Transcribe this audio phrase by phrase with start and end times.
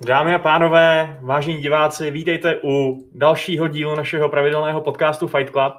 [0.00, 5.72] Dámy a pánové, vážení diváci, vítejte u dalšího dílu našeho pravidelného podcastu Fight Club,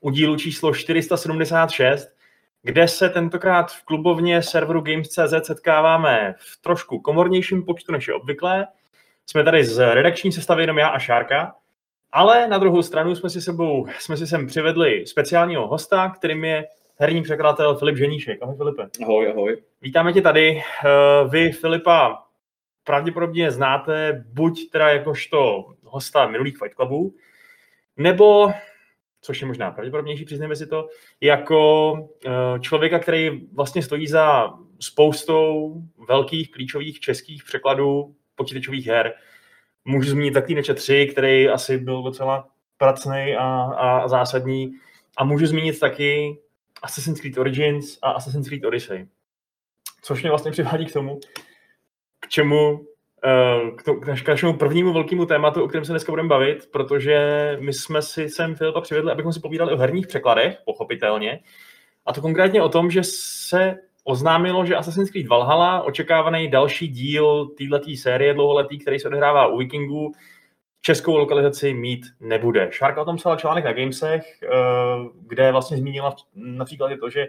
[0.00, 2.08] u dílu číslo 476,
[2.62, 8.66] kde se tentokrát v klubovně serveru Games.cz setkáváme v trošku komornějším počtu než je obvyklé.
[9.26, 11.54] Jsme tady z redakční sestavy jenom já a Šárka,
[12.12, 16.66] ale na druhou stranu jsme si, sebou, jsme si sem přivedli speciálního hosta, kterým je
[16.96, 18.42] herní překladatel Filip Ženíšek.
[18.42, 18.88] Ahoj Filipe.
[19.02, 19.62] Ahoj, ahoj.
[19.82, 20.62] Vítáme tě tady.
[20.84, 22.24] Eh, vy Filipa
[22.84, 27.14] pravděpodobně znáte buď teda jakožto hosta minulých Fight Clubů,
[27.96, 28.52] nebo,
[29.20, 30.88] což je možná pravděpodobnější, přiznejme si to,
[31.20, 31.92] jako
[32.26, 35.74] eh, člověka, který vlastně stojí za spoustou
[36.08, 39.12] velkých klíčových českých překladů počítačových her.
[39.84, 44.72] Můžu zmínit taky Neče 3, který asi byl docela pracný a, a zásadní.
[45.16, 46.38] A můžu zmínit taky
[46.82, 49.08] Assassin's Creed Origins a Assassin's Creed Odyssey.
[50.02, 51.20] Což mě vlastně přivádí k tomu,
[52.20, 52.86] k čemu
[53.24, 57.18] eh, k, to, k našemu prvnímu velkému tématu, o kterém se dneska budeme bavit, protože
[57.60, 61.40] my jsme si sem Filipa přivedli, abychom si povídali o herních překladech, pochopitelně,
[62.06, 63.76] a to konkrétně o tom, že se
[64.10, 69.58] oznámilo, že Assassin's Creed Valhalla, očekávaný další díl této série dlouholetý, který se odehrává u
[69.58, 70.12] Vikingů,
[70.80, 72.68] českou lokalizaci mít nebude.
[72.72, 74.48] Šárka o tom psala článek na Gamesech, eh,
[75.26, 77.26] kde vlastně zmínila například to, že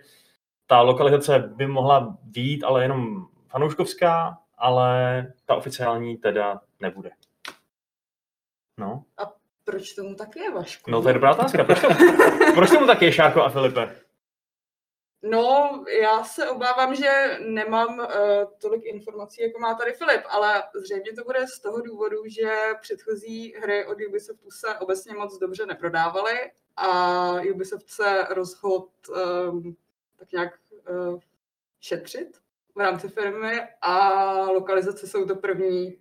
[0.67, 7.09] ta lokalizace by mohla být, ale jenom fanouškovská, ale ta oficiální teda nebude.
[8.77, 9.03] No.
[9.17, 9.31] A
[9.63, 10.91] proč tomu tak je, Vašku?
[10.91, 11.63] No to je dobrá otázka.
[11.63, 11.87] Proč, to,
[12.55, 14.00] proč tomu tak je, Šárko a Filipe?
[15.23, 18.05] No, já se obávám, že nemám uh,
[18.61, 23.53] tolik informací, jako má tady Filip, ale zřejmě to bude z toho důvodu, že předchozí
[23.53, 28.87] hry od Ubisoftu se obecně moc dobře neprodávaly a Ubisoft se rozhodl
[29.49, 29.75] um,
[30.19, 30.53] tak nějak
[30.89, 31.19] uh,
[31.79, 32.37] šetřit
[32.75, 34.09] v rámci firmy a
[34.51, 35.97] lokalizace jsou to první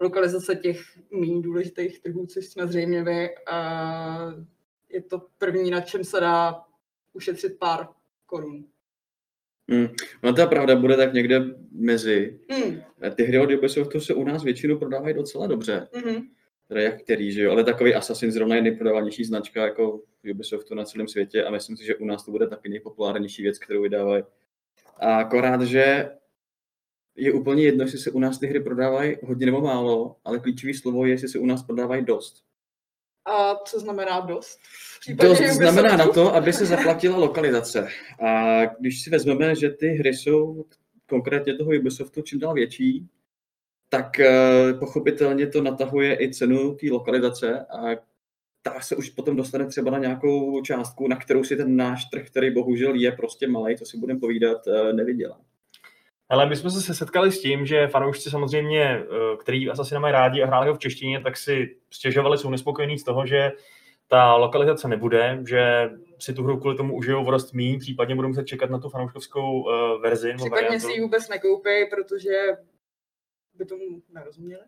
[0.00, 0.80] lokalizace těch
[1.10, 3.34] méně důležitých trhů, což jsme zřejmě vy.
[3.52, 4.44] Uh,
[4.88, 6.64] je to první, na čem se dá
[7.12, 7.88] ušetřit pár
[8.34, 8.64] korun.
[9.70, 9.88] Hmm.
[10.22, 12.40] No ta pravda bude tak někde mezi.
[12.50, 12.80] Hmm.
[13.14, 15.88] Ty hry od Ubisoftu se u nás většinou prodávají docela dobře.
[15.92, 16.28] Mm-hmm.
[16.68, 17.52] Teda jak který, že jo?
[17.52, 20.00] Ale takový Assassin zrovna je nejprodávanější značka jako
[20.30, 23.58] Ubisoftu na celém světě a myslím si, že u nás to bude taky nejpopulárnější věc,
[23.58, 24.24] kterou vydávají.
[24.96, 26.10] A akorát, že
[27.16, 30.74] je úplně jedno, jestli se u nás ty hry prodávají hodně nebo málo, ale klíčový
[30.74, 32.43] slovo je, jestli se u nás prodávají dost.
[33.26, 34.58] A co znamená dost?
[35.00, 37.88] Případně Dost znamená na to, aby se zaplatila lokalizace.
[38.26, 40.64] A když si vezmeme, že ty hry jsou
[41.06, 43.08] konkrétně toho Ubisoftu čím dál větší,
[43.88, 47.96] tak eh, pochopitelně to natahuje i cenu té lokalizace a
[48.62, 52.26] ta se už potom dostane třeba na nějakou částku, na kterou si ten náš trh,
[52.26, 55.40] který bohužel je prostě malý, to si budeme povídat, eh, nevydělá.
[56.34, 60.42] Ale my jsme se setkali s tím, že fanoušci samozřejmě, eh, který asi nemají rádi
[60.42, 63.52] a hráli ho v češtině, tak si stěžovali, jsou nespokojení z toho, že
[64.08, 68.46] ta lokalizace nebude, že si tu hru kvůli tomu užijou vodost míň, případně budou muset
[68.46, 70.34] čekat na tu fanouškovskou uh, verzi.
[70.36, 72.32] Případně si ji vůbec nekoupí, protože
[73.54, 73.82] by tomu
[74.14, 74.62] nerozuměli.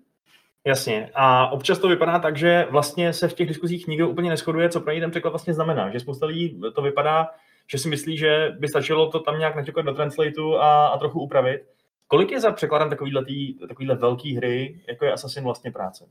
[0.64, 1.10] Jasně.
[1.14, 4.80] A občas to vypadá tak, že vlastně se v těch diskuzích nikdo úplně neschoduje, co
[4.80, 5.90] pro něj ten překlad vlastně znamená.
[5.90, 7.28] Že spousta lidí to vypadá,
[7.66, 11.20] že si myslí, že by stačilo to tam nějak naťukat do translatu a, a trochu
[11.20, 11.62] upravit.
[12.06, 16.08] Kolik je za překladem takovýhle, tý, takovýhle velký hry, jako je Assassin vlastně práce?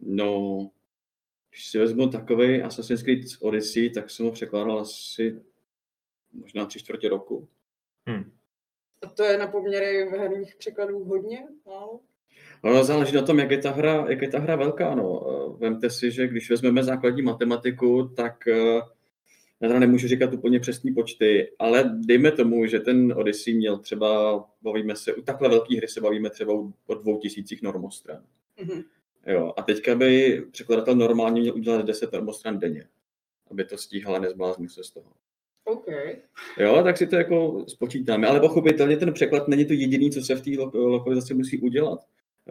[0.00, 0.58] No,
[1.50, 5.40] když si vezmu takový Assassin's Creed Odyssey, tak jsem ho překládal asi
[6.32, 7.48] možná tři čtvrtě roku.
[8.10, 8.32] Hm.
[9.02, 12.00] A to je na poměry herních překladů hodně, málo?
[12.62, 14.94] Ono záleží na tom, jak je ta hra, jak je ta hra velká.
[14.94, 15.26] No.
[15.28, 18.80] Eh, Vemte si, že když vezmeme základní matematiku, tak eh,
[19.60, 24.44] já teda nemůžu říkat úplně přesný počty, ale dejme tomu, že ten Odyssey měl třeba,
[24.62, 26.52] bavíme se, u takhle velké hry se bavíme třeba
[26.86, 28.22] o dvou tisících normostran.
[28.62, 28.82] Mhm.
[29.26, 32.84] Jo, a teďka by překladatel normálně měl udělat 10 normostran denně,
[33.50, 35.06] aby to stíhal a nezbláznil se z toho.
[35.64, 35.86] OK.
[36.58, 38.26] Jo, tak si to jako spočítáme.
[38.28, 42.00] Ale pochopitelně ten překlad není to jediný, co se v té lo- lokalizaci musí udělat.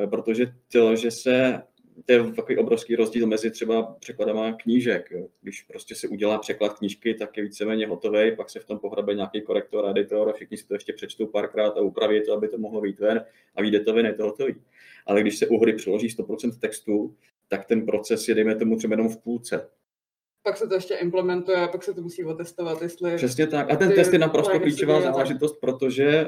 [0.04, 1.62] Eh, Protože to, že se
[2.06, 5.12] to je takový obrovský rozdíl mezi třeba překladama knížek.
[5.12, 5.28] Jo.
[5.42, 9.14] Když prostě se udělá překlad knížky, tak je víceméně hotový, pak se v tom pohrabe
[9.14, 12.58] nějaký korektor, editor a všichni si to ještě přečtou párkrát a upraví to, aby to
[12.58, 14.56] mohlo být ven a vyjde to ven, je to hotový.
[15.06, 17.16] Ale když se u hry přeloží 100% textu,
[17.48, 19.70] tak ten proces je, dejme tomu, třeba jenom v půlce.
[20.44, 23.16] Pak se to ještě implementuje, a pak se to musí otestovat, jestli...
[23.16, 23.72] Přesně tak.
[23.72, 26.28] A ten test je naprosto klíčová záležitost, protože eh,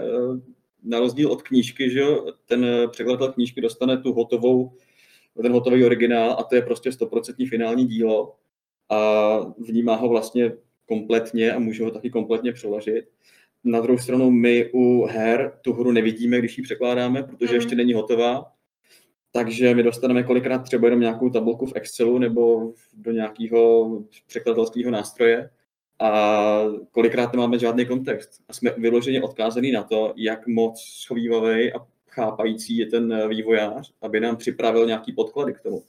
[0.84, 4.72] na rozdíl od knížky, že jo, ten překladatel knížky dostane tu hotovou,
[5.42, 8.36] ten hotový originál a to je prostě 100% finální dílo.
[8.90, 10.52] a vnímá ho vlastně
[10.86, 13.06] kompletně a může ho taky kompletně přeložit.
[13.64, 17.56] Na druhou stranu my u her tu hru nevidíme, když ji překládáme, protože mm.
[17.56, 18.52] ještě není hotová.
[19.32, 23.90] Takže my dostaneme kolikrát třeba jenom nějakou tabulku v Excelu nebo do nějakého
[24.28, 25.50] překladatelského nástroje
[26.00, 28.30] a kolikrát nemáme žádný kontext.
[28.50, 31.88] A jsme vyloženě odkázaný na to, jak moc schovývavý a
[32.20, 35.84] chápající je ten vývojář, aby nám připravil nějaký podklady k tomu.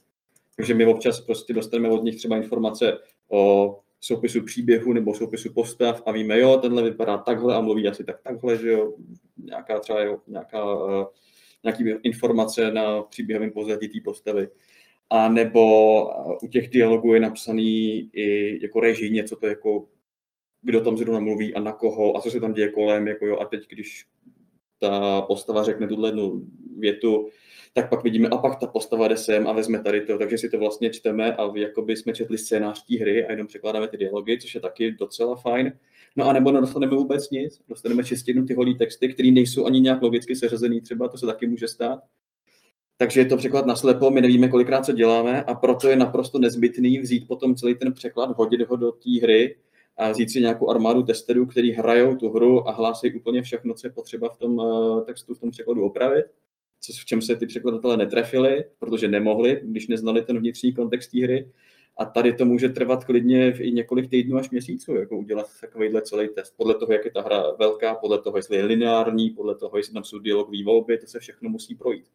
[0.56, 2.99] Takže my občas prostě dostaneme od nich třeba informace
[3.29, 8.05] o soupisu příběhu nebo soupisu postav a víme, jo, tenhle vypadá takhle a mluví asi
[8.05, 8.94] tak takhle, že jo,
[9.37, 11.05] nějaká třeba jo, nějaká, uh,
[11.65, 14.49] nějaký informace na příběhovém pozadí té postavy.
[15.11, 16.05] A nebo
[16.43, 19.87] u těch dialogů je napsaný i jako režijně, co to jako,
[20.62, 23.38] kdo tam zrovna mluví a na koho a co se tam děje kolem, jako jo,
[23.38, 24.06] a teď, když
[24.81, 26.43] ta postava řekne tuhle jednu
[26.79, 27.29] větu,
[27.73, 30.50] tak pak vidíme, a pak ta postava jde sem a vezme tady to, takže si
[30.50, 33.97] to vlastně čteme a jako by jsme četli scénář té hry a jenom překládáme ty
[33.97, 35.73] dialogy, což je taky docela fajn.
[36.17, 39.81] No a nebo nedostaneme vůbec nic, dostaneme čistě jenom ty holý texty, které nejsou ani
[39.81, 42.00] nějak logicky seřazený třeba, to se taky může stát.
[42.97, 46.38] Takže je to překlad na slepo, my nevíme, kolikrát co děláme a proto je naprosto
[46.38, 49.56] nezbytný vzít potom celý ten překlad, hodit ho do té hry
[49.96, 53.87] a vzít si nějakou armádu testerů, který hrajou tu hru a hlásí úplně všechno, co
[53.87, 56.26] je potřeba v tom uh, textu, v tom překladu opravit
[56.81, 61.22] co, v čem se ty překladatelé netrefili, protože nemohli, když neznali ten vnitřní kontext té
[61.22, 61.52] hry.
[61.96, 66.28] A tady to může trvat klidně i několik týdnů až měsíců, jako udělat takovýhle celý
[66.28, 66.54] test.
[66.56, 69.94] Podle toho, jak je ta hra velká, podle toho, jestli je lineární, podle toho, jestli
[69.94, 72.06] tam jsou dialogové volby, to se všechno musí projít.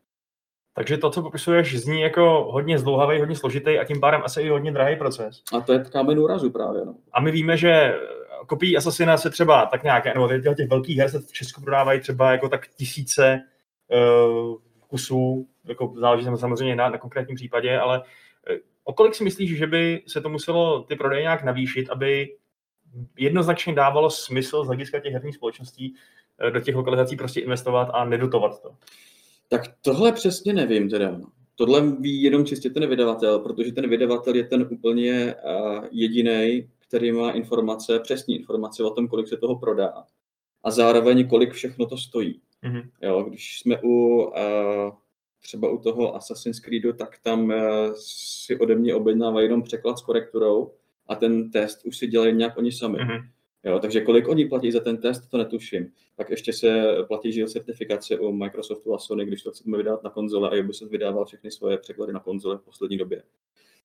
[0.75, 4.49] Takže to, co popisuješ, zní jako hodně zdlouhavý, hodně složitý a tím pádem asi i
[4.49, 5.43] hodně drahý proces.
[5.57, 6.85] A to je kámen úrazu právě.
[6.85, 6.95] No.
[7.13, 7.95] A my víme, že
[8.47, 12.31] kopií Assassina se třeba tak nějak, nebo těch velkých her se v Česku prodávají třeba
[12.31, 13.41] jako tak tisíce
[13.87, 14.55] uh,
[14.87, 18.05] kusů, jako záleží samozřejmě na, na konkrétním případě, ale uh,
[18.83, 22.35] o kolik si myslíš, že by se to muselo ty prodeje nějak navýšit, aby
[23.17, 25.93] jednoznačně dávalo smysl z hlediska těch herních společností
[26.43, 28.71] uh, do těch lokalizací prostě investovat a nedotovat to?
[29.47, 31.21] Tak tohle přesně nevím teda.
[31.55, 35.35] Tohle ví jenom čistě ten vydavatel, protože ten vydavatel je ten úplně
[35.91, 40.03] jediný, který má informace, přesní informace o tom, kolik se toho prodá
[40.63, 42.41] a zároveň kolik všechno to stojí.
[42.63, 42.89] Mm-hmm.
[43.01, 44.33] Jo, když jsme u uh,
[45.41, 47.53] třeba u toho Assassin's Creedu, tak tam uh,
[47.95, 50.71] si ode mě objednávají jenom překlad s korekturou
[51.07, 52.97] a ten test už si dělají nějak oni sami.
[52.97, 53.21] Mm-hmm.
[53.65, 55.91] Jo, takže kolik oni platí za ten test, to netuším.
[56.15, 60.09] Pak ještě se platí žil certifikace u Microsoftu a Sony, když to chceme vydávat na
[60.09, 63.23] konzole a Ubisoft vydával všechny svoje překlady na konzole v poslední době.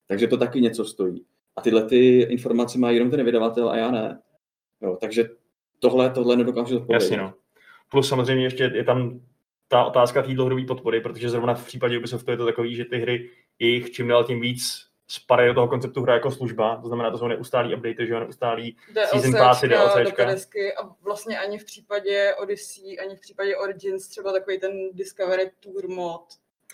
[0.07, 1.25] Takže to taky něco stojí.
[1.57, 4.21] A tyhle ty informace má jenom ten vydavatel a já ne.
[4.83, 5.31] Jo, takže
[5.79, 7.05] tohle, tohle nedokážu odpovědět.
[7.05, 7.35] Jasně, no.
[7.91, 9.21] Plus samozřejmě ještě je tam
[9.69, 12.99] ta otázka té dlouhodobé podpory, protože zrovna v případě Ubisoftu je to takový, že ty
[12.99, 17.11] hry jich čím dál tím víc spadají do toho konceptu hra jako služba, to znamená,
[17.11, 18.77] to jsou neustálý updaty, že jo, neustálý
[19.07, 20.31] season passy, DLCčka.
[20.83, 25.89] A vlastně ani v případě Odyssey, ani v případě Origins třeba takový ten Discovery Tour
[25.89, 26.25] mod,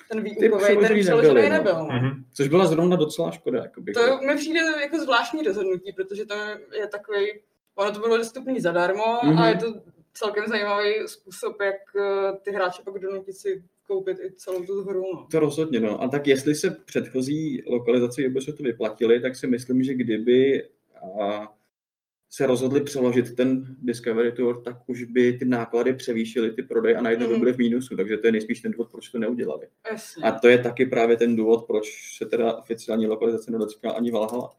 [0.09, 1.51] ten výukový, ten přeložený nebyl.
[1.51, 1.89] nebyl no.
[1.89, 2.25] mm-hmm.
[2.35, 3.63] Což byla zrovna docela škoda.
[3.63, 3.93] Jakoby.
[3.93, 6.35] To mi přijde jako zvláštní rozhodnutí, protože to
[6.73, 7.41] je takový,
[7.75, 9.41] ono to bylo dostupné zadarmo mm-hmm.
[9.41, 9.67] a je to
[10.13, 15.15] celkem zajímavý způsob, jak eh, ty hráče pak donutit si koupit i celou tu hru.
[15.15, 15.27] No.
[15.31, 16.03] To rozhodně, no.
[16.03, 20.65] A tak jestli se předchozí lokalizace Ubisoftu vyplatili, tak si myslím, že kdyby
[21.21, 21.53] a,
[22.31, 27.03] se rozhodli přeložit ten Discovery Tour, tak už by ty náklady převýšily ty prodeje a
[27.03, 27.33] najednou mm.
[27.33, 29.67] by byly v mínusu, takže to je nejspíš ten důvod, proč to neudělali.
[29.91, 30.25] Jasně.
[30.25, 34.53] A to je taky právě ten důvod, proč se teda oficiální lokalizace nedočká ani Valhalla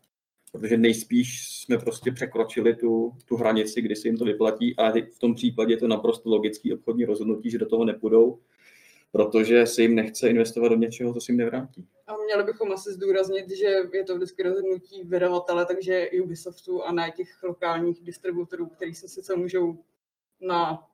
[0.52, 5.20] protože nejspíš jsme prostě překročili tu, tu hranici, kdy se jim to vyplatí a v
[5.20, 8.40] tom případě je to naprosto logický obchodní rozhodnutí, že do toho nepůjdou,
[9.12, 11.88] protože se jim nechce investovat do něčeho, co se jim nevrátí.
[12.08, 17.12] A měli bychom asi zdůraznit, že je to vždycky rozhodnutí vydavatele, takže Ubisoftu a ne
[17.12, 19.78] těch lokálních distributorů, kteří se sice můžou
[20.42, 20.88] na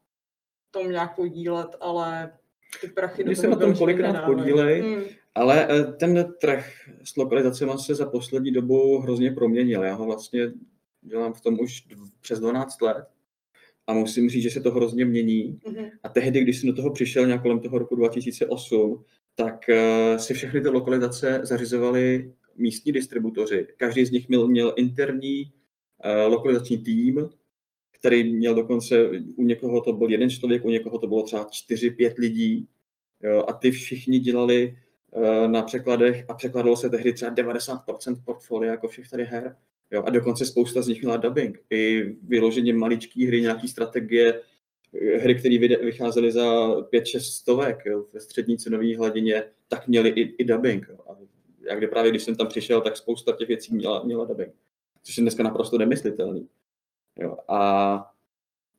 [0.71, 2.33] tom nějak podílet, ale
[2.81, 5.03] ty prachy do se na tom kolikrát podílej, hmm.
[5.35, 6.65] ale eh, ten trh
[7.03, 9.83] s lokalizacemi se za poslední dobu hrozně proměnil.
[9.83, 10.51] Já ho vlastně
[11.01, 11.87] dělám v tom už
[12.21, 13.05] přes 12 let
[13.87, 15.59] a musím říct, že se to hrozně mění.
[15.65, 15.91] Mm-hmm.
[16.03, 19.03] A tehdy, když jsem do toho přišel nějak kolem toho roku 2008,
[19.35, 23.67] tak uh, si všechny ty lokalizace zařizovali místní distributoři.
[23.77, 27.29] Každý z nich měl, měl interní uh, lokalizační tým,
[27.91, 32.13] který měl dokonce, u někoho to byl jeden člověk, u někoho to bylo třeba 4-5
[32.17, 32.67] lidí.
[33.23, 34.77] Jo, a ty všichni dělali
[35.11, 39.55] uh, na překladech a překladalo se tehdy třeba 90% portfolia jako všech tady her.
[39.91, 41.59] Jo, a dokonce spousta z nich měla dubbing.
[41.69, 44.41] I vyloženě maličký hry, nějaký strategie,
[45.17, 50.43] hry, které vycházely za 5-6 stovek jo, ve střední cenové hladině, tak měly i, i
[50.43, 50.87] dubbing.
[50.89, 50.97] Jo.
[51.09, 51.17] A
[51.69, 54.53] jak kdy právě, když jsem tam přišel, tak spousta těch věcí měla, měla dubbing,
[55.03, 56.47] což je dneska naprosto nemyslitelný.
[57.19, 57.37] Jo.
[57.47, 58.11] A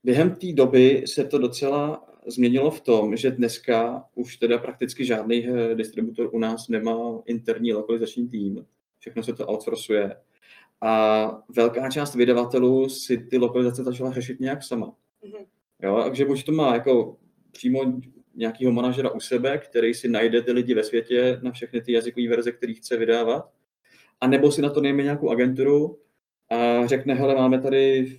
[0.05, 5.49] během té doby se to docela změnilo v tom, že dneska už teda prakticky žádný
[5.49, 8.67] eh, distributor u nás nemá interní lokalizační tým.
[8.99, 10.17] Všechno se to outsourcuje.
[10.85, 14.87] A velká část vydavatelů si ty lokalizace začala řešit nějak sama.
[14.87, 15.47] Mm-hmm.
[15.83, 17.17] Jo, takže buď to má jako
[17.53, 17.81] přímo
[18.35, 22.29] nějakého manažera u sebe, který si najde ty lidi ve světě na všechny ty jazykové
[22.29, 23.51] verze, které chce vydávat,
[24.21, 25.99] a nebo si na to nejme nějakou agenturu
[26.51, 28.17] a řekne, hele, máme tady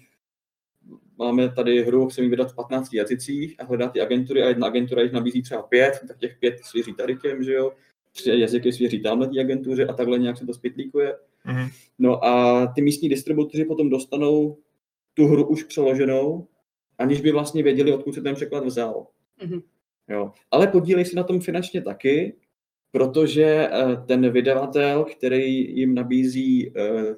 [1.18, 5.02] máme tady hru, chceme vydat v 15 jazycích a hledat ty agentury a jedna agentura
[5.02, 7.72] jich nabízí třeba pět, tak těch pět svěří tady těm, že jo,
[8.12, 11.16] tři jazyky svěří tamhle té agentuře a takhle nějak se to zpětlíkuje.
[11.46, 11.70] Mm-hmm.
[12.00, 14.58] No a ty místní distributoři potom dostanou
[15.14, 16.48] tu hru už přeloženou,
[16.98, 19.08] aniž by vlastně věděli, odkud se ten překlad vzal.
[19.46, 19.62] Mm-hmm.
[20.10, 20.32] Jo.
[20.52, 22.36] Ale podílej si na tom finančně taky,
[22.92, 27.16] protože eh, ten vydavatel, který jim nabízí eh,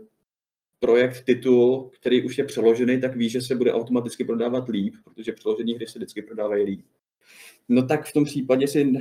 [0.79, 5.31] projekt, titul, který už je přeložený, tak ví, že se bude automaticky prodávat líp, protože
[5.31, 6.85] přeložení hry se vždycky prodávají líp.
[7.69, 8.93] No tak v tom případě si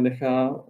[0.00, 0.64] nechá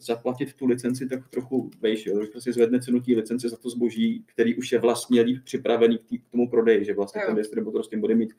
[0.00, 3.70] zaplatit tu licenci tak trochu vejš, jo, že prostě zvedne cenu té licence za to
[3.70, 7.26] zboží, který už je vlastně líp připravený k tomu prodeji, že vlastně jo.
[7.26, 8.34] ten distributor s tím bude mít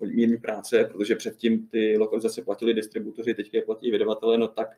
[0.00, 4.68] mírný práce, protože předtím ty lokalizace platili distributoři, teďka je platí vydavatele, no tak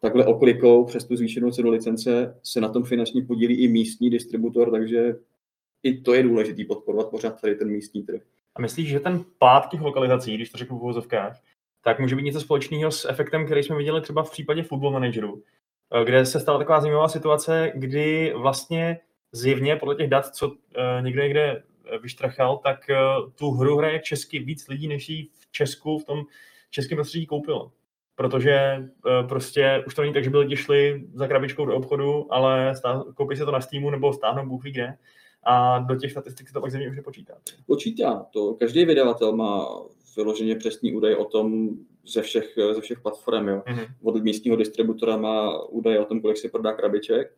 [0.00, 4.70] takhle oklikou přes tu zvýšenou cenu licence se na tom finančně podílí i místní distributor,
[4.70, 5.14] takže
[5.82, 8.22] i to je důležité podporovat pořád tady ten místní trh.
[8.54, 11.40] A myslíš, že ten pád těch lokalizací, když to řeknu v uvozovkách,
[11.84, 15.42] tak může být něco společného s efektem, který jsme viděli třeba v případě Football Manageru,
[15.94, 18.98] eh, kde se stala taková zajímavá situace, kdy vlastně
[19.32, 21.62] zjevně podle těch dat, co eh, někde někde
[22.02, 22.78] vyštrachal, tak
[23.34, 26.22] tu hru hraje česky víc lidí, než ji v Česku v tom
[26.70, 27.72] českém prostředí koupilo.
[28.14, 28.88] Protože
[29.28, 32.72] prostě už to není tak, že by lidi šli za krabičkou do obchodu, ale
[33.14, 34.96] koupí se to na Steamu nebo stáhnou Bůh kde
[35.44, 37.34] a do těch statistik se to pak země už nepočítá.
[37.66, 38.26] Počítá.
[38.32, 39.66] To každý vydavatel má
[40.16, 41.68] vyloženě přesný údaj o tom
[42.06, 43.48] ze všech, ze všech platform.
[43.48, 43.62] Jo.
[43.66, 43.86] Mm-hmm.
[44.02, 47.36] Od místního distributora má údaje o tom, kolik se prodá krabiček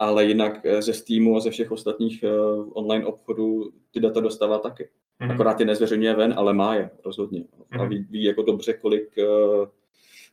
[0.00, 4.58] ale jinak eh, ze Steamu a ze všech ostatních uh, online obchodů ty data dostává
[4.58, 4.88] taky.
[5.20, 5.32] Mm-hmm.
[5.32, 7.40] Akorát je nezveřejňuje ven, ale má je rozhodně.
[7.40, 7.80] Mm-hmm.
[7.80, 7.88] A mhm.
[7.88, 9.66] ví, ví jako dobře, kolik, uh,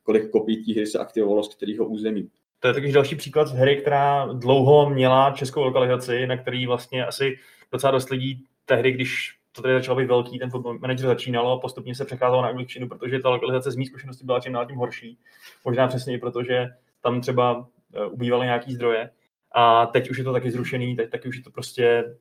[0.04, 2.30] kolik kopí té hry se aktivovalo z kterého území.
[2.60, 7.36] To je takový další příklad hry, která dlouho měla českou lokalizaci, na který vlastně asi
[7.72, 11.60] docela dost lidí tehdy, když to tady začalo být velký, ten football manager začínalo a
[11.60, 14.76] postupně se přecházelo na angličtinu, protože ta lokalizace z mý zkušenosti byla čím dál tím
[14.76, 15.20] horší.
[15.66, 16.68] Možná přesně i protože
[17.02, 17.68] tam třeba
[18.12, 19.10] ubývaly nějaký zdroje.
[19.52, 22.16] A teď už je to taky zrušený, teď taky už je to prostě,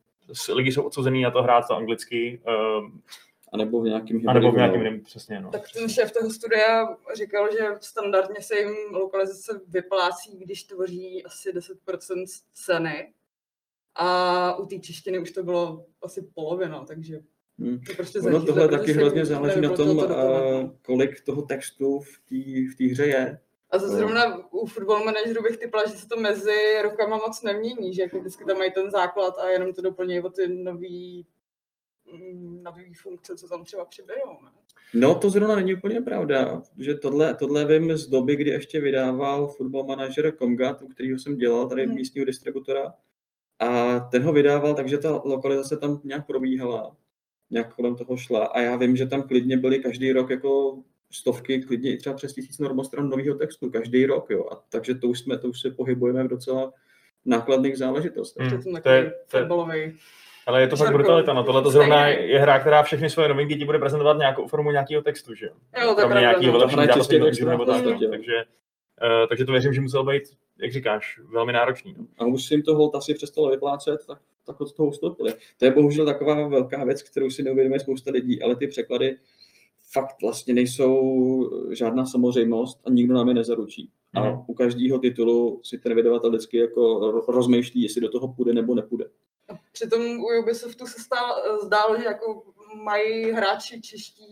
[0.53, 2.41] lidi jsou odsouzený na to hrát to anglicky.
[2.79, 3.03] Um,
[3.53, 5.41] a nebo v nějakým A nebo v nějakým jiným, přesně.
[5.41, 5.51] No.
[5.51, 11.53] Tak ten šéf toho studia říkal, že standardně se jim lokalizace vyplácí, když tvoří asi
[11.53, 12.25] 10%
[12.55, 13.13] ceny.
[13.99, 17.21] A u té češtiny už to bylo asi polovina, takže
[17.59, 17.81] Hmm.
[17.81, 22.85] To prostě ono tohle taky hrozně záleží na tom, to kolik toho textu v té
[22.85, 23.39] hře je.
[23.71, 27.95] A to zrovna u football manageru bych typla, že se to mezi rokama moc nemění,
[27.95, 31.27] že jako vždycky tam mají ten základ a jenom to doplňují o ty nový,
[32.13, 34.31] mm, nový funkce, co tam třeba přiberou.
[34.45, 34.51] Ne?
[34.95, 39.49] No to zrovna není úplně pravda, že tohle, tohle vím z doby, kdy ještě vydával
[39.49, 41.95] football manager Komgat, u kterého jsem dělal tady hmm.
[41.95, 42.95] místního distributora.
[43.59, 46.97] A ten ho vydával, takže ta lokalizace tam nějak probíhala,
[47.51, 48.47] nějak kolem toho šla.
[48.47, 50.79] A já vím, že tam klidně byly každý rok jako
[51.11, 54.49] stovky, klidně i třeba přes tisíc normostran nového textu každý rok, jo.
[54.53, 56.73] A takže to už jsme, to už se pohybujeme v docela
[57.25, 58.47] nákladných záležitostech.
[58.47, 59.47] Hmm, to, to je, to je,
[60.47, 63.57] ale je to fakt brutalita, no tohle to zrovna je hra, která všechny svoje novinky
[63.57, 65.53] ti bude prezentovat nějakou formu nějakého textu, že jo?
[65.83, 66.67] Jo, to je nějakého no.
[66.67, 68.45] vylepšení nebo tak, takže,
[69.03, 70.23] uh, takže to věřím, že musel být,
[70.59, 71.95] jak říkáš, velmi náročný.
[71.99, 72.07] No.
[72.19, 75.35] A už si jim to hold asi přestalo vyplácet, tak, tak od toho ustoupili.
[75.59, 79.19] To je bohužel taková velká věc, kterou si neuvědomuje spousta lidí, ale ty překlady
[79.93, 83.91] fakt vlastně nejsou žádná samozřejmost a nikdo nám je nezaručí.
[84.15, 84.43] A mm.
[84.47, 89.05] u každého titulu si ten vydavatel vždycky jako rozmýšlí, jestli do toho půjde nebo nepůjde.
[89.73, 91.35] Přitom u Ubisoftu se stál,
[91.65, 92.43] zdálo, že jako
[92.85, 94.25] mají hráči čeští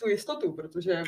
[0.00, 1.02] tu jistotu, protože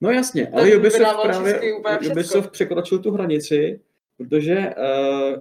[0.00, 3.80] No jasně, ale Ubisoft právě Ubisoft překročil tu hranici,
[4.20, 5.40] protože uh,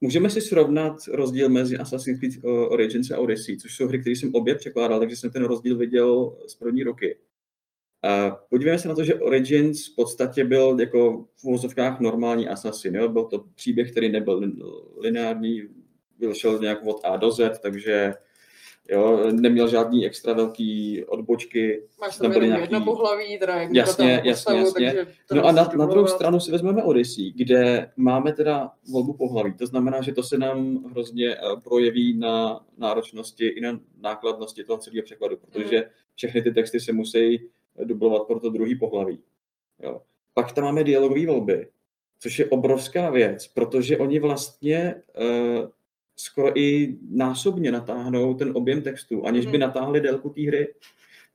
[0.00, 4.34] Můžeme si srovnat rozdíl mezi Assassin's Creed Origins a Odyssey, což jsou hry, které jsem
[4.34, 7.18] obě překládal, takže jsem ten rozdíl viděl z první roky.
[8.02, 12.94] A podívejme se na to, že Origins v podstatě byl jako v uvozovkách normální Assassin.
[12.94, 13.08] Jo?
[13.08, 14.52] Byl to příběh, který nebyl
[14.96, 15.62] lineární,
[16.18, 18.14] byl šel nějak od A do Z, takže
[18.88, 21.82] jo, neměl žádný extra velký odbočky.
[22.00, 22.62] Máš tam jenom nějaký...
[22.62, 25.06] jedno pohlaví, teda jak jasně, jasně, jasně.
[25.32, 29.54] No a na, na druhou stranu si vezmeme Odyssey, kde máme teda volbu pohlaví.
[29.54, 34.78] To znamená, že to se nám hrozně eh, projeví na náročnosti i na nákladnosti toho
[34.78, 35.84] celého překladu, protože mm.
[36.14, 37.48] všechny ty texty se musí
[37.84, 39.18] dublovat pro to druhý pohlaví.
[39.82, 40.02] Jo.
[40.34, 41.68] Pak tam máme dialogové volby,
[42.18, 45.68] což je obrovská věc, protože oni vlastně uh,
[46.20, 49.60] skoro i násobně natáhnou ten objem textu, aniž by mhm.
[49.60, 50.74] natáhli délku té hry.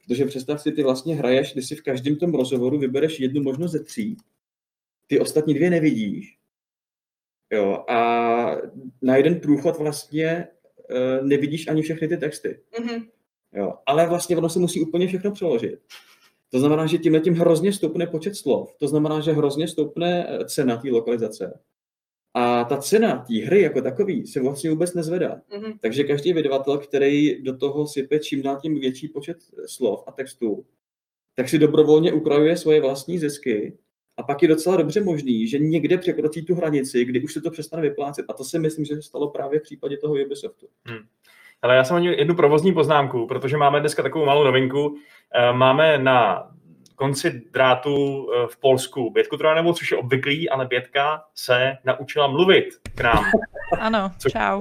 [0.04, 3.72] Protože představ si, ty vlastně hraješ, když si v každém tom rozhovoru vybereš jednu možnost
[3.72, 4.18] ze tří,
[5.08, 6.38] ty ostatní dvě nevidíš.
[7.52, 7.98] Jo, a
[9.02, 10.48] na jeden průchod vlastně
[10.90, 12.60] uh, nevidíš ani všechny ty texty.
[12.80, 13.08] Mm-hmm.
[13.54, 15.80] Jo, ale vlastně ono se musí úplně všechno přeložit.
[16.50, 18.76] To znamená, že tímhle tím hrozně stoupne počet slov.
[18.80, 21.60] To znamená, že hrozně stoupne eh, cena té lokalizace.
[22.66, 25.42] A ta cena té hry jako takový se vlastně vůbec nezvedá.
[25.52, 25.78] Mm-hmm.
[25.82, 30.66] Takže každý vydavatel, který do toho sype čím dál tím větší počet slov a textů,
[31.36, 33.78] tak si dobrovolně upravuje svoje vlastní zisky
[34.18, 37.52] a pak je docela dobře možný, že někde překročí tu hranici, kdy už se to
[37.52, 38.26] přestane vyplácet.
[38.30, 40.68] A to si myslím, že se stalo právě v případě toho Ubisoftu.
[40.86, 41.06] Hmm.
[41.62, 44.96] Ale já jsem měl jednu provozní poznámku, protože máme dneska takovou malou novinku.
[45.36, 46.52] Eh, máme na
[46.96, 52.66] konci drátu eh, v Polsku Bětku Trojanovu, což je obvyklý, ale Bětka se naučila mluvit
[52.96, 53.26] k nám.
[53.80, 54.60] Ano, což čau.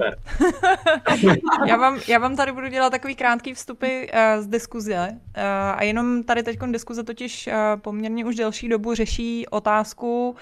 [1.67, 5.43] já, vám, já vám tady budu dělat takový krátký vstupy uh, z diskuze uh,
[5.75, 10.35] a jenom tady teď diskuze totiž uh, poměrně už delší dobu řeší otázku, uh,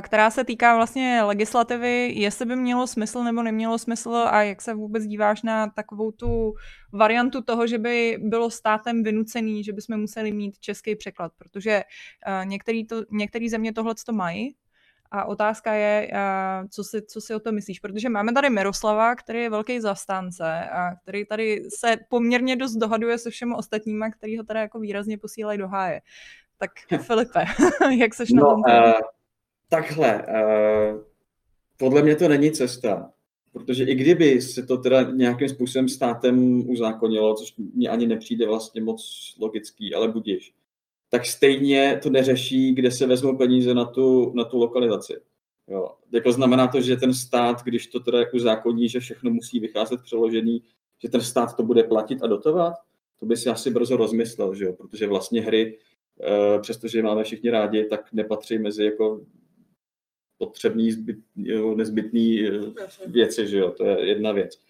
[0.00, 4.74] která se týká vlastně legislativy, jestli by mělo smysl nebo nemělo smysl a jak se
[4.74, 6.54] vůbec díváš na takovou tu
[6.92, 11.82] variantu toho, že by bylo státem vynucený, že bychom museli mít český překlad, protože
[12.26, 14.54] uh, některý, to, některý země tohle to mají,
[15.14, 19.14] a otázka je, uh, co, si, co si o to myslíš, protože máme tady Miroslava,
[19.14, 24.38] který je velký zastánce a který tady se poměrně dost dohaduje se všemi ostatníma, který
[24.38, 26.00] ho teda jako výrazně posílají do háje.
[26.58, 26.70] Tak
[27.02, 27.44] Filipe,
[27.98, 28.60] jak seš no, na tom?
[28.60, 28.92] Uh,
[29.68, 31.00] takhle, uh,
[31.76, 33.10] podle mě to není cesta.
[33.52, 38.82] Protože i kdyby se to teda nějakým způsobem státem uzákonilo, což mi ani nepřijde vlastně
[38.82, 39.02] moc
[39.40, 40.54] logický, ale budíš,
[41.08, 45.14] tak stejně to neřeší, kde se vezmou peníze na tu, na tu lokalizaci.
[45.68, 45.94] Jo.
[46.12, 50.02] Jako znamená to, že ten stát, když to teda jako zákoní, že všechno musí vycházet
[50.02, 50.62] přeložený,
[51.02, 52.74] že ten stát to bude platit a dotovat,
[53.20, 54.72] to by si asi brzo rozmyslel, že jo?
[54.72, 55.78] protože vlastně hry,
[56.22, 59.20] eh, přestože máme všichni rádi, tak nepatří mezi jako
[60.38, 62.50] potřebný, zbyt, jo, nezbytný eh,
[63.06, 64.60] věci, že jo, to je jedna věc.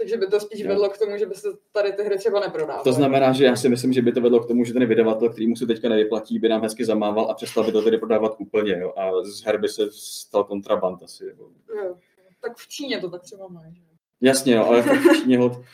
[0.00, 2.84] Takže by to spíš vedlo k tomu, že by se tady ty hry třeba neprodávaly.
[2.84, 5.28] To znamená, že já si myslím, že by to vedlo k tomu, že ten vydavatel,
[5.28, 8.36] který mu se teďka nevyplatí, by nám hezky zamával a přestal by to tedy prodávat
[8.38, 8.78] úplně.
[8.80, 8.92] Jo?
[8.96, 11.24] A z her by se stal kontraband asi.
[11.24, 11.48] Jo.
[11.76, 11.96] jo.
[12.40, 13.74] Tak v Číně to tak třeba mají.
[13.74, 13.82] Že?
[14.20, 15.64] Jasně, jo, ale v Číně ho...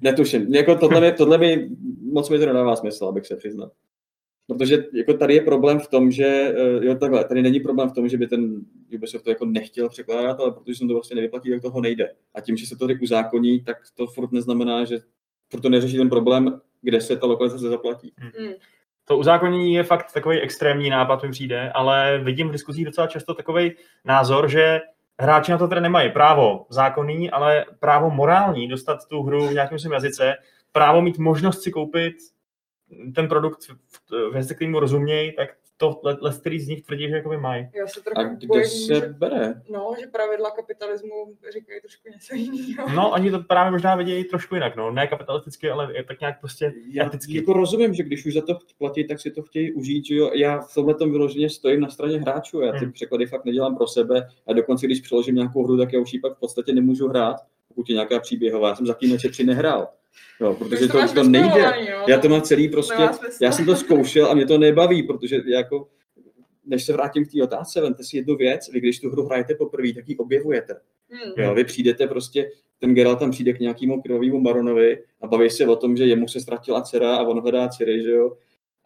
[0.00, 0.54] Netuším.
[0.54, 1.70] Jako tohle, mi, tohle mi
[2.02, 3.70] moc mi to nedává smysl, abych se přiznal.
[4.48, 7.92] Protože jako tady je problém v tom, že eh, jo, takhle, tady není problém v
[7.92, 8.60] tom, že by ten
[8.94, 12.12] Ubisoft to jako nechtěl překládat, ale protože se to vlastně nevyplatí, tak toho nejde.
[12.34, 14.98] A tím, že se to tady uzákoní, tak to furt neznamená, že
[15.62, 18.12] to neřeší ten problém, kde se ta lokalizace zaplatí.
[18.16, 18.52] Hmm.
[19.04, 23.34] To uzákonění je fakt takový extrémní nápad, mi přijde, ale vidím v diskuzích docela často
[23.34, 23.72] takový
[24.04, 24.80] názor, že
[25.20, 29.78] hráči na to teda nemají právo zákonný, ale právo morální dostat tu hru v nějakém
[29.78, 30.34] svém jazyce,
[30.72, 32.14] právo mít možnost si koupit
[33.14, 33.58] ten produkt
[34.32, 35.48] v jazyce, kterým rozumějí, tak
[35.78, 36.00] to
[36.40, 37.68] který z nich tvrdí, že jakoby mají.
[37.74, 39.62] Já se trochu A kde bojím, se že, bere?
[39.70, 42.88] No, že pravidla kapitalismu říkají trošku něco jiného.
[42.94, 44.90] No, oni to právě možná vidějí trošku jinak, no.
[44.90, 47.36] Ne kapitalisticky, ale je tak nějak prostě Já eticky.
[47.36, 50.30] jako rozumím, že když už za to platí, tak si to chtějí užít, že jo.
[50.34, 52.92] Já v tomhle tom vyloženě stojím na straně hráčů, já ty hmm.
[52.92, 56.20] překlady fakt nedělám pro sebe a dokonce, když přeložím nějakou hru, tak já už ji
[56.20, 57.36] pak v podstatě nemůžu hrát,
[57.68, 58.68] pokud je nějaká příběhová.
[58.68, 59.88] Já jsem zatím tři nehrál.
[60.40, 61.72] Jo, protože to, to, to nejde.
[61.90, 62.04] Jo?
[62.08, 63.08] Já to mám celý prostě,
[63.42, 65.88] já jsem to zkoušel a mě to nebaví, protože jako,
[66.66, 69.54] než se vrátím k té otázce, vemte si jednu věc, vy když tu hru hrajete
[69.54, 70.80] poprvé, tak ji objevujete.
[71.10, 71.32] Hmm.
[71.36, 75.66] Jo, vy přijdete prostě, ten Geralt tam přijde k nějakému krvavému baronovi a baví se
[75.66, 78.36] o tom, že jemu se ztratila dcera a on hledá dcery, že jo.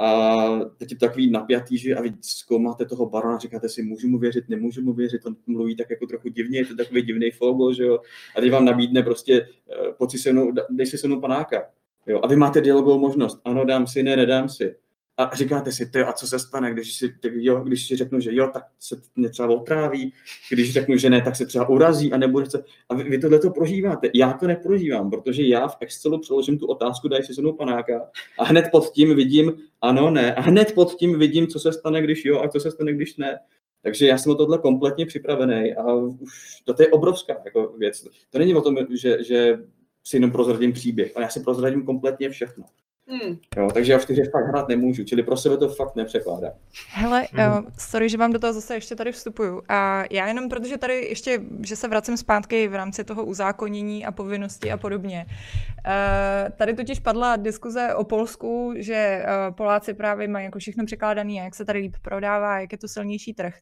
[0.02, 4.18] A teď je takový napjatý, že a vy zkoumáte toho barona, říkáte si, můžu mu
[4.18, 7.74] věřit, nemůžu mu věřit, on mluví tak jako trochu divně, je to takový divný fogl,
[7.74, 7.98] že jo.
[8.36, 11.70] A teď vám nabídne prostě, eh, pojď si se mnou, dej si se mnou panáka.
[12.06, 13.40] Jo, a vy máte dialogovou možnost.
[13.44, 14.74] Ano, dám si, ne, nedám si.
[15.22, 18.20] A říkáte si, ty, a co se stane, když si, ty, jo, když si řeknu,
[18.20, 20.12] že jo, tak se mě třeba otráví,
[20.50, 22.64] když řeknu, že ne, tak se třeba urazí a nebude se.
[22.88, 24.11] A vy, vy tohle to prožíváte.
[24.14, 28.11] Já to neprožívám, protože já v Excelu přeložím tu otázku, daj si se mnou panáka
[28.38, 30.35] a hned pod tím vidím ano, ne.
[30.35, 33.16] A hned pod tím vidím, co se stane, když jo a co se stane, když
[33.16, 33.38] ne.
[33.82, 38.04] Takže já jsem o tohle kompletně připravený a už to je obrovská jako věc.
[38.30, 39.58] To není o tom, že, že
[40.04, 42.64] si jenom prozradím příběh, ale já si prozradím kompletně všechno.
[43.12, 43.37] Hmm.
[43.57, 46.53] Jo, takže já v těch fakt hrát nemůžu, čili pro sebe to fakt nepřekládám.
[46.88, 49.62] Hele, uh, sorry, že vám do toho zase ještě tady vstupuju.
[49.68, 54.12] A já jenom, protože tady ještě, že se vracím zpátky v rámci toho uzákonění a
[54.12, 55.27] povinnosti a podobně.
[55.29, 61.33] Uh, tady totiž padla diskuze o Polsku, že uh, Poláci právě mají jako všechno překládané
[61.33, 63.55] a jak se tady líp prodává, jak je to silnější trh.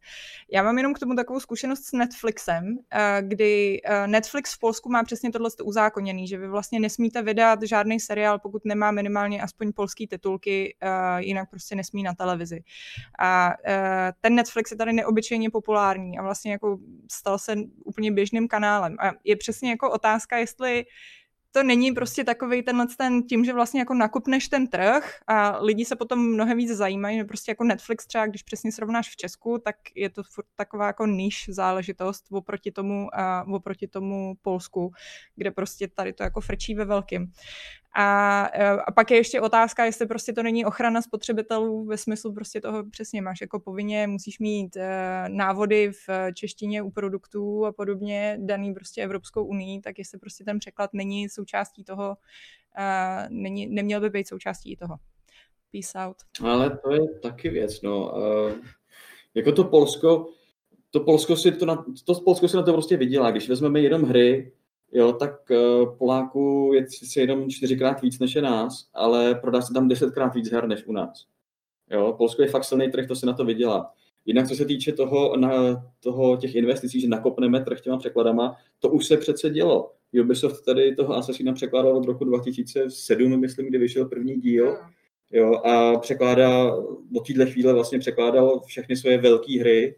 [0.52, 2.78] Já mám jenom k tomu takovou zkušenost s Netflixem, uh,
[3.20, 8.00] kdy uh, Netflix v Polsku má přesně tohle uzákoněný, že vy vlastně nesmíte vydat žádný
[8.00, 12.60] seriál, pokud nemá minimálně aspoň polský titulky, uh, jinak prostě nesmí na televizi.
[13.18, 13.74] A uh,
[14.20, 16.78] ten Netflix je tady neobyčejně populární a vlastně jako
[17.10, 18.96] stal se úplně běžným kanálem.
[19.00, 20.84] A je přesně jako otázka, jestli
[21.52, 25.84] to není prostě takový tenhle ten tím, že vlastně jako nakupneš ten trh a lidi
[25.84, 29.58] se potom mnohem víc zajímají, že prostě jako Netflix třeba, když přesně srovnáš v Česku,
[29.58, 34.92] tak je to furt taková jako níž záležitost oproti tomu, a oproti tomu Polsku,
[35.36, 37.32] kde prostě tady to jako frčí ve velkým.
[37.96, 42.34] A, e, a pak je ještě otázka, jestli prostě to není ochrana spotřebitelů ve smyslu
[42.34, 44.82] prostě toho přesně máš jako povinně, musíš mít uh,
[45.28, 50.58] návody v češtině u produktů a podobně daný prostě Evropskou unii, tak jestli prostě ten
[50.58, 52.08] překlad není součástí toho,
[52.78, 54.96] uh, není, neměl by být součástí toho.
[55.72, 56.16] Peace out.
[56.44, 58.12] Ale to je taky věc, no.
[58.12, 58.52] Uh,
[59.34, 60.28] jako to Polsko,
[60.90, 63.30] to Polsko si to, na, to Polsko si na to prostě vydělá.
[63.30, 64.52] Když vezmeme jenom hry,
[64.92, 69.72] jo, tak uh, Poláků je si jenom čtyřikrát víc než je nás, ale prodá se
[69.72, 71.26] tam desetkrát víc her než u nás.
[71.90, 73.92] Jo, Polsko je fakt silný trh, to se na to vydělá.
[74.26, 75.52] Jinak, co se týče toho, na,
[76.00, 79.92] toho těch investicí, že nakopneme trh těma překladama, to už se přece dělo.
[80.22, 84.78] Ubisoft tady toho Assassina překládal od roku 2007, myslím, kdy vyšel první díl.
[85.32, 86.74] Jo, a překládá,
[87.16, 89.96] od téhle chvíle vlastně překládal všechny svoje velké hry,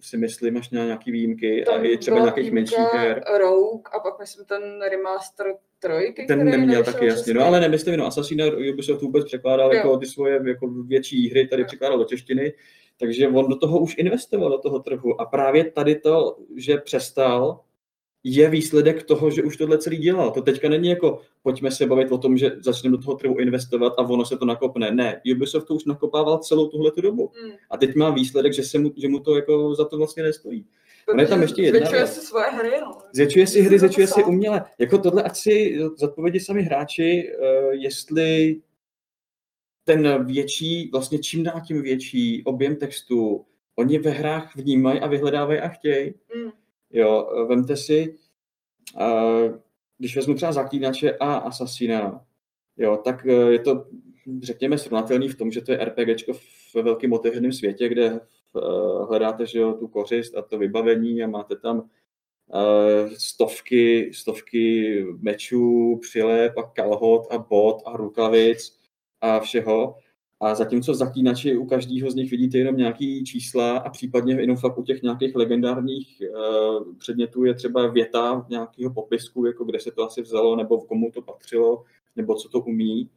[0.00, 3.22] si myslím, až na nějaký výjimky Tam a i třeba nějakých menších her.
[3.40, 5.46] Rogue a pak myslím ten remaster
[5.78, 8.42] trojky, Ten neměl taky jasně, no ale nemyslím, no Assassin
[8.72, 9.76] Ubisoft vůbec překládal jo.
[9.76, 12.52] jako ty svoje jako větší hry, tady překládal do češtiny,
[13.00, 17.60] takže on do toho už investoval, do toho trhu a právě tady to, že přestal,
[18.24, 20.30] je výsledek toho, že už tohle celý dělal.
[20.30, 23.92] To teďka není jako, pojďme se bavit o tom, že začneme do toho trhu investovat
[23.98, 24.90] a ono se to nakopne.
[24.90, 27.32] Ne, Ubisoft to už nakopával celou tuhle dobu.
[27.42, 27.52] Hmm.
[27.70, 30.66] A teď má výsledek, že, se mu, že mu to jako za to vlastně nestojí.
[31.08, 32.98] Ono je tam ještě jedna Zvětšuje si svoje hry, no.
[33.12, 34.64] Zvětšuje si hry, zvětšuje si uměle.
[34.78, 38.60] Jako tohle, ať si zodpovědí sami hráči, uh, jestli
[39.84, 43.44] ten větší, vlastně čím dál tím větší objem textu,
[43.76, 46.14] oni ve hrách vnímají a vyhledávají a chtějí.
[46.36, 46.50] Mm.
[46.92, 48.18] Jo, vemte si,
[49.98, 52.24] když vezmu třeba zaklínače a asasína,
[52.76, 53.86] jo, tak uh, je to,
[54.42, 56.32] řekněme, srovnatelný v tom, že to je RPGčko
[56.74, 58.20] ve velkém otevřeném světě, kde
[58.52, 65.06] uh, hledáte že jo, tu kořist a to vybavení a máte tam uh, stovky, stovky
[65.18, 68.78] mečů, přilep a kalhot a bot a rukavic
[69.20, 69.98] a všeho.
[70.42, 74.56] A zatímco v zaklínači u každého z nich vidíte jenom nějaký čísla a případně jenom
[74.56, 79.90] fakt u těch nějakých legendárních uh, předmětů je třeba věta nějakého popisku, jako kde se
[79.90, 81.84] to asi vzalo, nebo komu to patřilo,
[82.16, 83.10] nebo co to umí,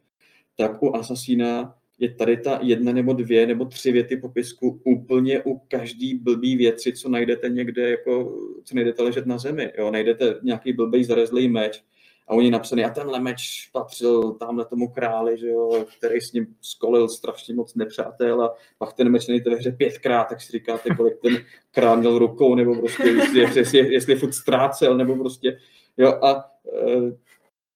[0.56, 5.58] tak u Asasína je tady ta jedna nebo dvě nebo tři věty popisku úplně u
[5.68, 9.72] každý blbý věci, co najdete někde, jako, co najdete ležet na zemi.
[9.78, 9.90] Jo?
[9.90, 11.82] Najdete nějaký blbý zarezlý meč,
[12.28, 16.46] a oni napsaný, a tenhle meč patřil tamhle tomu králi, že jo, který s ním
[16.60, 20.94] skolil strašně moc nepřátel a pak ten meč nejde ve hře pětkrát, tak si říkáte,
[20.94, 21.36] kolik ten
[21.70, 25.58] král měl rukou, nebo prostě, jestli, jestli, jestli furt ztrácel, nebo prostě,
[25.96, 26.50] jo, a
[26.86, 27.16] e,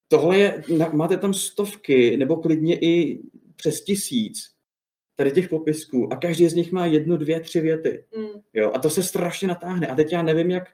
[0.08, 3.20] tohle je, máte tam stovky, nebo klidně i
[3.56, 4.50] přes tisíc
[5.16, 8.04] tady těch popisků a každý z nich má jednu, dvě, tři věty.
[8.16, 8.40] Mm.
[8.54, 9.86] Jo, a to se strašně natáhne.
[9.86, 10.68] A teď já nevím, jak,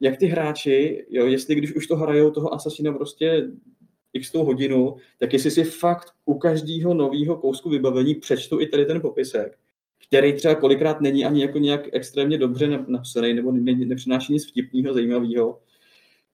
[0.00, 3.48] jak ty hráči, jo, jestli když už to hrajou toho Assassina prostě
[4.12, 8.86] x tou hodinu, tak jestli si fakt u každého nového kousku vybavení přečtu i tady
[8.86, 9.58] ten popisek,
[10.08, 14.94] který třeba kolikrát není ani jako nějak extrémně dobře napsaný nebo ne, nepřináší nic vtipného,
[14.94, 15.60] zajímavého.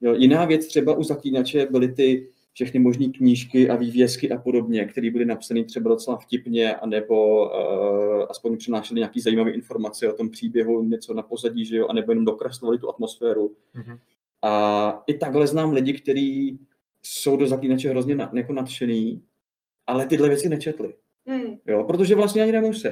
[0.00, 4.84] Jo, jiná věc třeba u zaklínače byly ty všechny možné knížky a vývězky a podobně,
[4.84, 10.30] které byly napsané třeba docela vtipně, anebo uh, aspoň přinášely nějaké zajímavé informace o tom
[10.30, 13.54] příběhu, něco na pozadí, že jo, anebo jenom dokreslovali tu atmosféru.
[13.74, 13.98] Mm-hmm.
[14.42, 16.58] A i takhle znám lidi, kteří
[17.02, 19.22] jsou do zaklínače hrozně na, jako nadšený,
[19.86, 20.94] ale tyhle věci nečetli.
[21.26, 21.56] Mm.
[21.66, 22.88] Jo, protože vlastně ani nemusí.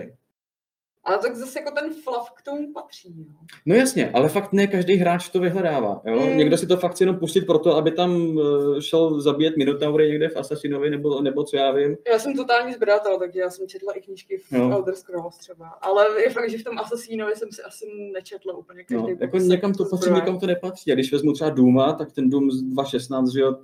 [1.05, 3.15] Ale tak zase jako ten flav k tomu patří.
[3.19, 3.35] Jo.
[3.67, 6.03] No jasně, ale fakt ne každý hráč to vyhledává.
[6.05, 6.21] Jo?
[6.21, 6.37] Mm.
[6.37, 10.37] Někdo si to fakt jenom pustit proto, aby tam eh, šel zabíjet Minotaury někde v
[10.37, 11.97] Assassinovi, nebo, nebo co já vím.
[12.13, 14.73] Já jsem totální sběratel, takže já jsem četla i knížky v no.
[14.73, 15.69] Elder Scrolls třeba.
[15.69, 19.13] Ale je fakt, že v tom Assassinovi jsem si asi nečetla úplně každý.
[19.13, 20.93] No, jako někam to patří, někam to nepatří.
[20.93, 23.57] A když vezmu třeba Duma, tak ten Doom 2.16, že jo,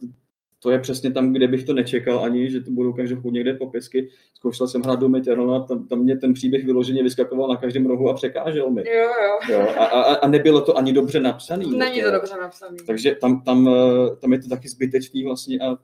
[0.60, 4.08] to je přesně tam, kde bych to nečekal ani, že to budou každou někde popisky.
[4.34, 8.08] Zkoušel jsem hrát Doom Eternal tam, tam mě ten příběh vyloženě vyskakoval na každém rohu
[8.08, 8.84] a překážel mi.
[8.90, 9.52] Jo, jo.
[9.52, 11.78] jo a, a, a, nebylo to ani dobře napsaný.
[11.78, 12.78] Není to dobře napsaný.
[12.86, 15.78] Takže tam, tam, eh, tam je to taky zbytečný vlastně a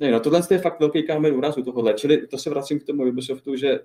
[0.00, 1.94] ne, no tohle je fakt velký kámen úrazu tohohle.
[1.94, 3.80] Čili to se vracím k tomu Ubisoftu, že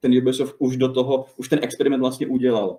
[0.00, 2.78] ten Ubisoft už do toho, už ten experiment vlastně udělal.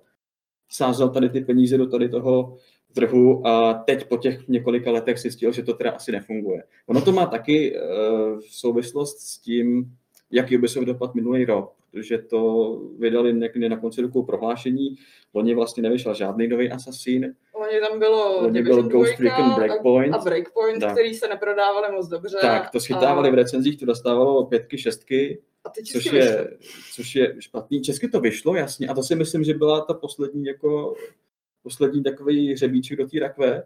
[0.70, 2.58] Sázel tady ty peníze do tady toho
[2.96, 6.64] trhu a teď po těch několika letech zjistil, že to teda asi nefunguje.
[6.88, 9.86] Ono to má taky uh, souvislost s tím,
[10.32, 14.96] jak Ubisoft dopad minulý rok, protože to vydali někdy na konci roku prohlášení.
[15.34, 17.36] Loni vlastně nevyšel žádný nový Assassin.
[17.60, 20.16] Loni tam bylo Loni byl Ghost Recon Breakpoint.
[20.16, 20.92] A Breakpoint, tak.
[20.92, 22.38] který se neprodávali moc dobře.
[22.42, 23.32] Tak, to schytávali a...
[23.32, 25.42] v recenzích, to dostávalo pětky, šestky.
[25.66, 26.58] A ty což je,
[26.96, 27.82] což je špatný.
[27.82, 28.88] Česky to vyšlo, jasně.
[28.88, 30.96] A to si myslím, že byla ta poslední jako
[31.66, 33.64] poslední takový hřebíček do té rakve,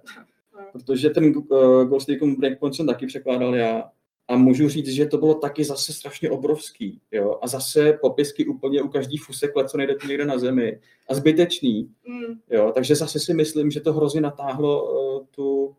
[0.72, 3.84] protože ten uh, Ghost Recon Breakpoint jsem taky překládal já
[4.30, 7.02] a můžu říct, že to bylo taky zase strašně obrovský.
[7.12, 7.40] Jo?
[7.42, 10.80] A zase popisky úplně u každý fusek let, co nejde tu někde na zemi.
[11.10, 11.92] A zbytečný.
[12.08, 12.40] Mm.
[12.50, 12.72] Jo?
[12.76, 15.76] Takže zase si myslím, že to hrozně natáhlo uh, tu,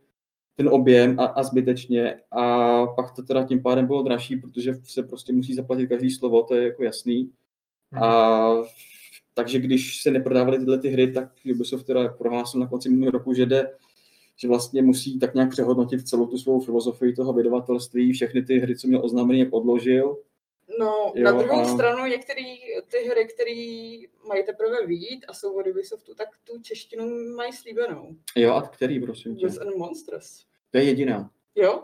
[0.57, 2.21] ten objem a, a zbytečně.
[2.31, 6.43] A pak to teda tím pádem bylo dražší, protože se prostě musí zaplatit každý slovo,
[6.43, 7.31] to je jako jasný.
[7.91, 8.03] Mm.
[8.03, 8.51] A
[9.41, 13.35] takže když se neprodávaly tyhle ty hry, tak Ubisoft teda prohlásil na konci minulého roku,
[13.35, 13.71] že jde
[14.37, 18.77] že vlastně musí tak nějak přehodnotit celou tu svou filozofii toho vydavatelství, všechny ty hry,
[18.77, 20.17] co měl oznámený, podložil.
[20.79, 21.65] No, jo, na druhou a...
[21.65, 22.43] stranu některé
[22.89, 23.97] ty hry, které
[24.29, 28.17] mají teprve vyjít a jsou od Ubisoftu, tak tu češtinu mají slíbenou.
[28.37, 29.47] Jo, a který, prosím tě?
[29.47, 30.45] and Monsters.
[30.71, 31.31] To je jediná.
[31.55, 31.83] Jo?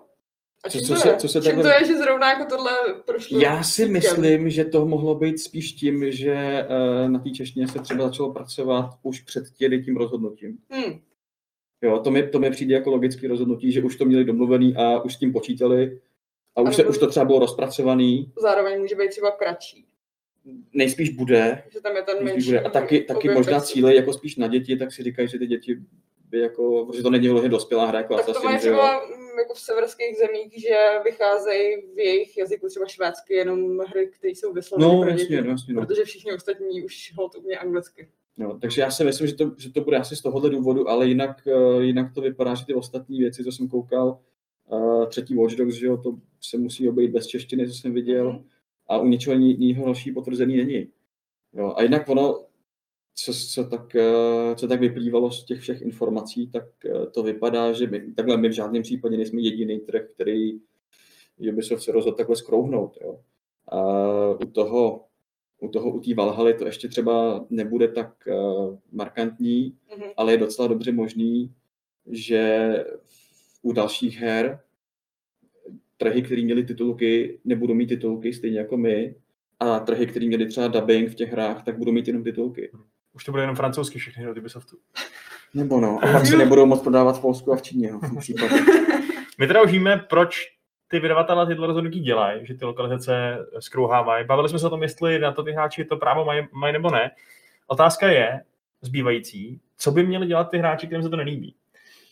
[0.66, 1.62] A co, co, se, co se takhle...
[1.62, 2.70] to je, že zrovna jako tohle
[3.04, 3.40] prošlo?
[3.40, 6.66] Já si myslím, že to mohlo být spíš tím, že
[7.04, 10.58] uh, na té češtině se třeba začalo pracovat už před těli tím rozhodnutím.
[10.70, 11.00] Hmm.
[11.82, 15.00] Jo, to mi, to mi přijde jako logické rozhodnutí, že už to měli domluvený a
[15.00, 16.00] už s tím počítali
[16.56, 18.32] a už, se, už to třeba bylo rozpracovaný.
[18.42, 19.86] Zároveň může být třeba kratší.
[20.72, 21.62] Nejspíš bude.
[21.72, 22.60] Že tam je ten menší bude.
[22.60, 25.76] A taky, taky možná cíle jako spíš na děti, tak si říkají, že ty děti
[26.32, 29.00] jako, protože to není vložně dospělá hra jako tak to mají třeba
[29.38, 34.52] jako v severských zemích, že vycházejí v jejich jazyku třeba švédsky jenom hry, které jsou
[34.52, 35.86] vyslovené no, pro děti, jasně, jasně, no.
[35.86, 38.08] protože všichni ostatní už hold umějí anglicky.
[38.36, 41.08] No, takže já si myslím, že to, že to bude asi z tohohle důvodu, ale
[41.08, 44.18] jinak, uh, jinak to vypadá, že ty ostatní věci, co jsem koukal,
[44.68, 48.32] uh, třetí Watch Dogs, že jo, to se musí obejít bez češtiny, co jsem viděl,
[48.32, 48.44] mm-hmm.
[48.88, 50.88] a u něčeho jiného další potvrzený není.
[51.52, 52.45] Jo, a jinak ono,
[53.18, 57.72] co, co, tak, uh, co tak vyplývalo z těch všech informací, tak uh, to vypadá,
[57.72, 60.60] že my, takhle my v žádném případě nejsme jediný trh, který
[61.50, 62.98] Ubisoft se rozhodl takhle skrouhnout.
[63.00, 63.20] Jo.
[63.68, 63.80] A
[64.30, 65.06] u toho
[65.60, 70.12] u toho, u té Valhaly to ještě třeba nebude tak uh, markantní, mm-hmm.
[70.16, 71.54] ale je docela dobře možný,
[72.10, 72.70] že
[73.62, 74.60] u dalších her
[75.96, 79.14] trhy, které měly titulky, nebudou mít titulky stejně jako my,
[79.60, 82.70] a trhy, které měly třeba dubbing v těch hrách, tak budou mít jenom titulky.
[83.16, 84.76] Už to bude jenom francouzsky všechny od Ubisoftu.
[85.54, 88.18] Nebo no, a pak se nebudou moc prodávat v Polsku a v Číně, no, v
[88.18, 88.54] případě.
[89.38, 90.56] My teda už víme, proč
[90.88, 94.26] ty vydavatelé tyhle rozhodnutí dělají, že ty lokalizace skrouhávají.
[94.26, 96.90] Bavili jsme se o tom, jestli na to ty hráči to právo mají, mají nebo
[96.90, 97.10] ne.
[97.66, 98.40] Otázka je,
[98.80, 101.54] zbývající, co by měli dělat ty hráči, kterým se to nelíbí.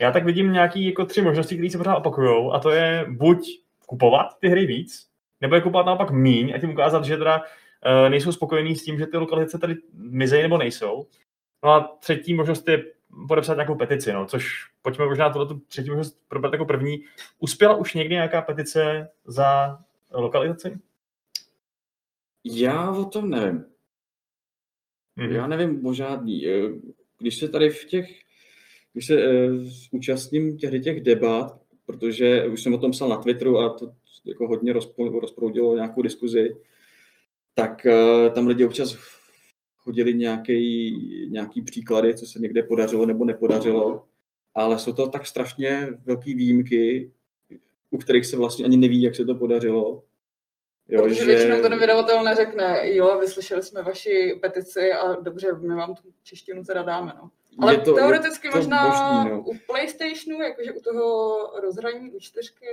[0.00, 3.38] Já tak vidím nějaký jako tři možnosti, které se pořád opakují, a to je buď
[3.86, 5.06] kupovat ty hry víc,
[5.40, 7.42] nebo je kupovat naopak míň a tím ukázat, že teda
[8.08, 11.06] nejsou spokojení s tím, že ty lokalizace tady mizejí nebo nejsou.
[11.64, 12.84] No a třetí možnost je
[13.28, 17.04] podepsat nějakou petici, no, což pojďme možná tohle tu třetí možnost probrat jako první.
[17.38, 19.78] Uspěla už někdy nějaká petice za
[20.12, 20.78] lokalizaci?
[22.44, 23.64] Já o tom nevím.
[25.18, 25.32] Mm-hmm.
[25.32, 26.46] Já nevím o žádný.
[26.48, 26.70] Eh,
[27.18, 28.20] když se tady v těch,
[28.92, 33.58] když se uh, účastním těch, těch debat, protože už jsem o tom psal na Twitteru
[33.58, 33.92] a to
[34.24, 34.72] jako hodně
[35.20, 36.56] rozproudilo nějakou diskuzi,
[37.54, 38.96] tak uh, tam lidi občas
[39.76, 44.04] chodili nějaký, nějaký příklady, co se někde podařilo nebo nepodařilo,
[44.54, 47.12] ale jsou to tak strašně velké výjimky,
[47.90, 50.02] u kterých se vlastně ani neví, jak se to podařilo.
[50.88, 51.24] Jo, Protože že...
[51.24, 56.64] většinou ten vydavatel neřekne, jo, vyslyšeli jsme vaši petici a dobře, my vám tu češtinu
[56.64, 57.30] teda dáme, no.
[57.58, 59.42] Ale to, teoreticky to možná možný, no.
[59.42, 62.66] u PlayStationu, jakože u toho rozhraní u čtyřky,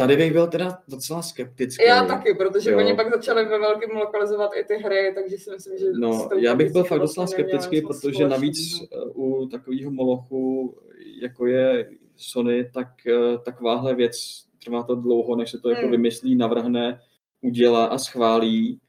[0.00, 1.84] Tady bych byl teda docela skeptický.
[1.84, 2.78] Já taky, protože jo.
[2.78, 5.86] oni pak začali ve velkém lokalizovat i ty hry, takže si myslím, že...
[5.92, 10.74] No, já bych byl fakt docela skeptický, protože navíc eh, u takového molochu,
[11.22, 15.90] jako je Sony, tak eh, takováhle věc trvá to dlouho, než se to jako hmm.
[15.90, 17.00] vymyslí, navrhne,
[17.40, 18.80] udělá a schválí.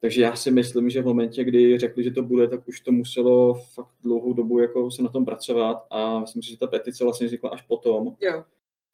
[0.00, 2.92] Takže já si myslím, že v momentě, kdy řekli, že to bude, tak už to
[2.92, 7.04] muselo fakt dlouhou dobu jako se na tom pracovat a myslím si, že ta petice
[7.04, 8.16] vlastně vznikla až potom.
[8.20, 8.44] Jo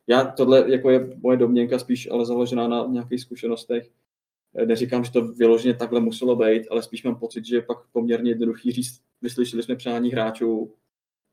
[0.06, 3.90] Já tohle jako je moje domněnka spíš ale založená na nějakých zkušenostech.
[4.64, 8.30] Neříkám, že to vyloženě takhle muselo být, ale spíš mám pocit, že je pak poměrně
[8.30, 10.74] jednoduchý říct, vyslyšeli jsme přání hráčů,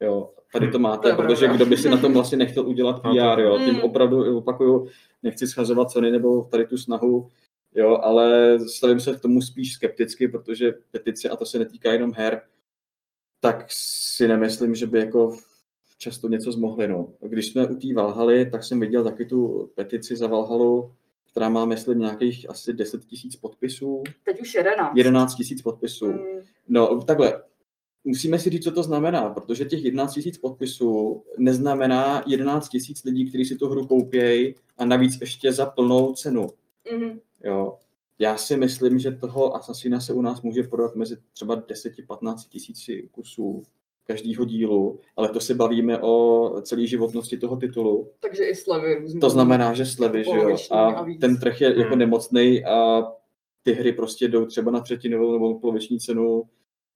[0.02, 3.40] jo, tady to máte, to protože kdo by si na tom vlastně nechtěl udělat PR,
[3.40, 3.84] jo, tím hmm.
[3.84, 4.88] opravdu opakuju,
[5.24, 7.30] nechci schazovat Sony nebo tady tu snahu,
[7.76, 12.14] jo, ale stavím se k tomu spíš skepticky, protože petice, a to se netýká jenom
[12.14, 12.42] her,
[13.40, 15.38] tak si nemyslím, že by jako
[16.04, 16.88] často něco zmohli.
[16.88, 17.08] No.
[17.22, 20.92] Když jsme u té Valhaly, tak jsem viděl taky tu petici za Valhalu,
[21.32, 24.04] která má, myslím, nějakých asi 10 tisíc podpisů.
[24.24, 24.98] Teď už 11.
[24.98, 26.08] 11 tisíc podpisů.
[26.08, 26.20] Mm.
[26.68, 27.44] No, takhle,
[28.04, 33.30] musíme si říct, co to znamená, protože těch 11 tisíc podpisů neznamená 11 tisíc lidí,
[33.30, 36.48] kteří si tu hru koupějí a navíc ještě za plnou cenu.
[36.98, 37.20] Mm.
[37.44, 37.78] Jo.
[38.20, 43.10] Já si myslím, že toho Assassina se u nás může prodat mezi třeba 10-15 tisíci
[43.12, 43.64] kusů
[44.08, 48.10] každého dílu, ale to se bavíme o celé životnosti toho titulu.
[48.20, 49.20] Takže i slevy různý.
[49.20, 50.58] To znamená, že slevy, že jo.
[50.72, 51.84] A, a ten trh je jako hmm.
[51.84, 53.04] jako nemocný a
[53.64, 56.44] ty hry prostě jdou třeba na třetinovou nebo poloviční cenu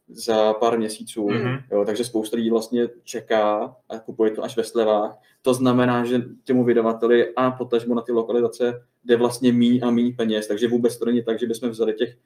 [0.09, 1.27] za pár měsíců.
[1.27, 1.63] Mm-hmm.
[1.71, 5.19] Jo, takže spousta lidí vlastně čeká a kupuje to až ve slevách.
[5.41, 10.15] To znamená, že těmu vydavateli a potažmo na ty lokalizace jde vlastně míň a míň
[10.15, 10.47] peněz.
[10.47, 12.17] Takže vůbec to není tak, že bychom vzali těch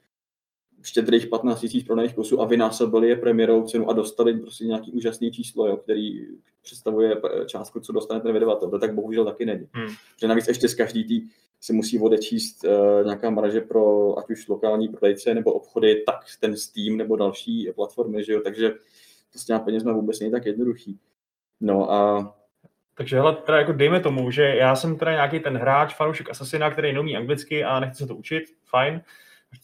[0.82, 5.30] štědrých 15 tisíc prodaných kusů a vynásobili je premiérou cenu a dostali prostě nějaký úžasný
[5.30, 6.26] číslo, jo, který
[6.62, 7.16] představuje
[7.46, 8.70] částku, co dostane ten vydavatel.
[8.70, 9.68] To tak bohužel taky není.
[9.72, 9.88] Hmm.
[10.20, 11.28] Že navíc ještě z každý tý
[11.60, 16.56] si musí odečíst uh, nějaká marže pro ať už lokální prodejce nebo obchody, tak ten
[16.56, 18.70] Steam nebo další platformy, že jo, takže
[19.32, 20.98] to s těma penězma vůbec není tak jednoduchý.
[21.60, 22.32] No a
[22.94, 26.70] takže hele, teda jako dejme tomu, že já jsem teda nějaký ten hráč, fanoušek Assassina,
[26.70, 29.00] který neumí anglicky a nechce se to učit, fajn.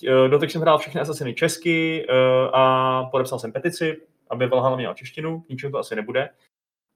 [0.06, 2.14] Eh, doteď jsem hrál všechny Assassiny česky eh,
[2.52, 6.28] a podepsal jsem petici, aby Valhalla měla češtinu, ničemu to asi nebude.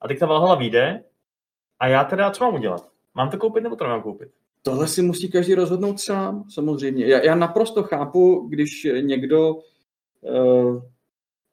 [0.00, 1.04] A teď ta Valhalla vyjde
[1.80, 2.88] a já teda co mám udělat?
[3.14, 4.28] Mám to koupit nebo to nemám koupit?
[4.62, 7.06] Tohle si musí každý rozhodnout sám, samozřejmě.
[7.06, 10.82] Já, já naprosto chápu, když někdo uh,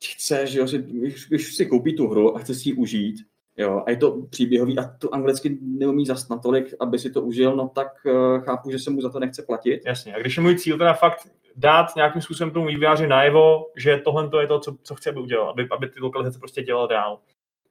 [0.04, 3.16] chce, že jo, si, když, když si koupí tu hru a chce si ji užít,
[3.60, 7.56] jo, a je to příběhový a to anglicky neumí zas natolik, aby si to užil,
[7.56, 9.82] no tak uh, chápu, že se mu za to nechce platit.
[9.86, 13.98] Jasně, a když je můj cíl teda fakt dát nějakým způsobem tomu vývojáři najevo, že
[13.98, 16.88] tohle to je to, co, co chce, aby udělal, aby, aby ty lokalizace prostě dělal
[16.88, 17.20] dál.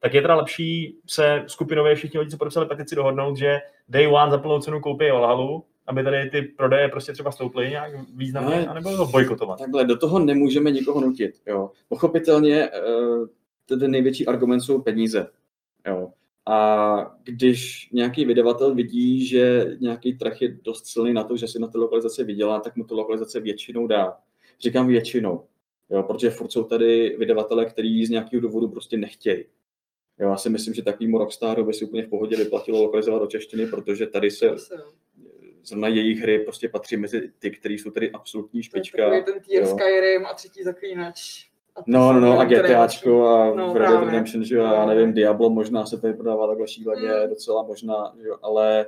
[0.01, 4.31] Tak je teda lepší se skupinově všichni lidi, co podepsali petici, dohodnout, že day one
[4.31, 8.71] za plnou cenu koupí Valhalu, aby tady ty prodeje prostě třeba stouply nějak významně, no,
[8.71, 9.59] anebo to bojkotovat.
[9.59, 11.31] Takhle, do toho nemůžeme nikoho nutit.
[11.47, 11.71] Jo.
[11.89, 12.69] Pochopitelně
[13.71, 15.27] eh, ten největší argument jsou peníze.
[15.87, 16.13] Jo.
[16.47, 21.59] A když nějaký vydavatel vidí, že nějaký trh je dost silný na to, že si
[21.59, 24.17] na té lokalizaci vydělá, tak mu to lokalizace většinou dá.
[24.61, 25.47] Říkám většinou,
[25.91, 29.45] jo, protože furt jsou tady vydavatele, kteří z nějakého důvodu prostě nechtějí.
[30.21, 33.67] Jo, já si myslím, že takovýmu Rockstarovi si úplně v pohodě vyplatilo lokalizovat do češtiny,
[33.67, 34.55] protože tady se
[35.63, 39.09] zrovna jejich hry prostě patří mezi ty, které jsou tady absolutní špička.
[39.09, 41.48] To je ten tier Skyrim a třetí zaklínač.
[41.87, 45.51] No, no, no, a GTAčko a no, Red Dead Redemption, že jo, já nevím, Diablo
[45.51, 47.29] možná se tady prodává takhle šíleně, mm.
[47.29, 48.87] docela možná, že jo, ale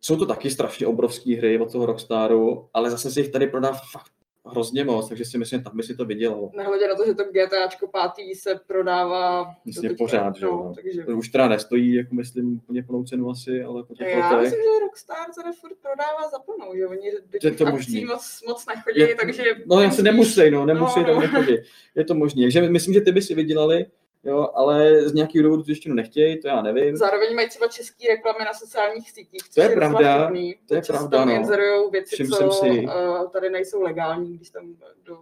[0.00, 3.72] jsou to taky strašně obrovské hry od toho Rockstaru, ale zase si jich tady prodá
[3.92, 4.12] fakt
[4.46, 6.50] hrozně moc, takže si myslím, tam by si to vydělalo.
[6.56, 10.64] Nehledě na to, že to GTAčko pátý se prodává Myslím pořád, že jo.
[10.64, 11.02] No, takže...
[11.02, 14.42] To už teda nestojí, jako myslím, úplně plnou cenu asi, ale po těch Já letech...
[14.42, 18.04] myslím, že Rockstar se furt prodává za plnou, že oni do těch to možný.
[18.04, 19.44] moc, moc nechodí, je, takže...
[19.66, 21.20] No já se nemusí, no, nemusí, no, no.
[21.20, 21.56] nechodí.
[21.94, 22.42] Je to možné.
[22.42, 23.86] Takže myslím, že ty by si vydělali,
[24.24, 26.96] jo, ale z nějakého důvodu to ještě nechtějí, to já nevím.
[26.96, 31.24] Zároveň mají třeba české reklamy na sociálních sítích, to je, pravda, vhodný, to je pravda,
[31.24, 31.32] no.
[31.32, 32.68] inzerují věci, Všim co si...
[32.70, 35.18] uh, tady nejsou legální, když tam do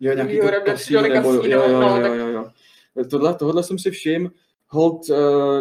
[0.00, 3.04] jo, nějaký to kasíno, nebo, jo, jo, jo, no, jo, jo, jo.
[3.10, 4.30] Tohle, tohle jsem si všiml,
[4.68, 5.16] hold, uh,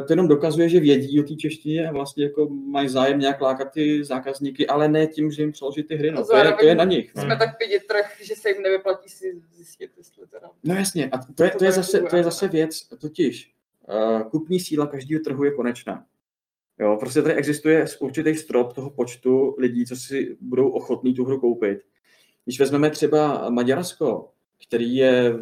[0.07, 3.71] to jenom dokazuje, že vědí o té češtině a vlastně jako mají zájem nějak lákat
[3.71, 6.75] ty zákazníky, ale ne tím, že jim přeložit ty hry, no, to je, to je
[6.75, 7.11] na nich.
[7.11, 7.37] Jsme no.
[7.37, 10.49] tak vidět trh, že se jim nevyplatí si zjistit, jestli teda...
[10.63, 13.53] No jasně, a to je, to je, zase, to je zase věc, totiž
[13.87, 16.05] uh, kupní síla každého trhu je konečná.
[16.79, 21.39] Jo, prostě tady existuje určitý strop toho počtu lidí, co si budou ochotní tu hru
[21.39, 21.79] koupit.
[22.45, 24.29] Když vezmeme třeba Maďarsko,
[24.67, 25.33] který je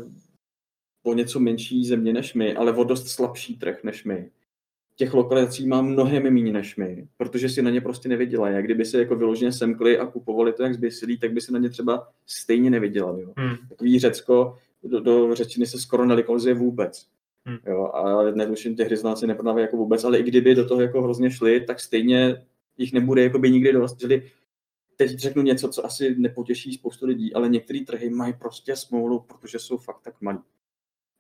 [1.03, 4.29] o něco menší země než my, ale o dost slabší trh než my.
[4.95, 8.55] Těch lokalizací má mnohem méně než my, protože si na ně prostě nevydělají.
[8.55, 11.59] A kdyby se jako vyloženě semkli a kupovali to jak zběsilí, tak by se na
[11.59, 13.21] ně třeba stejně nevydělali.
[13.21, 13.33] Jo.
[13.37, 13.55] Hmm.
[13.69, 17.07] Takový Řecko do, do řečiny se skoro nelokalizuje vůbec.
[17.45, 17.57] Hmm.
[17.67, 21.31] Jo, a netuším, těch hryznáci neprodávají jako vůbec, ale i kdyby do toho jako hrozně
[21.31, 22.45] šli, tak stejně
[22.77, 23.99] jich nebude jako by nikdy dost.
[23.99, 24.31] Čili
[24.95, 29.59] teď řeknu něco, co asi nepotěší spoustu lidí, ale některé trhy mají prostě smůlu, protože
[29.59, 30.39] jsou fakt tak malí.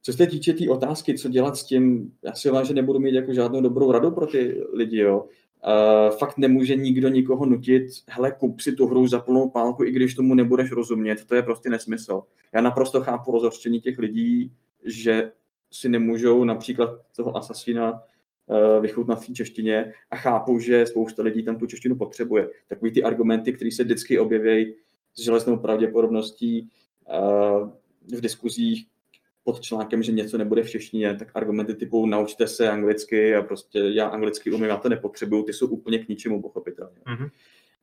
[0.05, 2.99] Co se týče té tý otázky, co dělat s tím, já si vám, že nebudu
[2.99, 5.25] mít jako žádnou dobrou radu pro ty lidi, jo.
[5.67, 9.91] Uh, fakt nemůže nikdo nikoho nutit, hele, kup si tu hru za plnou pálku, i
[9.91, 12.23] když tomu nebudeš rozumět, to je prostě nesmysl.
[12.53, 14.51] Já naprosto chápu rozhořčení těch lidí,
[14.85, 15.31] že
[15.71, 21.55] si nemůžou například toho asasína uh, vychutnat v češtině a chápu, že spousta lidí tam
[21.55, 22.49] tu češtinu potřebuje.
[22.67, 24.75] Takový ty argumenty, které se vždycky objeví
[25.13, 26.69] s železnou pravděpodobností
[27.09, 27.69] uh,
[28.17, 28.87] v diskuzích,
[29.43, 33.79] pod článkem, že něco nebude v češtině, tak argumenty typu naučte se anglicky a prostě
[33.79, 36.97] já anglicky umím, já to nepotřebuju, ty jsou úplně k ničemu pochopitelně.
[37.05, 37.29] Mm-hmm.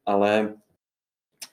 [0.06, 0.54] Ale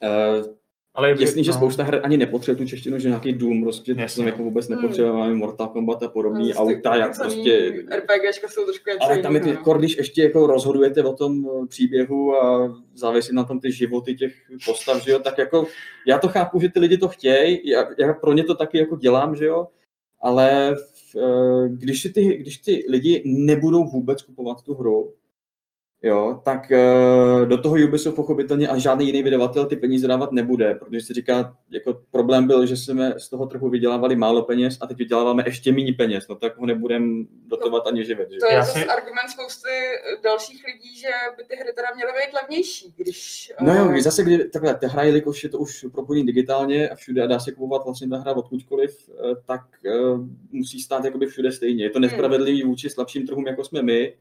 [0.04, 0.58] uh,
[0.98, 1.44] ale jasný, no.
[1.44, 4.24] že spousta her ani nepotřebuje tu češtinu, že nějaký Doom prostě Jasně.
[4.24, 5.38] to jako vůbec hmm.
[5.38, 7.84] Mortal Kombat a podobný no, auta, jak prostě...
[7.96, 11.68] RPGčka jsou trošku Ale tam je to, jako, když ještě jako rozhodujete o tom eh,
[11.68, 14.34] příběhu a závisí na tom ty životy těch
[14.66, 15.68] postav, že jo, tak jako
[16.08, 18.96] já to chápu, že ty lidi to chtějí, já, já pro ně to taky jako
[18.96, 19.68] dělám, že jo,
[20.20, 20.76] ale
[21.18, 25.14] eh, když, ty, když ty lidi nebudou vůbec kupovat tu hru,
[26.04, 30.76] jo, tak uh, do toho Ubisoft pochopitelně a žádný jiný vydavatel ty peníze dávat nebude,
[30.76, 34.88] protože si říká, jako problém byl, že jsme z toho trhu vydělávali málo peněz a
[34.88, 38.32] teď vyděláváme ještě méně peněz, no tak ho nebudeme dotovat no, ani živit.
[38.32, 38.38] Že?
[38.40, 38.86] To je zase si...
[38.86, 39.70] argument spousty
[40.24, 43.52] dalších lidí, že by ty hry teda měly být levnější, když...
[43.62, 46.96] No jo, když zase, kdy takhle, ta hra, jelikož je to už propojený digitálně a
[46.96, 51.26] všude a dá se kupovat vlastně ta hra odkudkoliv, eh, tak uh, musí stát jakoby
[51.26, 51.84] všude stejně.
[51.84, 52.02] Je to hmm.
[52.02, 54.14] nespravedlivý vůči slabším trhům, jako jsme my,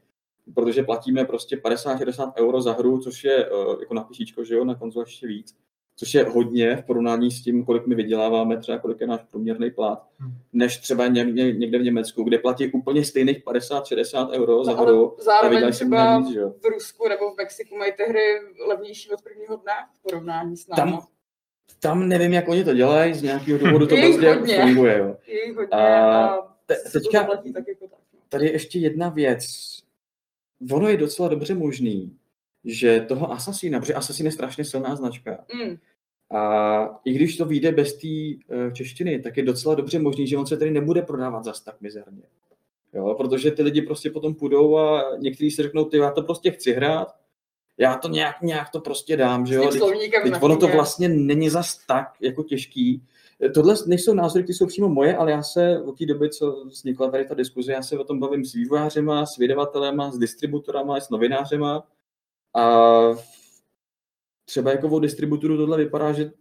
[0.55, 4.65] protože platíme prostě 50-60 euro za hru, což je uh, jako na píšičko, že jo,
[4.65, 5.55] na konzole ještě víc,
[5.99, 9.71] což je hodně v porovnání s tím, kolik my vyděláváme, třeba kolik je náš průměrný
[9.71, 10.33] plat, hmm.
[10.53, 15.15] než třeba někde, někde v Německu, kde platí úplně stejných 50-60 euro za no, hru.
[15.19, 16.53] Zároveň třeba víc, že jo.
[16.61, 18.21] v Rusku nebo v Mexiku mají ty hry
[18.67, 20.91] levnější od prvního dne v porovnání s námi.
[20.91, 21.05] Tam,
[21.79, 24.61] tam nevím, jak oni to dělají, z nějakého důvodu to prostě hodně.
[24.61, 24.97] funguje.
[24.97, 25.15] Jo.
[25.27, 27.23] Je hodně a, a te, teďka,
[27.53, 27.99] tak jako tak.
[28.13, 28.19] No.
[28.29, 29.45] tady je ještě jedna věc,
[30.71, 32.17] ono je docela dobře možný,
[32.65, 35.77] že toho Assassina, protože Assassin je strašně silná značka, mm.
[36.37, 40.37] a i když to vyjde bez té uh, češtiny, tak je docela dobře možný, že
[40.37, 42.23] on se tady nebude prodávat zas tak mizerně.
[42.93, 46.51] Jo, protože ty lidi prostě potom půjdou a někteří si řeknou, ty já to prostě
[46.51, 47.15] chci hrát,
[47.77, 49.69] já to nějak, nějak to prostě dám, že jo.
[49.71, 49.81] Teď,
[50.23, 53.03] teď ono to vlastně není zas tak jako těžký,
[53.53, 57.11] Tohle nejsou názory, ty jsou přímo moje, ale já se od té doby, co vznikla
[57.11, 61.09] tady ta diskuze, já se o tom bavím s vývojářema, s vydavatelema, s distributorama, s
[61.09, 61.87] novinářema
[62.55, 62.91] a
[64.45, 66.31] třeba jako o distributuru tohle vypadá, že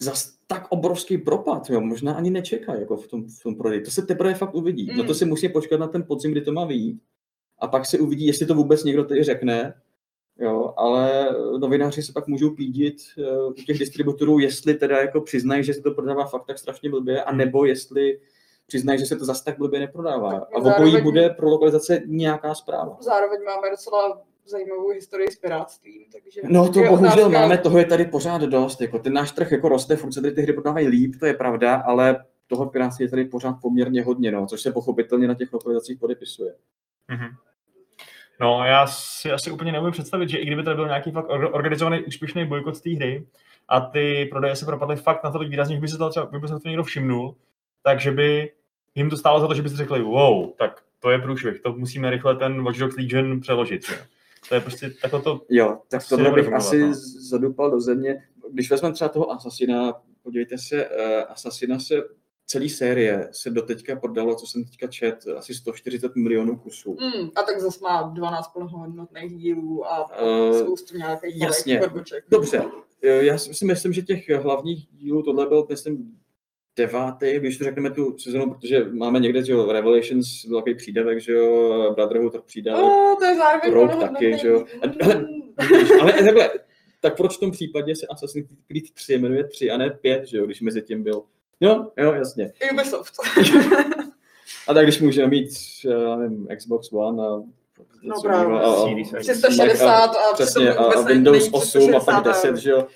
[0.00, 0.12] za
[0.46, 3.80] tak obrovský propad, jo, možná ani nečeká jako v tom, v tom prodeji.
[3.80, 4.90] To se teprve fakt uvidí.
[4.90, 4.98] Mm.
[4.98, 7.02] No to si musí počkat na ten podzim, kdy to má vyjít.
[7.58, 9.74] A pak se uvidí, jestli to vůbec někdo tady řekne,
[10.38, 15.64] Jo, ale novináři se pak můžou pídit uh, u těch distributorů, jestli teda jako přiznají,
[15.64, 18.20] že se to prodává fakt tak strašně blbě, a nebo jestli
[18.66, 20.30] přiznají, že se to zase tak blbě neprodává.
[20.54, 22.96] A v obojí bude pro lokalizace nějaká zpráva.
[23.00, 26.04] Zároveň máme docela zajímavou historii s pirátstvím.
[26.12, 27.28] Takže no to bohužel otázka...
[27.28, 28.80] máme, toho je tady pořád dost.
[28.80, 31.34] Jako ten náš trh jako roste, furt se tady ty hry prodávají líp, to je
[31.34, 35.52] pravda, ale toho pirátství je tady pořád poměrně hodně, no, což se pochopitelně na těch
[35.52, 36.54] lokalizacích podepisuje.
[37.10, 37.30] Mm-hmm.
[38.40, 42.04] No, já si asi úplně neumím představit, že i kdyby tady byl nějaký fakt organizovaný
[42.04, 43.26] úspěšný bojkot té hry
[43.68, 46.48] a ty prodeje se propadly fakt na tolik výrazně, že by se to třeba by
[46.48, 47.36] se to někdo všimnul,
[47.82, 48.52] takže by
[48.94, 51.72] jim to stálo za to, že by si řekli, wow, tak to je průšvih, to
[51.72, 53.82] musíme rychle ten Watch Dogs Legion přeložit.
[53.90, 53.96] Jo.
[54.48, 55.40] To je prostě takhle to...
[55.50, 56.92] Jo, tak tohle bych asi no.
[57.30, 58.22] zadupal do země.
[58.52, 62.02] Když vezmeme třeba toho Assassina, podívejte se, uh, Assassina se
[62.46, 66.96] celý série se doteďka prodalo, co jsem teďka čet, asi 140 milionů kusů.
[67.00, 71.80] Mm, a tak zase má 12 plnohodnotných dílů a uh, spoustu nějakých jasně.
[72.30, 72.64] Dobře,
[73.02, 76.18] já si myslím, že těch hlavních dílů, tohle byl, myslím,
[76.76, 81.20] devátý, když to řekneme tu sezonu, protože máme někde, že jo, Revelations byl takový přídavek,
[81.20, 82.84] že jo, Brotherhood tak přídavek.
[82.84, 84.64] Oh, to je zároveň Rogue taky, že jo.
[85.02, 85.26] Ale,
[86.00, 86.50] ale takhle,
[87.00, 90.38] tak proč v tom případě se Assassin's Creed 3 jmenuje 3 a ne 5, že
[90.38, 91.22] jo, když mezi tím byl
[91.60, 92.52] Jo, jo, jasně.
[92.72, 93.12] Ubisoft.
[94.68, 95.48] a tak když můžeme mít,
[95.84, 97.42] já nevím, Xbox One a
[98.02, 102.56] No právě, a, a, 360 a, a, přesně, a, a Windows 8 a pak 10,
[102.56, 102.86] že jo.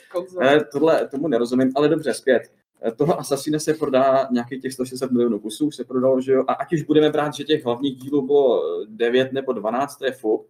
[0.41, 2.43] Ne, tohle, tomu nerozumím, ale dobře, zpět.
[2.97, 6.73] Toho Assassina se prodá nějakých těch 160 milionů kusů, se prodalo, že jo, a ať
[6.73, 10.47] už budeme brát, že těch hlavních dílů bylo 9 nebo 12, to je fuk,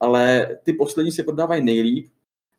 [0.00, 2.10] ale ty poslední se prodávají nejlíp,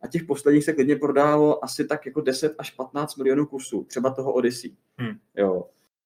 [0.02, 4.10] a těch posledních se klidně prodávalo asi tak jako 10 až 15 milionů kusů, třeba
[4.10, 4.76] toho Odyssey.
[4.98, 5.18] Hmm.
[5.38, 5.64] Jo.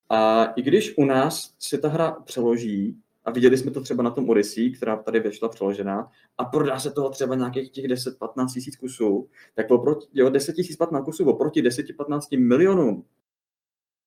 [0.09, 4.09] A i když u nás se ta hra přeloží, a viděli jsme to třeba na
[4.09, 8.75] tom Odyssey, která tady vyšla přeložená, a prodá se toho třeba nějakých těch 10-15 tisíc
[8.75, 13.05] kusů, tak oproti, jo, 10 tisíc 15 kusů oproti 10-15 milionům,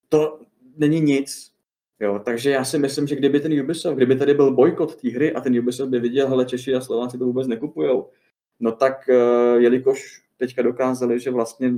[0.09, 0.41] to
[0.76, 1.53] není nic.
[2.01, 5.32] Jo, takže já si myslím, že kdyby ten Ubisoft, kdyby tady byl bojkot té hry
[5.34, 8.11] a ten Ubisoft by viděl, hele Češi a Slováci to vůbec nekupujou,
[8.61, 11.73] no tak uh, jelikož teďka dokázali, že vlastně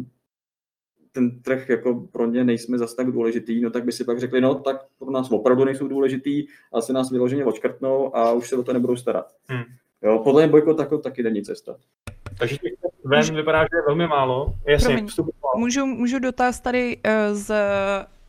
[1.12, 4.40] ten trh jako pro ně nejsme zase tak důležitý, no tak by si pak řekli,
[4.40, 8.56] no tak pro nás opravdu nejsou důležitý, ale se nás vyloženě odškrtnou a už se
[8.56, 9.32] o to nebudou starat.
[9.48, 9.64] Hmm.
[10.02, 11.76] Jo, podle mě bojkot tako taky není cesta.
[12.38, 12.72] Takže těch
[13.04, 14.54] ven vypadá, že je velmi málo.
[14.66, 15.08] Jasně, Promiň,
[15.56, 17.54] můžu, můžu dotaz tady uh, z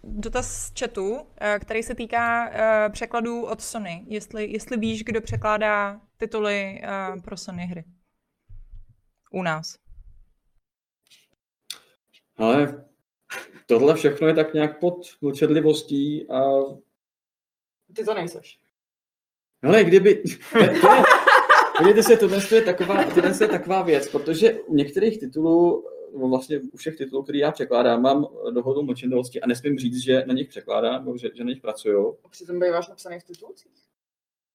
[0.03, 1.19] dotaz z chatu, uh,
[1.59, 4.05] který se týká uh, překladů od Sony.
[4.07, 7.83] Jestli, jestli víš, kdo překládá tituly uh, pro Sony hry.
[9.31, 9.77] U nás.
[12.37, 12.85] Ale
[13.65, 16.41] tohle všechno je tak nějak pod mlčedlivostí a...
[17.95, 18.59] Ty to nejseš.
[19.63, 20.23] Ale kdyby...
[21.77, 25.85] Podívejte se, tohle je, taková, tohle je taková věc, protože u některých titulů,
[26.17, 30.23] no vlastně u všech titulů, které já překládám, mám dohodu mlčenlivosti a nesmím říct, že
[30.25, 32.17] na nich překládám, nebo že, že na nich pracuju.
[32.23, 33.71] A přitom býváš napsaný v titulcích?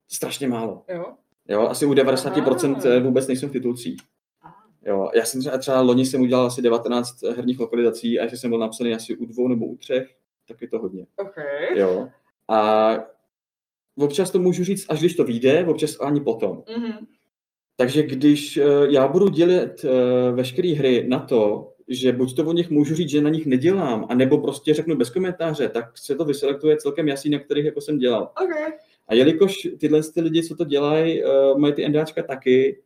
[0.08, 0.84] Strašně málo.
[0.88, 1.14] Jo?
[1.48, 3.00] Jo, asi u 90% Aha.
[3.00, 4.00] vůbec nejsem v titulcích.
[4.86, 8.50] Jo, já jsem třeba, třeba loni jsem udělal asi 19 herních lokalizací a ještě jsem
[8.50, 10.14] byl napsaný asi u dvou nebo u třech,
[10.48, 11.06] tak je to hodně.
[11.16, 11.78] Okay.
[11.78, 12.08] Jo.
[12.48, 12.96] A
[13.98, 16.56] občas to můžu říct, až když to vyjde, občas ani potom.
[16.56, 17.06] Mm-hmm.
[17.76, 22.52] Takže když eh, já budu dělat eh, veškeré hry na to, že buď to o
[22.52, 26.24] nich můžu říct, že na nich nedělám, anebo prostě řeknu bez komentáře, tak se to
[26.24, 28.32] vyselektuje celkem jasný, na kterých jako jsem dělal.
[28.44, 28.72] Okay.
[29.08, 32.82] A jelikož tyhle ty lidi, co to dělají, uh, mají ty endáčka taky,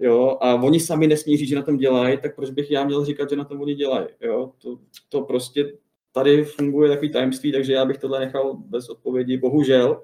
[0.00, 3.04] jo, a oni sami nesmí říct, že na tom dělají, tak proč bych já měl
[3.04, 4.78] říkat, že na tom oni dělají, jo, to,
[5.08, 5.72] to prostě
[6.12, 10.02] tady funguje takový tajemství, takže já bych tohle nechal bez odpovědi, bohužel,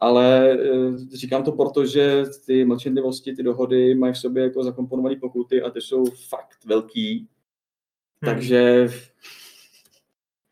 [0.00, 0.58] ale e,
[1.16, 5.70] říkám to proto, že ty mlčenlivosti, ty dohody mají v sobě jako zakomponované pokuty a
[5.70, 7.26] ty jsou fakt velký, hmm.
[8.32, 8.88] takže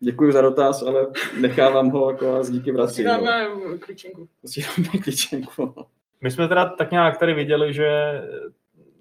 [0.01, 1.07] děkuji za dotaz, ale
[1.41, 3.05] nechávám ho jako a díky vracím.
[3.05, 4.29] Posíláme klíčenku.
[4.41, 5.75] Posíláme klíčenku.
[6.21, 8.23] My jsme teda tak nějak tady viděli, že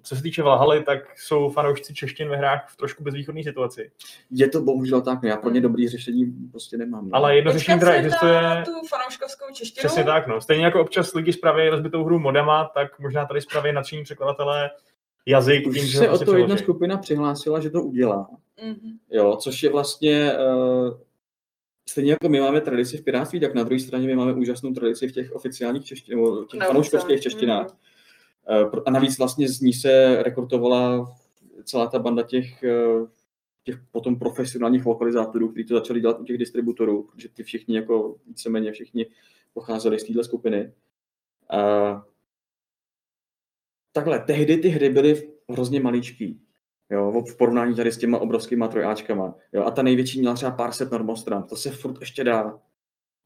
[0.02, 3.90] co se týče Valhaly, tak jsou fanoušci češtin ve hrách v trošku bezvýchodné situaci.
[4.30, 7.04] Je to bohužel tak, já pro ně dobrý řešení prostě nemám.
[7.04, 7.10] Ne?
[7.12, 7.16] No.
[7.16, 8.62] Ale jedno řešení, které existuje...
[8.64, 9.80] tu fanouškovskou češtinu.
[9.80, 10.40] Přesně tak, no.
[10.40, 14.70] Stejně jako občas lidi spraví rozbitou hru modema, tak možná tady spraví nadšení překladatelé
[15.26, 15.66] jazyk.
[15.66, 16.42] Už tím, se o prostě to přeloží.
[16.42, 18.28] jedna skupina přihlásila, že to udělá.
[18.64, 18.96] Mm-hmm.
[19.10, 20.94] Jo, což je vlastně uh,
[21.88, 25.08] stejně jako my máme tradici v pirátství, tak na druhé straně my máme úžasnou tradici
[25.08, 27.66] v těch oficiálních češtinách, těch fanouškovských češtinách.
[27.70, 28.80] Mm.
[28.86, 31.14] A navíc vlastně z ní se rekrutovala
[31.64, 33.06] celá ta banda těch, eh,
[33.64, 38.16] těch potom profesionálních lokalizátorů, kteří to začali dělat u těch distributorů, protože ty všichni jako
[38.26, 39.06] víceméně všichni
[39.54, 40.72] pocházeli z téhle skupiny.
[41.50, 42.02] A
[43.92, 46.40] takhle, tehdy ty hry byly hrozně maličký.
[46.90, 49.34] Jo, v porovnání tady s těma obrovskýma trojáčkama.
[49.52, 51.42] Jo, a ta největší měla třeba pár set normostran.
[51.42, 52.58] To se furt ještě dá.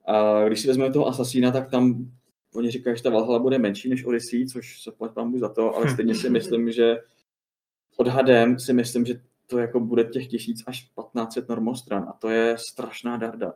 [0.06, 2.10] A když si vezmeme toho Asasína, tak tam
[2.54, 5.90] oni říkají, že ta Valhalla bude menší než Odyssey, což se plať za to, ale
[5.90, 6.96] stejně si myslím, že
[7.96, 12.58] odhadem si myslím, že to jako bude těch tisíc až 1500 normostran a to je
[12.58, 13.54] strašná darda.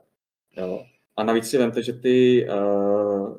[0.57, 0.85] Jo.
[1.17, 3.37] A navíc si vemte, že ty uh,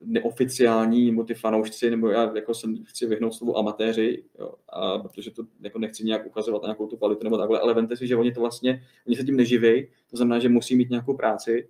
[0.00, 5.30] neoficiální nebo ty fanoušci, nebo já jako jsem chci vyhnout slovu amatéři, jo, a protože
[5.30, 8.16] to jako nechci nějak ukazovat na nějakou tu kvalitu nebo takhle, ale vemte si, že
[8.16, 11.68] oni to vlastně, oni se tím neživí, to znamená, že musí mít nějakou práci,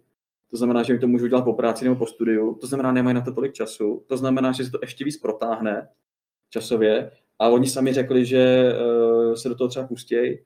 [0.50, 3.14] to znamená, že mi to můžu dělat po práci nebo po studiu, to znamená, nemají
[3.14, 5.88] na to tolik času, to znamená, že se to ještě víc protáhne
[6.50, 10.38] časově a oni sami řekli, že uh, se do toho třeba pustějí,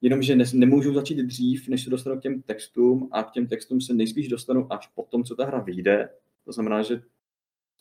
[0.00, 3.80] jenomže ne, nemůžou začít dřív, než se dostanou k těm textům a k těm textům
[3.80, 6.08] se nejspíš dostanou až potom, co ta hra vyjde.
[6.44, 7.02] To znamená, že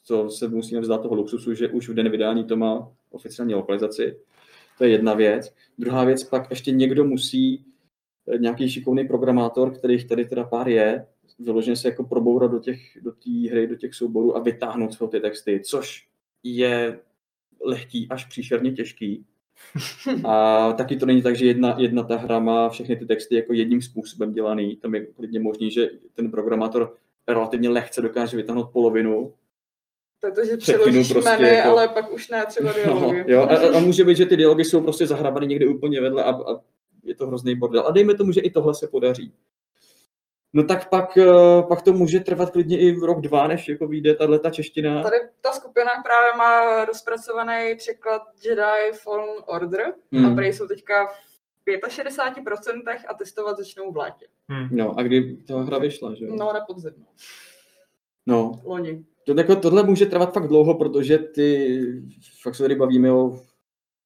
[0.08, 4.18] to se musíme vzdát toho luxusu, že už v den vydání to má oficiální lokalizaci.
[4.78, 5.54] To je jedna věc.
[5.78, 7.66] Druhá věc, pak ještě někdo musí,
[8.34, 11.06] eh, nějaký šikovný programátor, kterých tady teda pár je,
[11.40, 15.10] vyloženě se jako probourat do těch do té hry, do těch souborů a vytáhnout z
[15.12, 16.08] ty texty, což
[16.44, 17.00] je
[17.66, 19.26] lehký až příšerně těžký.
[20.26, 23.54] A taky to není tak, že jedna, jedna ta hra má všechny ty texty jako
[23.54, 24.76] jedním způsobem dělaný.
[24.76, 26.96] Tam je klidně možný, že ten programátor
[27.28, 29.34] relativně lehce dokáže vytáhnout polovinu.
[30.20, 31.70] Protože přeložíš prostě jmény, jako...
[31.70, 33.18] ale pak už ne třeba no, dialogy.
[33.18, 36.24] No, jo, a, a, může být, že ty dialogy jsou prostě zahrabané někde úplně vedle
[36.24, 36.60] a, a
[37.04, 37.84] je to hrozný bordel.
[37.88, 39.34] A dejme tomu, že i tohle se podaří
[40.56, 44.16] no tak pak, eh, pak to může trvat klidně i rok, dva, než jako vyjde
[44.16, 45.04] tahle ta čeština.
[45.04, 50.26] Tady ta skupina právě má rozpracovaný překlad Jedi Fallen Order hmm.
[50.26, 51.08] a prý jsou teďka
[51.66, 54.28] v 65% a testovat začnou v létě.
[54.50, 54.68] Hmm.
[54.72, 57.06] No a kdy ta hra vyšla, že No na podzim.
[58.26, 58.62] No.
[58.64, 59.06] Loni.
[59.26, 61.80] To, jako, tohle může trvat fakt dlouho, protože ty,
[62.42, 63.40] fakt se tady bavíme o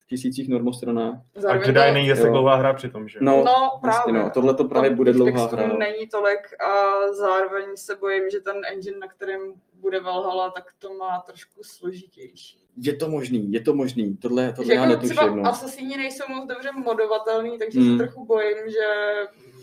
[0.09, 1.17] tisících normostranách.
[1.47, 3.19] A Jedi není zase dlouhá hra přitom, že?
[3.21, 4.13] No, No, právě.
[4.13, 5.67] no, tohle to právě bude dlouhá hra.
[5.67, 5.77] no.
[5.77, 10.93] není tolik a zároveň se bojím, že ten engine, na kterém bude Valhalla, tak to
[10.93, 12.57] má trošku složitější.
[12.77, 14.17] Je to možný, je to možný.
[14.17, 15.15] Tohle, tohle Že já jako netuším.
[15.15, 15.45] třeba No.
[15.49, 17.97] asasíni nejsou moc dobře modovatelný, takže Hmm.
[17.97, 18.87] se trochu bojím, že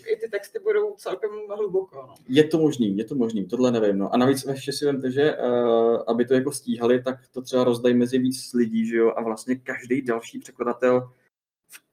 [0.07, 1.97] i ty texty budou celkem hluboko.
[1.97, 2.15] No.
[2.29, 3.99] Je to možný, je to možný, tohle nevím.
[3.99, 4.15] No.
[4.15, 7.95] A navíc ještě si vemte, že uh, aby to jako stíhali, tak to třeba rozdají
[7.95, 11.11] mezi víc lidí, že jo, a vlastně každý další překladatel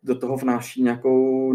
[0.03, 1.53] do toho vnáší nějakou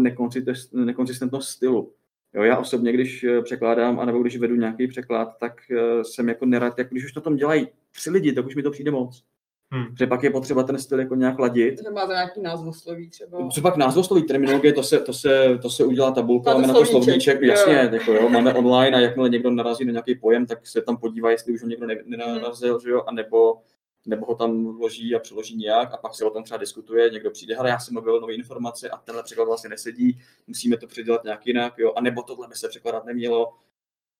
[0.73, 1.93] nekonzistentnost, stylu.
[2.33, 6.45] Jo, já osobně, když eh, překládám, anebo když vedu nějaký překlad, tak uh, jsem jako
[6.45, 9.23] nerad, jako když už na tom dělají tři lidi, tak už mi to přijde moc.
[9.71, 9.85] Hmm.
[9.99, 11.79] Že pak je potřeba ten styl jako nějak ladit.
[11.83, 13.49] Že máte nějaký názvosloví třeba.
[13.49, 16.85] Co pak názvosloví terminologie, to se, to se, to se udělá tabulka, máme na to
[16.85, 17.49] slovníček, jo.
[17.49, 20.97] jasně, jako jo, máme online a jakmile někdo narazí na nějaký pojem, tak se tam
[20.97, 23.57] podívá, jestli už ho někdo ne- nenarazil, že jo, a nebo,
[24.05, 27.31] nebo ho tam vloží a přeloží nějak a pak se o tom třeba diskutuje, někdo
[27.31, 31.23] přijde, hele, já jsem objevil nové informace a tenhle překlad vlastně nesedí, musíme to předělat
[31.23, 33.53] nějak jinak, jo, a nebo tohle by se překládat nemělo,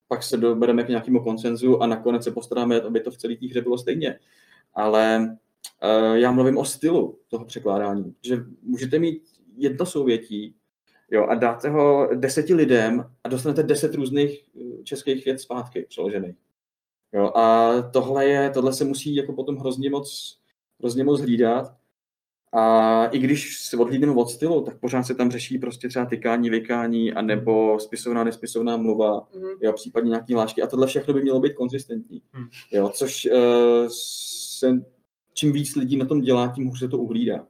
[0.08, 3.48] pak se dobereme k nějakému koncenzu a nakonec se postaráme, aby to v celé té
[3.48, 4.20] hře bylo stejně.
[4.74, 5.38] Ale
[5.84, 9.24] uh, já mluvím o stylu toho překládání, že můžete mít
[9.58, 10.56] jedno souvětí
[11.12, 16.36] jo, a dáte ho deseti lidem a dostanete deset různých eh, českých věd zpátky přeložených.
[17.14, 20.38] Jo, a tohle, je, tohle se musí jako potom hrozně moc,
[20.80, 21.74] hrozně moc hlídat.
[22.54, 26.50] A i když se odhlídneme od stylu, tak pořád se tam řeší prostě třeba tykání,
[26.50, 29.48] vykání, anebo spisovná, nespisovná mluva, Mhm.
[29.62, 30.62] jo, případně nějaký hlášky.
[30.62, 32.22] A tohle všechno by mělo být konzistentní.
[32.32, 32.48] Hmm.
[32.72, 33.88] Jo, což uh,
[34.60, 34.82] se,
[35.34, 37.48] čím víc lidí na tom dělá, tím hůř se to uhlídá.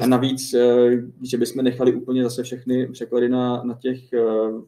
[0.00, 0.92] A navíc, uh,
[1.22, 4.62] že bychom nechali úplně zase všechny překlady na, na těch uh,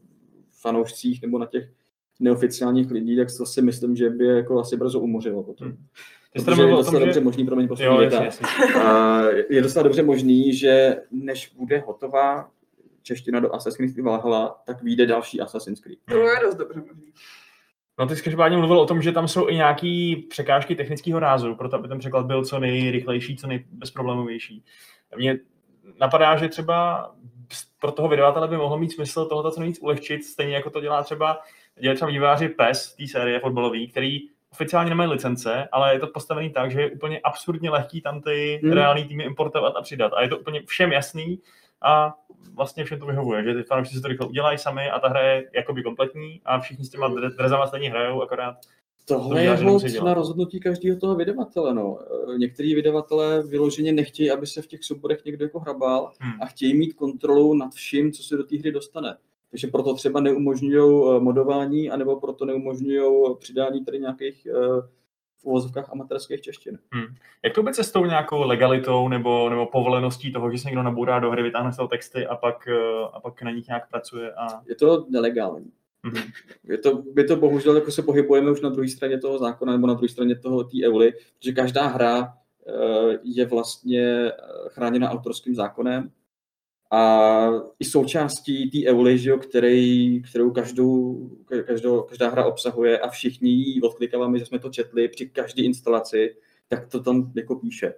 [0.61, 1.69] fanoušcích nebo na těch
[2.19, 5.67] neoficiálních lidí, tak to si myslím, že by jako asi brzo umořilo potom.
[5.67, 5.77] Hmm.
[6.33, 7.23] Ty jste Protože je docela tom, dobře že...
[7.23, 8.47] možný, promiň, Jo, poslední jasně, jasně.
[8.81, 12.49] A je docela dobře možný, že než bude hotová
[13.01, 15.99] čeština do Assassin's Creed Valhalla, tak vyjde další Assassin's Creed.
[16.09, 17.13] To je dost dobře možný.
[17.99, 21.55] No ty jsi každopádně mluvil o tom, že tam jsou i nějaké překážky technického rázu,
[21.55, 24.63] proto aby ten překlad byl co nejrychlejší, co nejbezproblémovější.
[25.15, 25.39] Mně
[25.99, 27.09] napadá, že třeba
[27.79, 31.03] pro toho vydavatele by mohlo mít smysl tohoto co nejvíc ulehčit, stejně jako to dělá
[31.03, 31.41] třeba,
[31.79, 34.19] dělají třeba výváři PES, té série fotbalový, který
[34.51, 38.59] oficiálně nemají licence, ale je to postavený tak, že je úplně absurdně lehký tam ty
[38.63, 38.71] hmm.
[38.71, 40.13] reální týmy importovat a přidat.
[40.13, 41.39] A je to úplně všem jasný
[41.81, 42.15] a
[42.53, 45.21] vlastně všem to vyhovuje, že ty fanoušci si to rychle udělají sami a ta hra
[45.21, 48.55] je jakoby kompletní a všichni s těma dre- drezama stejně hrajou, akorát
[49.05, 49.37] Tohle To
[49.85, 50.05] je dělat.
[50.05, 51.73] na rozhodnutí každého toho vydavatele.
[51.73, 51.99] No.
[52.33, 56.41] Eh, Některý vydavatelé vyloženě nechtějí, aby se v těch souborech někdo jako hrabal Hmm.
[56.41, 59.17] a chtějí mít kontrolu nad vším, co se do té hry dostane.
[59.51, 64.47] Takže proto třeba neumožňují modování, anebo proto neumožňují přidání tady nějakých
[65.47, 66.79] uvozovkách amatérských češtin.
[67.43, 71.31] Jak to by cestou nějakou legalitou nebo, nebo povoleností toho, že se někdo nabourá do
[71.31, 74.61] hry, vytáhne z toho texty a pak, eh, a pak na nich nějak pracuje a...
[74.65, 75.71] Je to nelegální.
[76.03, 76.23] Mhm.
[76.63, 79.87] Je to, je to bohužel, jako se pohybujeme už na druhé straně toho zákona nebo
[79.87, 82.33] na druhé straně toho té euly, že každá hra
[82.67, 84.31] eh, je vlastně eh,
[84.67, 86.11] chráněna autorským zákonem
[86.91, 91.17] a i součástí té euly, že jo, který, kterou každou,
[91.67, 96.35] každou, každá hra obsahuje a všichni ji odklikáváme, že jsme to četli při každé instalaci,
[96.67, 97.93] tak to tam jako píše.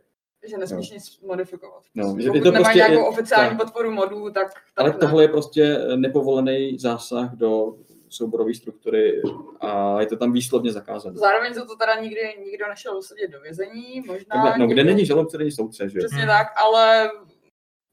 [0.47, 1.83] Že nesmíš nic modifikovat.
[1.95, 3.65] No, že Pokud je to nemá prostě- nějakou oficiální tak.
[3.67, 4.95] podporu modů, tak, tak Ale ne.
[4.99, 7.75] tohle je prostě nepovolený zásah do
[8.09, 9.21] souborové struktury
[9.59, 11.15] a je to tam výslovně zakázané.
[11.17, 14.43] Zároveň za to teda nikdy nikdo nešel usadit do vězení, možná...
[14.43, 15.99] Takhle, no, kde není žalobce, není soudce, že?
[15.99, 16.27] Přesně Hmm.
[16.27, 17.09] tak, ale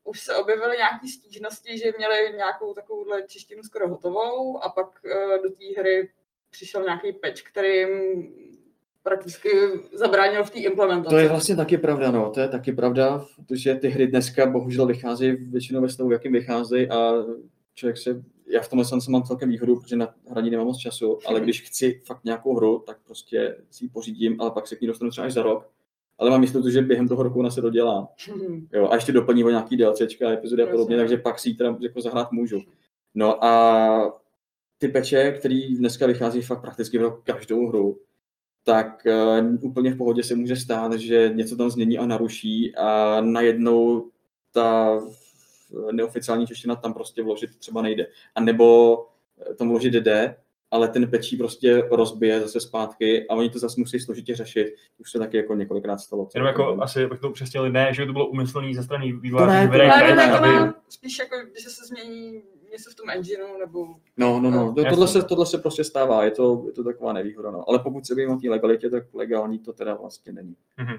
[0.07, 5.39] už se objevily nějaké stížnosti, že měli nějakou takovouhle češtinu skoro hotovou a pak eh,
[5.43, 6.09] do té hry
[6.51, 7.89] přišel nějaký patch, který jim
[9.03, 9.51] prakticky
[9.93, 11.15] zabránil v té implementaci.
[11.15, 14.87] To je vlastně taky pravda, no, to je taky pravda, protože ty hry dneska bohužel
[14.87, 17.13] vycházejí většinou ve stavu, jakým vycházejí a
[17.75, 21.19] člověk se, já v tomhle jsem mám celkem výhodu, protože na hraní nemám moc času,
[21.27, 24.81] ale když chci fakt nějakou hru, tak prostě si ji pořídím, ale pak se k
[24.81, 25.71] ní dostanu třeba až za rok.
[26.19, 28.09] Ale mám jistotu, že během toho roku ona se dodělá.
[28.73, 32.01] Jo, a ještě doplní o nějaký DLCčka, epizody a podobně, takže pak si teda jako
[32.01, 32.63] zahrát můžu.
[33.15, 34.13] No a
[34.79, 37.99] ty peče, který dneska vychází fakt prakticky pro každou hru,
[38.65, 39.07] tak
[39.41, 44.11] uh, úplně v pohodě se může stát, že něco tam změní a naruší a najednou
[44.53, 45.01] ta
[45.93, 48.07] neoficiální čeština tam prostě vložit třeba nejde.
[48.35, 48.97] A nebo
[49.57, 50.37] tam vložit jde,
[50.71, 54.67] ale ten pečí prostě rozbije zase zpátky a oni to zase musí složitě řešit.
[54.99, 56.29] Už se taky jako několikrát stalo.
[56.35, 59.19] Jenom jako asi bych to upřesnili, ne, že by to bylo umyslný ze strany To
[59.21, 62.95] vývojářů, ne, ne, Ne, ne, ne, to ne, spíš jako, když se změní něco v
[62.95, 63.87] tom engineu, nebo
[64.17, 64.65] No, no, no.
[64.65, 67.51] No, To, tohle, se, tohle se prostě stává, je to, je to taková nevýhoda.
[67.51, 67.69] No.
[67.69, 70.57] Ale pokud se bavíme o té legalitě, tak legální to teda vlastně není.
[70.77, 70.97] Mhm.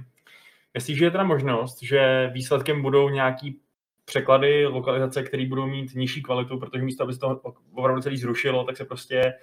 [0.73, 3.59] Jestliže je teda možnost, že výsledkem budou nějaký
[4.07, 7.41] překlady, lokalizace, které budou mít nižší kvalitu, protože místo, aby se to
[7.73, 9.33] opravdu celý zrušilo, tak se prostě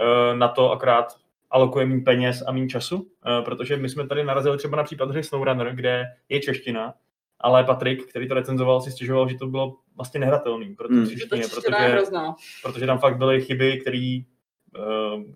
[0.00, 1.16] uh, na to akorát
[1.50, 5.10] alokuje méně peněz a méně času, uh, protože my jsme tady narazili třeba na případ
[5.10, 6.94] hry Snowrunner, kde je čeština,
[7.40, 11.06] ale Patrik, který to recenzoval, si stěžoval, že to bylo vlastně nehratelný pro hmm.
[11.06, 11.98] češtině, protože,
[12.62, 14.20] protože tam fakt byly chyby, které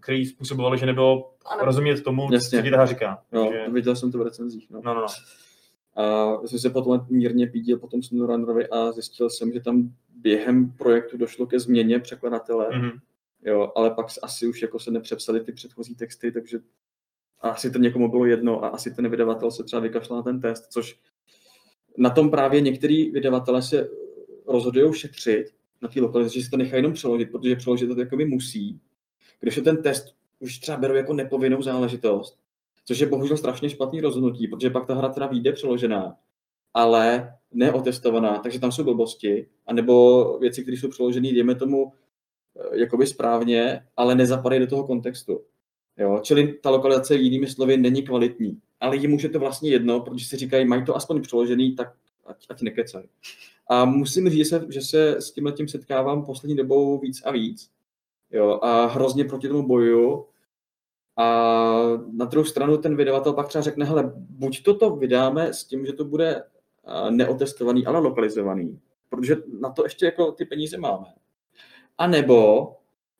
[0.00, 1.64] který způsobovaly, že nebylo ano.
[1.64, 2.62] rozumět tomu, Jasně.
[2.62, 3.22] co ti říká.
[3.32, 3.72] Jo, že...
[3.72, 4.70] viděl jsem to v recenzích.
[4.70, 5.00] No, no, no.
[5.00, 5.06] no.
[6.00, 10.72] A jsem se potom mírně pídil po tom SnowRunnerovi a zjistil jsem, že tam během
[10.72, 12.68] projektu došlo ke změně překladatele.
[12.68, 13.00] Mm-hmm.
[13.44, 16.58] Jo, ale pak asi už jako se nepřepsali ty předchozí texty, takže
[17.40, 20.72] asi to někomu bylo jedno a asi ten vydavatel se třeba vykašlal na ten test,
[20.72, 20.98] což
[21.98, 23.88] na tom právě některý vydavatelé se
[24.46, 25.46] rozhodují šetřit
[25.82, 28.80] na té lokalizaci, že si to nechají jenom přeložit, protože přeložit to jakoby musí.
[29.40, 32.39] Když je ten test už třeba berou jako nepovinnou záležitost,
[32.90, 36.16] což je bohužel strašně špatný rozhodnutí, protože pak ta hra teda vyjde přeložená,
[36.74, 41.92] ale neotestovaná, takže tam jsou blbosti, anebo věci, které jsou přeložené, dejme tomu,
[42.56, 45.40] eh, jakoby správně, ale nezapadají do toho kontextu.
[45.98, 46.20] Jo?
[46.22, 50.26] Čili ta lokalizace jinými slovy není kvalitní, ale jim už je to vlastně jedno, protože
[50.26, 51.94] si říkají, mají to aspoň přeložený, tak
[52.26, 53.06] ať, ať nekecají.
[53.68, 57.30] A musím říct, že se, že se s tím tím setkávám poslední dobou víc a
[57.30, 57.70] víc.
[58.30, 60.26] Jo, a hrozně proti tomu bojuju,
[61.20, 65.86] a na druhou stranu ten vydavatel pak třeba řekne, hele, buď toto vydáme s tím,
[65.86, 66.42] že to bude
[67.10, 71.06] neotestovaný, ale lokalizovaný, protože na to ještě jako ty peníze máme.
[71.98, 72.68] A nebo,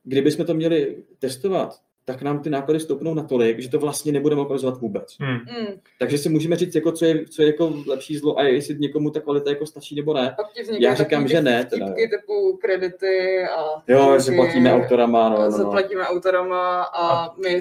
[0.03, 1.81] kdybychom to měli testovat
[2.13, 5.17] tak nám ty náklady stoupnou natolik, že to vlastně nebudeme lokalizovat vůbec.
[5.21, 5.39] Hmm.
[5.47, 5.81] hmm.
[5.99, 9.11] Takže si můžeme říct, jako, co, je, co je jako lepší zlo a jestli někomu
[9.11, 10.37] ta kvalita jako stačí nebo ne.
[10.79, 11.65] Já říkám, že ne.
[11.65, 11.87] Teda.
[11.87, 13.83] typu kredity a...
[13.89, 15.29] Jo, že platíme autorama.
[15.29, 15.51] No, no, no.
[15.51, 17.53] Zaplatíme autorama a my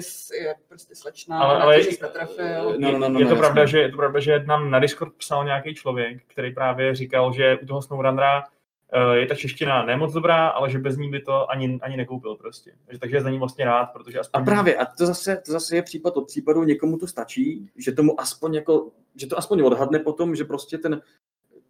[0.42, 1.82] je prostě slečná, ale, ale
[2.12, 2.76] trefil.
[2.78, 4.78] No, no, no, no, je, to no, pravda, že, je to pravda, že nám na
[4.78, 8.42] Discord psal nějaký člověk, který právě říkal, že u toho SnowRunnera
[9.12, 12.72] je ta čeština nemoc dobrá, ale že bez ní by to ani, ani nekoupil prostě.
[13.00, 14.42] Takže je za ní vlastně rád, protože aspoň...
[14.42, 17.92] A právě, a to zase, to zase je případ od případu, někomu to stačí, že
[17.92, 21.00] tomu aspoň jako, že to aspoň odhadne potom, že prostě ten,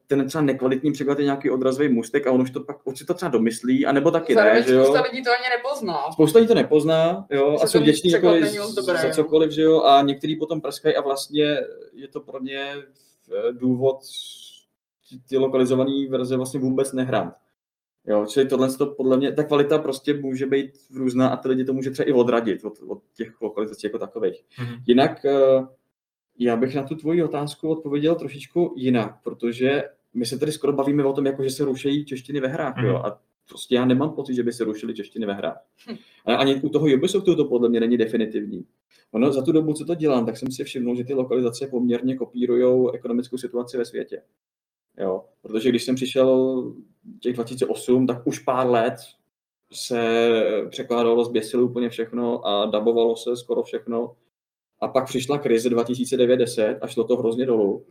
[0.07, 3.05] ten třeba nekvalitní překlad je nějaký odrazový můstek a on už to pak už si
[3.05, 4.85] to třeba domyslí, anebo taky Zároveň ne, že jo.
[4.85, 6.13] Spousta lidí to ani nepozná.
[6.13, 8.35] Spousta lidí to nepozná, jo, že a jsou vděční jako
[8.97, 11.59] za cokoliv, že jo, a některý potom praskají a vlastně
[11.93, 13.99] je to pro ně eh, důvod
[15.29, 17.35] ty lokalizované verze vlastně vůbec nehrát.
[18.07, 21.65] Jo, čili tohle to podle mě, ta kvalita prostě může být různá a ty lidi
[21.65, 24.45] to může třeba i odradit od, od těch lokalizací jako takových.
[24.59, 24.83] Mm-hmm.
[24.87, 25.67] Jinak eh,
[26.39, 29.83] já bych na tu tvoji otázku odpověděl trošičku jinak, protože
[30.15, 32.87] my se tady skoro bavíme o tom, jako že se rušejí češtiny ve hrách, mm-hmm.
[32.87, 33.07] jo, mhm.
[33.07, 35.65] a prostě já nemám pocit, že by se rušily češtiny ve hrách.
[36.25, 38.65] Ale ani u toho Ubisoftu to podle mě není definitivní.
[39.13, 42.17] Ono za tu dobu, co to dělám, tak jsem si všiml, že ty lokalizace poměrně
[42.17, 44.23] kopírují ekonomickou situaci ve světě.
[44.99, 45.25] Jo?
[45.43, 46.63] Protože když jsem přišel
[47.21, 48.95] těch 2008, tak už pár let
[49.73, 50.29] se
[50.71, 54.17] překládalo, zběsilo úplně všechno a dabovalo se skoro všechno.
[54.81, 57.85] A pak přišla krize 2009-10 a šlo to hrozně dolů.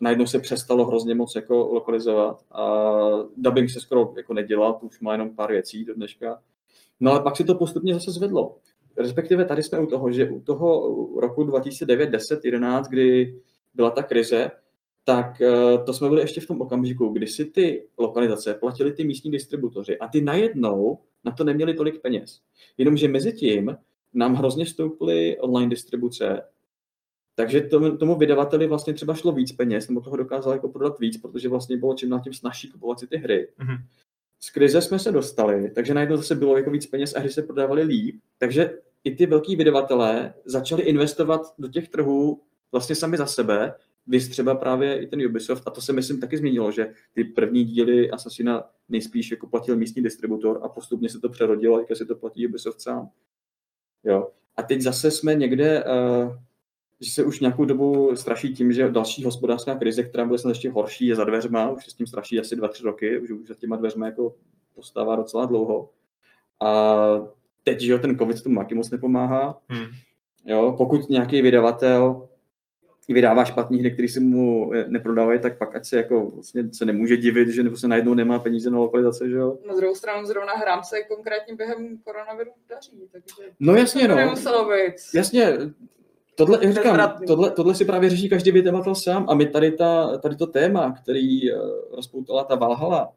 [0.00, 2.90] Najednou se přestalo hrozně moc jako lokalizovat a
[3.36, 6.42] dubbing se skoro jako nedělal, to už má jenom pár věcí do dneška.
[7.00, 8.56] No ale pak se to postupně zase zvedlo.
[8.96, 13.38] Respektive tady jsme u toho, že u toho roku 2009, 10, 11, kdy
[13.74, 14.50] byla ta krize,
[15.08, 19.04] tak eh, to jsme byli ještě v tom okamžiku, kdy si ty lokalizace platili ty
[19.04, 22.40] místní distributoři a ty najednou na to neměli tolik peněz.
[22.78, 23.76] Jenomže mezi tím
[24.14, 26.42] nám hrozně stouply online distribuce,
[27.34, 31.16] takže tomu, tomu vydavateli vlastně třeba šlo víc peněz, nebo toho dokázal jako prodat víc,
[31.16, 33.48] protože vlastně bylo čím na tím snažší kupovat si ty hry.
[33.58, 33.78] Mm-hmm.
[34.40, 37.42] Z krize jsme se dostali, takže najednou zase bylo jako víc peněz a hry se
[37.42, 42.40] prodávaly líp, takže i ty velký vydavatelé začali investovat do těch trhů
[42.72, 43.74] vlastně sami za sebe
[44.06, 47.64] Vys třeba právě i ten Ubisoft, a to se myslím taky změnilo, že ty první
[47.64, 52.16] díly Assassina nejspíš jako platil místní distributor a postupně se to přerodilo, jak si to
[52.16, 53.10] platí Ubisoft sám.
[54.04, 54.30] Jo.
[54.56, 56.36] A teď zase jsme někde, uh,
[57.00, 60.70] že se už nějakou dobu straší tím, že další hospodářská krize, která bude snad ještě
[60.70, 63.48] horší, je za dveřma, už se s tím straší asi dva, tři roky, už, už
[63.48, 64.34] za těma dveřma jako
[64.74, 65.90] postává docela dlouho.
[66.60, 66.94] A
[67.64, 69.60] teď, že jo, ten covid tomu taky moc nepomáhá.
[69.68, 69.86] Hmm.
[70.44, 72.28] Jo, pokud nějaký vydavatel
[73.14, 76.84] vydává špatný hry, který si mu eh, neprodávají, tak pak ať se jako vlastně se
[76.84, 79.58] nemůže divit, že nebo se najednou nemá peníze na lokalizace, že jo?
[79.68, 84.16] Na druhou stranu zrovna hrám se konkrétně během koronaviru daří, takže no jasně, no.
[84.16, 84.94] nemuselo být.
[85.14, 85.58] Jasně,
[86.36, 90.18] Tohle, jak říkám, tohle, tohle si právě řeší každý vydavatel sám a my tady, ta,
[90.18, 91.58] tady to téma, který uh,
[91.96, 93.12] rozpoutala ta Valhala,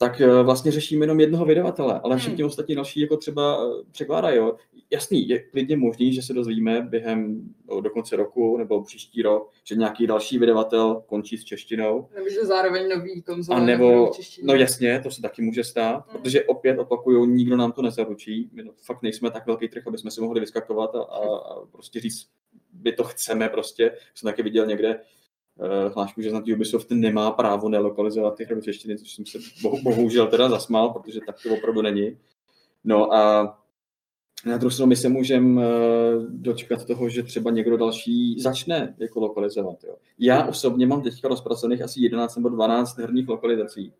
[0.00, 2.20] tak eh, vlastně řešíme jenom jednoho vydavatele, ale Hmm.
[2.20, 4.36] všichni ostatní další jako třeba eh, překládají.
[4.36, 4.56] Jo.
[4.90, 9.50] Jasný, je klidně možný, že se dozvíme během no, do konce roku nebo příští rok,
[9.64, 12.08] že nějaký další vydavatel končí s češtinou.
[12.14, 13.22] Nebo že zároveň nový
[13.66, 16.22] nebudou nebo, no jasně, to se taky může stát, Hmm.
[16.22, 18.50] protože opět opakuju, nikdo nám to nezaručí.
[18.52, 21.66] My no, fakt nejsme tak velký trh, aby jsme si mohli vyskakovat a, a, a
[21.72, 22.28] prostě říct,
[22.84, 23.92] my to chceme prostě.
[24.14, 25.00] Jsem taky viděl někde
[25.94, 29.82] hlášku, že snad Ubisoft nemá právo nelokalizovat ty hry do češtiny, což jsem se bohu,
[29.82, 32.16] bohužel teda zasmál, protože tak to opravdu není.
[32.84, 33.54] No a
[34.46, 35.62] na druhou stranu my se můžeme
[36.28, 39.84] dočkat toho, že třeba někdo další začne jako lokalizovat.
[39.84, 39.96] Jo.
[40.18, 43.92] Já osobně mám teďka rozpracovaných asi 11 nebo 12 herních lokalizací.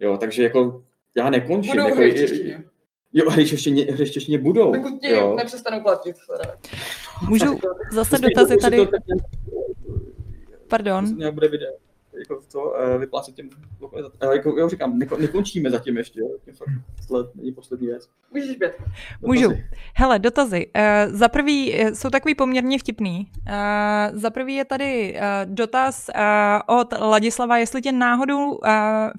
[0.00, 1.72] Jo, takže jako já nekončím.
[1.72, 2.64] Budou jako, hry.
[3.12, 4.72] Jo, hry češtině, hry češtině budou.
[4.72, 5.34] Dokud ti jo.
[5.36, 6.16] nepřestanou platit.
[6.36, 6.56] teda.
[7.28, 7.58] Můžu
[7.92, 8.94] zase dotazy dokud
[10.68, 11.16] se tady, to pardon.
[11.18, 11.72] nějak bude video
[12.18, 13.50] jako to uh, vyplácet těm
[13.80, 14.18] lokalizacím.
[14.22, 16.28] Ale jako, já říkám, neko, nekončíme zatím ještě, jo.
[16.44, 16.68] To fakt,
[17.08, 18.08] tohle není poslední věc.
[18.34, 18.70] Můžeš být.
[19.20, 19.52] Můžu.
[19.94, 20.66] Hele, dotazy.
[20.66, 23.30] Uh, za prvý eh, jsou takový poměrně vtipný.
[23.48, 28.60] Uh, za prvý je tady uh, dotaz uh, od Ladislava, jestli tě náhodou, uh,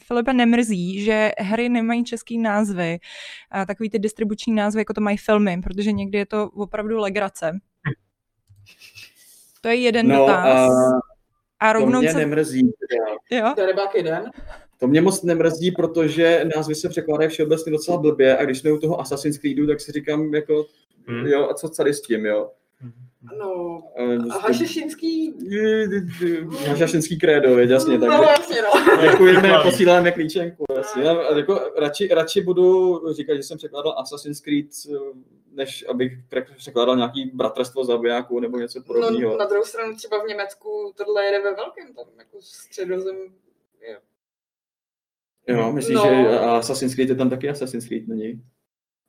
[0.03, 2.99] Filipe, nemrzí, že hry nemají český názvy,
[3.55, 7.59] uh, takový ty distribuční názvy, jako to mají filmy, protože někdy je to opravdu legrace.
[9.61, 10.71] To je jeden No, dotaz.
[11.59, 12.17] A A to rovnou mě se...
[12.17, 12.71] nemrzí.
[13.31, 13.53] Jo?
[13.55, 14.31] To je jeden.
[14.79, 18.77] To mě moc nemrzí, protože názvy se překládají všeobecně docela blbě a když jsme u
[18.77, 20.65] toho Assassin's Creedu, tak si říkám jako,
[21.07, 21.27] Hmm.
[21.27, 22.51] jo, a co tady s tím, jo.
[23.39, 25.33] No, Eh, a Hašešínský...
[26.67, 29.01] Hašašinský krédo, věď, jasně, no, jasně, no.
[29.01, 31.03] děkujeme, posíláme klíčenku, jasně.
[31.03, 34.97] Já, jako, radši, radši budu říkat, že jsem překládal Assassin's Creed, eh,
[35.51, 36.11] než abych
[36.57, 39.31] překládal nějaký bratrstvo zabijáků nebo něco podobného.
[39.31, 43.15] no, na druhou stranu třeba v Německu tohle jede ve velkém, tam jako středozem
[43.81, 43.99] je.
[45.47, 46.03] Jo, myslíš, No.
[46.05, 48.43] že Assassin's Creed je tam taky Assassin's Creed, není?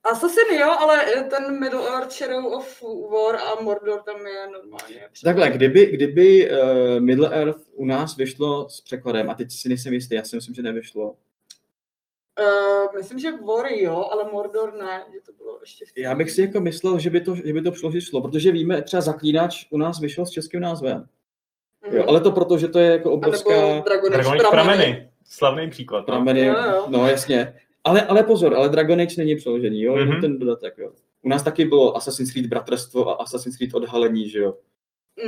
[0.03, 2.83] Assassin jo, ale ten Middle Earth Shadow of
[3.13, 5.09] War a Mordor tam je normálně.
[5.25, 9.93] Takhle, kdyby, kdyby uh, Middle Earth u nás vyšlo s překladem, a teď si nejsem
[9.93, 11.17] jistý, já si myslím, že nevyšlo.
[12.41, 16.31] Uh, myslím, že War jo, ale Mordor ne, že to bylo ještě v Já bych
[16.31, 19.67] si jako myslel, že by to, že by to přišlo, šlo, protože víme, třeba Zaklínač
[19.71, 21.07] u nás vyšel s českým názvem.
[21.87, 21.97] Mhm.
[21.97, 24.51] Jo, ale to proto, že to je jako obrovská Dragon Age prameny.
[24.51, 25.11] prameny.
[25.25, 25.99] Slavný příklad.
[26.01, 26.05] No.
[26.05, 26.87] prameny, Jo, jo.
[26.89, 27.55] no jasně.
[27.85, 30.09] Ale, ale pozor, ale Dragon Age není přeložený, jo, Mhm.
[30.11, 30.21] mm-hmm.
[30.21, 30.93] ten dodatek, jo.
[31.23, 34.55] U nás taky bylo Assassin's Creed Bratrstvo a Assassin's Creed Odhalení, že jo.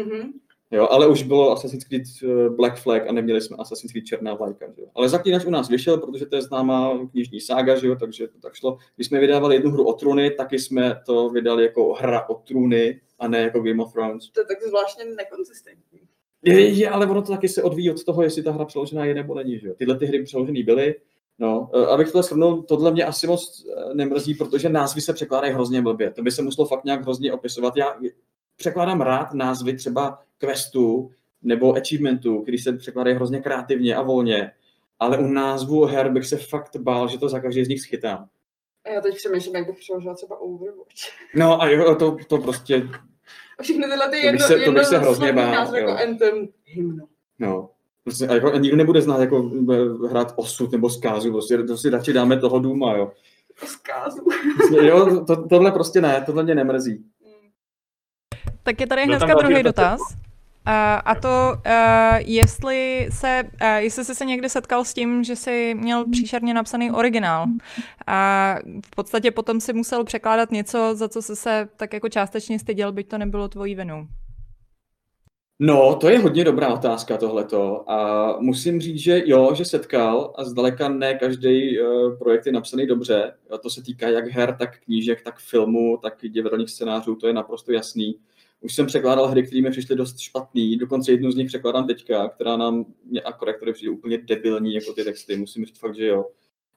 [0.04, 0.32] Mhm.
[0.72, 4.34] Jo, ale už bylo Assassin's Creed eh, Black Flag a neměli jsme Assassin's Creed Černá
[4.34, 4.66] vlajka.
[4.76, 4.88] Že jo.
[4.94, 8.38] Ale Zaklínač u nás vyšel, protože to je známá knižní sága, že jo, takže to
[8.38, 8.78] tak šlo.
[8.96, 13.00] Když jsme vydávali jednu hru o trůny, taky jsme to vydali jako hra o trůny
[13.18, 14.30] a ne jako Game of Thrones.
[14.30, 16.00] To je tak zvláštně nekonzistentní.
[16.44, 19.14] Je, je, ale ono to taky se odvíjí od toho, jestli ta hra přeložená je
[19.14, 19.58] nebo není.
[19.58, 19.74] Že jo.
[19.78, 20.94] Tyhle ty hry přeložené byly.
[21.38, 25.52] No, eh, abych to shrnul, tohle mě asi moc eh, nemrzí, protože názvy se překládají
[25.52, 26.10] hrozně blbě.
[26.10, 27.76] To by se muselo fakt nějak hrozně opisovat.
[27.76, 27.96] Já
[28.56, 31.10] překládám rád názvy třeba questů
[31.42, 34.52] nebo achievementů, který se překládají hrozně kreativně a volně,
[34.98, 38.28] ale u názvu her bych se fakt bál, že to za každý z nich schytám.
[38.84, 41.02] A já teď přemýšlím, jak bych přeložila třeba Overwatch.
[41.34, 42.88] No a jo, to, to prostě,
[43.58, 45.88] A všechny tyhle ty jedno, se- to bych se jedno hrozně bál, názvy jo.
[45.88, 47.06] jako Anthem, hymno.
[47.38, 47.68] no.
[48.04, 51.76] Prostě, a jako, a nikdo nebude znát jako eh, hrát osud nebo zkázu, prostě to
[51.76, 53.12] si radši dáme toho důma, jo.
[53.60, 54.24] To zkázu.
[54.56, 56.92] Prostě, jo, to, tohle prostě ne, tohle mě nemrzí.
[56.94, 57.50] Mm.
[58.62, 60.00] Tak je tady hnedka druhý dotaz.
[60.00, 60.31] dotaz.
[60.64, 61.28] A, a to,
[61.66, 66.54] uh, jestli se, uh, jestli jsi se někdy setkal s tím, že jsi měl příšerně
[66.54, 67.46] napsaný originál
[68.06, 68.54] a
[68.86, 72.92] v podstatě potom si musel překládat něco, za co jsi se tak jako částečně styděl,
[72.92, 74.06] byť to nebylo tvojí vinou.
[75.64, 80.44] No, to je hodně dobrá otázka tohleto a musím říct, že jo, že setkal a
[80.44, 83.32] zdaleka ne každý uh, projekt je napsaný dobře.
[83.50, 87.32] A to se týká jak her, tak knížek, tak filmů, tak divadelních scénářů, to je
[87.32, 88.18] naprosto jasný.
[88.62, 92.28] Už jsem překládal hry, které mi přišly dost špatný, dokonce jednu z nich překládám teďka,
[92.28, 96.06] která nám mě a korektory přijde úplně debilní, jako ty texty, musím říct fakt, že
[96.06, 96.26] jo.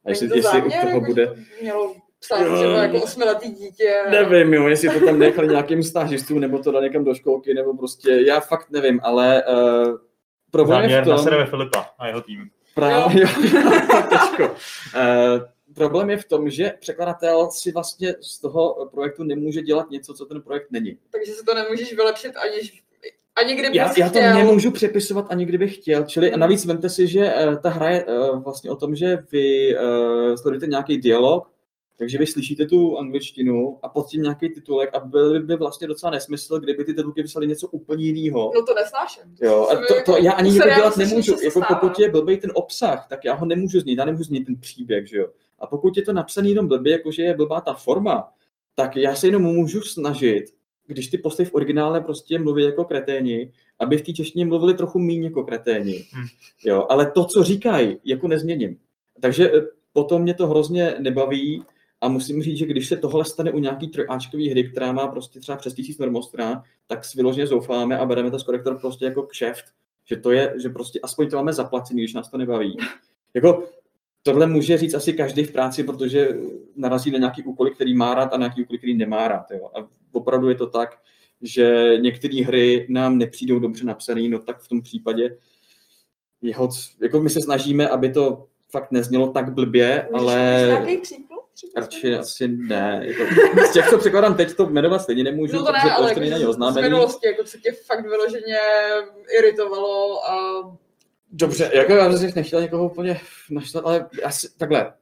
[0.05, 1.23] A jestli, to jestli u záměr, toho bude...
[1.23, 2.55] že to Mělo psát Jo.
[2.55, 4.03] třeba jako osmiletý dítě.
[4.11, 7.77] Nevím, jo, jestli to tam nechali nějakým stážistům, nebo to dali někam do školky, nebo
[7.77, 9.97] prostě, já fakt nevím, ale uh,
[10.51, 11.47] problém je v Záměr na tom...
[11.49, 12.49] Filipa a jeho tým.
[12.75, 13.71] Právě, jo, jo,
[14.09, 14.43] těžko.
[14.43, 20.13] Uh, problém je v tom, že překladatel si vlastně z toho projektu nemůže dělat něco,
[20.13, 20.97] co ten projekt není.
[21.11, 22.83] Takže si to nemůžeš vylepšit, aniž
[23.35, 24.33] ani kdybys Já, já to chtěl.
[24.33, 28.05] nemůžu přepisovat ani kdybych chtěl, čili a navíc vemte si, že uh, ta hra je
[28.05, 31.55] uh, vlastně o tom, že vy uh, sledujete nějaký dialog
[31.97, 36.11] Takže vy slyšíte tu angličtinu a pod tím nějaký titulek a byl by vlastně docela
[36.11, 38.51] nesmysl, kdyby ty titulky psali něco úplně jiného.
[38.55, 39.23] No to nesnáším.
[39.41, 41.37] Jo, a to, to já ani to dělat nemůžu.
[41.37, 44.45] se Jako pokud je blbý ten obsah, tak já ho nemůžu změnit, já nemůžu změnit
[44.45, 45.27] ten příběh, že jo.
[45.59, 48.31] A pokud je to napsaný jenom blbě, jakože je blbá ta forma,
[48.75, 50.45] tak já se jenom můžu snažit,
[50.87, 54.99] když ty postavy v originále prostě mluví jako kreténi, aby v té češtině mluvili trochu
[54.99, 56.05] méně jako kreténi.
[56.11, 56.25] Hmm.
[56.65, 58.77] Jo, ale to, co říkají, jako nezměním.
[59.21, 59.61] Takže eh,
[59.93, 61.63] potom mě to hrozně nebaví
[62.01, 65.39] a musím říct, že když se tohle stane u nějaký trojáčkový hry, která má prostě
[65.39, 69.23] třeba přes tisíc normostran, tak si vyloženě zoufáme a bereme to z korektor prostě jako
[69.23, 69.65] kšeft.
[70.05, 72.77] Že to je, že prostě aspoň to máme zaplacený, když nás to nebaví.
[73.33, 73.63] Jako,
[74.27, 76.29] tohle může říct asi každý v práci, protože
[76.75, 79.51] narazí na nějaký úkoly, který má rád a na nějaký úkoly, který nemá rád.
[79.51, 79.69] Jo.
[79.75, 80.97] A opravdu je to tak,
[81.41, 85.37] že některé hry nám nepřijdou dobře napsané, no tak v tom případě
[86.41, 86.69] jeho,
[87.01, 91.39] jako my se snažíme, aby to fakt neznělo tak blbě, Můžeš ale nějaký příklad?
[91.77, 93.01] radši asi ne.
[93.03, 93.23] Jako,
[93.69, 96.11] z těch, co překládám teď, to jmenovat stejně nemůžu, No to ne, protože to ale
[96.11, 98.57] ještě není jako z minulosti, jako co tě fakt vyloženě
[99.39, 100.35] iritovalo a
[101.37, 103.19] Dobře, jako já bych nechtěl někoho úplně
[103.49, 104.93] naštvat, ale já si, takhle,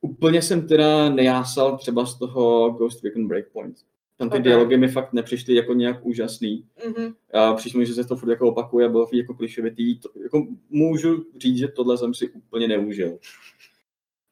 [0.00, 3.76] úplně jsem teda nejásal třeba z toho Ghost Recon Breakpoint.
[4.16, 4.40] Tam ty Ok.
[4.40, 4.42] okay.
[4.42, 6.66] dialogy mi fakt nepřišly jako nějak úžasný.
[6.86, 7.14] mhm.
[7.32, 9.98] A přišlo mi, že se to furt jako opakuje, bylo fakt jako klišovitý.
[9.98, 13.18] To, jako můžu říct, že tohle jsem si úplně neužil.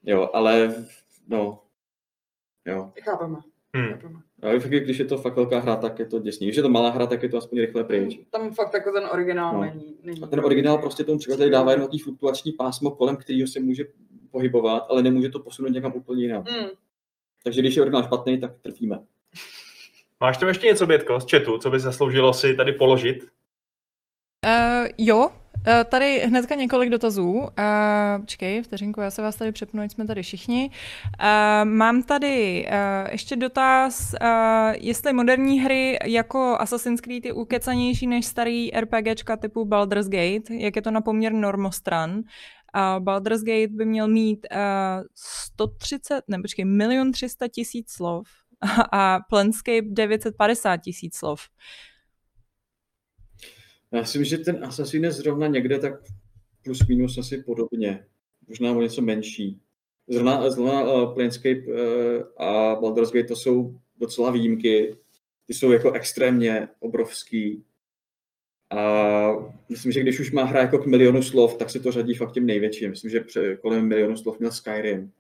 [0.03, 0.85] Jo, ale
[1.29, 1.63] no,
[2.67, 2.93] jo.
[3.03, 3.39] chápeme.
[3.77, 3.89] Hmm.
[3.89, 4.21] chápeme.
[4.43, 6.47] Ale fakt, když je to fakt velká hra, tak je to děsný.
[6.47, 8.19] Když je to malá hra, tak je to aspoň rychle pryč.
[8.31, 9.61] Tam fakt jako ten originál No.
[9.61, 10.23] není, není.
[10.23, 13.85] A ten originál prostě tomu překladateli dává jenom takový fluktuační pásmo, kolem kterého se může
[14.31, 16.45] pohybovat, ale nemůže to posunout někam úplně jinam.
[16.61, 16.67] Mm.
[17.45, 18.99] Takže když je originál špatný, tak trpíme.
[20.21, 23.27] Máš tam ještě něco, Bětko, z chatu, co by zasloužilo si tady položit?
[24.47, 25.33] Uh, jo, uh,
[25.91, 27.33] tady hnedka několik dotazů.
[27.33, 27.49] Uh,
[28.21, 30.71] počkej, vteřinku, já se vás tady přepnu, jsme tady všichni.
[31.21, 34.29] Uh, mám tady uh, ještě dotaz, uh,
[34.79, 40.77] jestli moderní hry jako Assassin's Creed je ukecanější než starý RPGčka typu Baldur's Gate, jak
[40.77, 42.11] je to na poměr normostran.
[42.11, 48.29] Uh, Baldur's Gate by měl mít uh, 130, ne počkej, milion 300 tisíc slov
[48.93, 51.41] a Planescape 950 tisíc slov.
[53.93, 55.95] Já si myslím, že ten Assassin je zrovna někde tak
[56.65, 58.07] plus minus asi podobně.
[58.49, 59.61] Možná o něco menší.
[60.09, 64.97] Zrovna, zrovna uh, Planescape uh, a Baldur's Gate to jsou docela výjimky.
[65.47, 67.65] Ty jsou jako extrémně obrovský.
[68.71, 69.33] A
[69.69, 72.33] myslím, že když už má hra jako k milionu slov, tak se to řadí fakt
[72.33, 72.91] těm největším.
[72.91, 73.25] Myslím, že
[73.57, 75.13] kolem milionu slov měl Skyrim,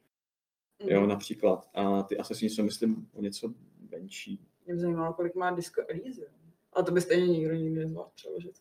[0.87, 1.68] jo, například.
[1.75, 3.55] A ty Assassini jsou, myslím, o něco
[3.91, 4.41] menší.
[4.66, 6.39] Mě by zajímalo, kolik má Disco Elysium.
[6.73, 8.53] Ale to by stejně nikdo nikdy nezvládl přeložit.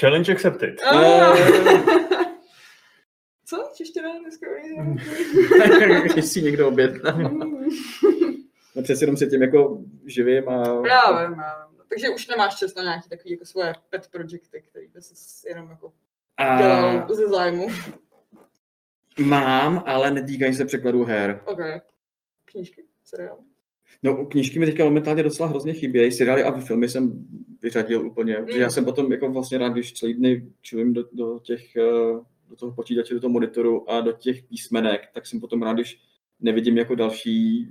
[0.00, 0.82] Challenge accepted.
[0.82, 1.36] Ah.
[3.44, 3.70] Co?
[3.74, 4.96] Čeština Elysium?
[6.12, 7.18] Když si někdo objedná.
[8.76, 10.64] No přece jenom se tím jako živím a...
[10.88, 11.78] Já vím, já vím.
[11.88, 15.70] Takže už nemáš čas na nějaký takový jako svoje pet projekty, který by se jenom
[15.70, 15.92] jako
[16.36, 17.68] a dělal ze zájmu.
[19.24, 21.40] mám, ale netýkají se překladů her.
[21.44, 21.58] OK.
[22.44, 22.84] Knížky?
[23.04, 23.38] Seriál?
[24.02, 26.12] No, knížky mi teďka momentálně docela hrozně chybějí.
[26.12, 27.26] Seriály a filmy jsem
[27.62, 28.38] vyřadil úplně.
[28.38, 28.48] Mm.
[28.48, 32.56] Já jsem potom jako vlastně rád, když celý dny čilím do, do těch, eh, do
[32.56, 36.00] toho počítače, do toho monitoru a do těch písmenek, tak jsem potom rád, když
[36.40, 37.68] nevidím jako další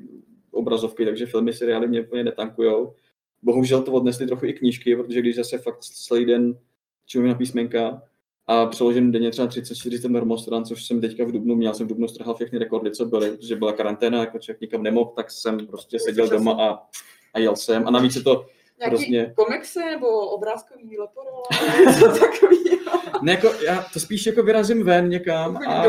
[0.52, 2.94] obrazovky, takže filmy, seriály mě úplně netankujou.
[3.42, 6.58] Bohužel to odnesly trochu i knížky, protože když zase fakt celý den
[7.06, 8.02] čilím na písmenka
[8.48, 12.08] a přeložím denně třeba 30-40 normostran, což jsem teďka v Dubnu měl, jsem v Dubnu
[12.08, 16.00] strhal všechny rekordy, co byly, protože byla karanténa, jako člověk nikam nemohl, tak jsem prostě
[16.00, 16.80] seděl doma a,
[17.34, 17.88] a jel jsem.
[17.88, 18.46] A navíc je to
[18.80, 19.34] Nějaký Hrozně.
[19.36, 21.43] komiksy nebo obrázkový leporole?
[21.86, 23.22] něco takového?
[23.22, 25.84] Ne, jako, já to spíš jako vyrazím ven někam a,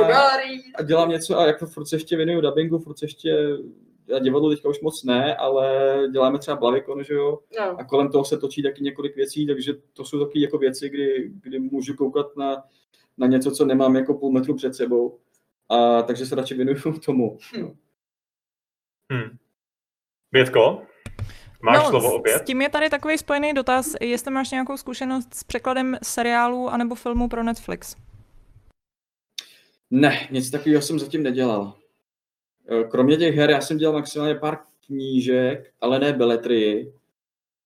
[0.74, 3.36] a dělám něco a jako furt se ještě věnuju dubbingu, furt se ještě,
[4.09, 7.80] já divadlo teďka už moc ne, ale děláme třeba Blavikon, že jo, No.
[7.80, 11.30] a kolem toho se točí taky několik věcí, takže to jsou taky jako věci, kdy,
[11.42, 12.64] kdy můžu koukat na,
[13.18, 15.18] na něco, co nemám jako půl metru před sebou.
[15.68, 17.38] A takže se radši věnuju tomu.
[19.12, 19.36] Hmm.
[20.32, 20.82] Bětko,
[21.62, 22.38] máš no, slovo s- opět?
[22.38, 26.94] S tím je tady takový spojený dotaz, jestli máš nějakou zkušenost s překladem seriálu anebo
[26.94, 27.96] filmu pro Netflix.
[29.90, 31.74] Ne, nic takového jsem zatím nedělal.
[32.68, 36.92] Eh, Kromě těch her, já jsem dělal maximálně pár knížek, ale ne beletrii.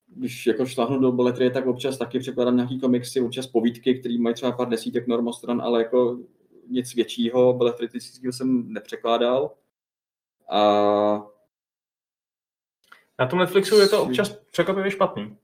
[0.07, 4.35] Když jako šláhnu do beletrie, tak občas taky překladám nějaký komiksy, občas povídky, které mají
[4.35, 6.19] třeba pár desítek normostran, ale jako
[6.69, 9.51] nic většího beletristického jsem nepřekládal.
[10.51, 10.61] A
[13.19, 15.37] Na tom Netflixu je to občas překvapivě špatný.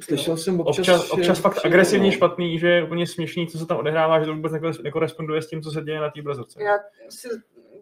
[0.00, 0.78] Slyšel jsem občas...
[0.78, 4.26] Občas, občas fakt že- agresivně špatný, že je úplně směšný, co se tam odehrává, že
[4.26, 6.62] to vůbec neko- nekoresponduje s tím, co se děje na té obrazovce.
[6.62, 6.78] Já
[7.08, 7.28] si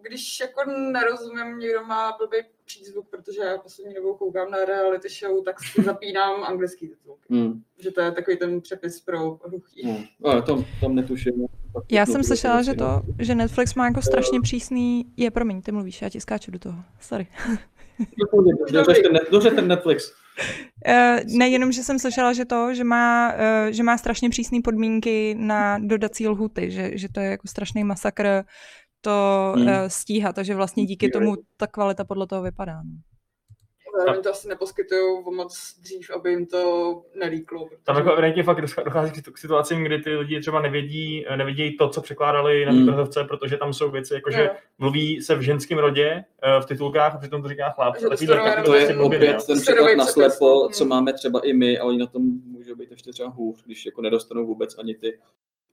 [0.02, 5.44] když jako nerozumím, někdo má blbý přízvuk, protože já poslední dobou koukám na reality show,
[5.44, 7.16] tak si zapínám anglický titul.
[7.30, 7.62] Hmm.
[7.78, 9.82] Že to je takový ten přepis pro hluchý.
[9.82, 10.04] Hmm.
[10.20, 11.46] No, tam, tam netuším.
[11.90, 16.02] Já jsem slyšela, že to, že Netflix má jako strašně přísný, je, promiň, ty mluvíš,
[16.02, 17.26] já ti skáču do toho, sorry.
[19.30, 20.12] Dobře ten Netflix.
[20.88, 24.58] Uh, ne, jenom, že jsem slyšela, že to, že má, uh, že má strašně přísné
[24.64, 28.44] podmínky na dodací lhuty, že, že to je jako strašný masakr
[29.02, 29.66] to hmm.
[29.66, 32.82] uh, stíhat, takže vlastně díky tomu ta kvalita podle toho vypadá.
[32.82, 33.12] No
[33.98, 37.66] zároveň to asi neposkytují moc dřív, aby jim to nelíklo.
[37.66, 37.82] Protože...
[37.84, 42.00] Tam jako evidentně fakt dochází k situacím, kdy ty lidi třeba nevědí, nevědí to, co
[42.02, 43.28] překládali na ty mm.
[43.28, 47.18] protože tam jsou věci, jako že mluví se v ženském rodě eh, v titulkách a
[47.18, 47.94] přitom to říká chlap.
[47.96, 48.16] To, to,
[48.64, 52.06] to je opět ten překlad na slepo, co máme třeba i my, ale oni na
[52.06, 55.18] tom můžou být ještě třeba hůř, když jako nedostanou vůbec ani ty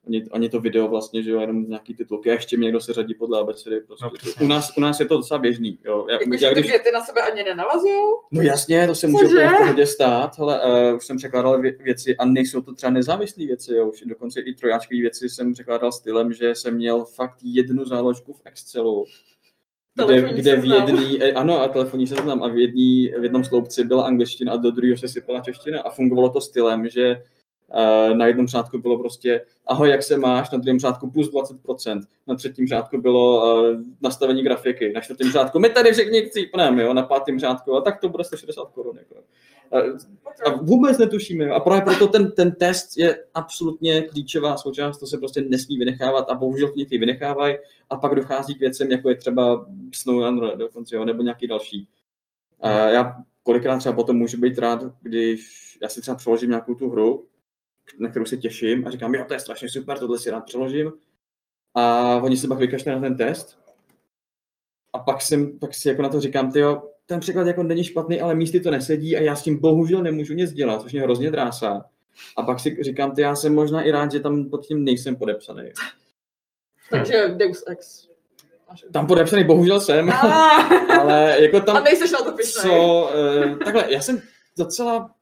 [0.08, 2.94] ani, ani to video vlastně, že jo, jenom nějaký titulky, a ještě mě někdo se
[2.94, 3.82] řadí podle abecedy.
[3.82, 4.06] Prostě.
[4.06, 5.80] No, u, nás, u nás je to docela běžný.
[5.86, 6.06] Jo.
[6.10, 6.66] Já, jako, já, když...
[6.66, 8.02] ty věty na sebe ani nenavazují?
[8.32, 12.18] No jasně, to se může v pohodě stát, ale uh, už jsem překládal vě- věci
[12.18, 13.90] a nejsou to třeba nezávislé věci, jo.
[13.90, 18.42] už dokonce i trojáčkové věci jsem překládal stylem, že jsem měl fakt jednu záložku v
[18.46, 19.06] Excelu,
[20.06, 23.84] kde, kde v jedný, eh, ano, a telefonní seznam, a v, jedný, v jednom sloupci
[23.84, 27.24] byla angličtina a do druhého se sypala čeština a fungovalo to stylem, že
[28.14, 32.36] na jednom řádku bylo prostě ahoj, jak se máš, na druhém řádku plus 20%, na
[32.36, 37.04] třetím řádku bylo uh, nastavení grafiky, na čtvrtém řádku my tady všichni chcípneme, jo, na
[37.04, 38.98] pátém řádku a tak to bude 160 korun.
[38.98, 39.16] Jako.
[40.46, 41.50] A vůbec netušíme.
[41.50, 46.30] A právě proto ten, ten test je absolutně klíčová součást, to se prostě nesmí vynechávat
[46.30, 47.58] a bohužel někteří vynechávají
[47.90, 51.88] a pak dochází k věcem, jako je třeba Snowrunner dokonce, jo, nebo nějaký další.
[52.64, 56.90] Uh, já kolikrát třeba potom můžu být rád, když já si třeba přeložím nějakou tu
[56.90, 57.26] hru
[58.00, 60.92] na kterou se těším a říkám, jo, to je strašně super, tohle si rád přeložím.
[61.76, 63.60] A oni se pak vykašli na ten test.
[64.94, 66.64] A pak, jsem, pak si jako na to říkám, ty
[67.06, 70.34] ten překlad jako není špatný, ale místy to nesedí a já s tím bohužel nemůžu
[70.34, 71.86] nic dělat, což mě hrozně drásá.
[72.38, 75.16] A pak si říkám, ty já jsem možná i rád, že tam pod tím nejsem
[75.16, 75.72] podepsaný.
[76.90, 78.10] Takže Deus Ex.
[78.94, 80.10] Tam podepsaný bohužel jsem,
[81.00, 81.78] ale jako tam...
[81.78, 82.64] A nejseš na to pišnej.
[82.64, 83.10] Co,
[83.50, 84.22] uh, takhle, já jsem
[84.58, 85.16] docela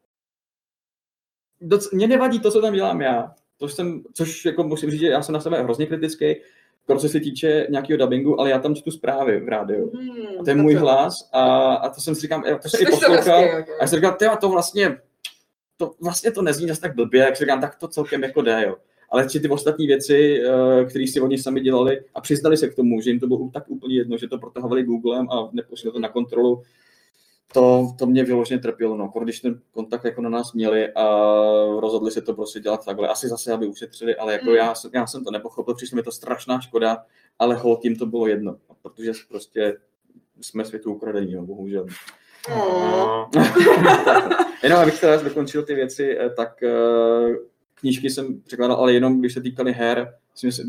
[1.62, 3.32] doc, mě nevadí to, co tam dělám já.
[3.58, 6.36] To jsem, což jako musím říct, že já jsem na sebe hrozně kritický,
[6.86, 9.92] pro co se týče nějakého dubbingu, ale já tam čtu zprávy v rádiu.
[9.96, 10.80] Hmm, a to je můj to.
[10.80, 13.44] hlas a, a to jsem si říkám, to jsem i poslouchal.
[13.44, 14.98] A já jsem říkal, to vlastně,
[15.78, 18.64] to vlastně to nezní zase tak blbě, jak si říkám, tak to celkem jako jde,
[18.68, 18.76] jo.
[19.10, 22.76] Ale či ty ostatní věci, eh, které si oni sami dělali a přiznali se k
[22.76, 26.00] tomu, že jim to bylo tak úplně jedno, že to protahovali Googlem a neposlali to
[26.00, 26.64] na kontrolu,
[27.54, 31.06] to, to mě vyloženě trpělo, no, když ten kontakt jako na nás měli a
[31.80, 34.56] rozhodli se to prostě dělat takhle, asi zase, aby ušetřili, ale jako mm.
[34.56, 36.98] já, já jsem to nepochopil, přišlo mi to strašná škoda,
[37.40, 39.78] ale hol tím to bylo jedno, protože prostě
[40.42, 41.86] jsme světu ukradení, no, bohužel.
[42.56, 43.30] Oh.
[44.64, 47.36] jenom abych teda dokončil ty věci, eh, tak uh,
[47.76, 50.14] knížky jsem překládal, ale jenom když se týkaly her,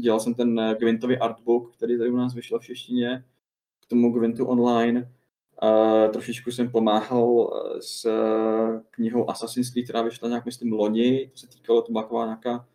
[0.00, 3.24] dělal jsem ten eh, Gwintový artbook, který tady u nás vyšel v češtině,
[3.86, 5.08] k tomu Gwintu online,
[5.62, 11.30] Uh, trošičku jsem pomáhal eh, s uh, knihou Assassin's Creed, která vyšla nějak, myslím, loni.
[11.32, 12.66] To se týkalo, to byla taková nějaká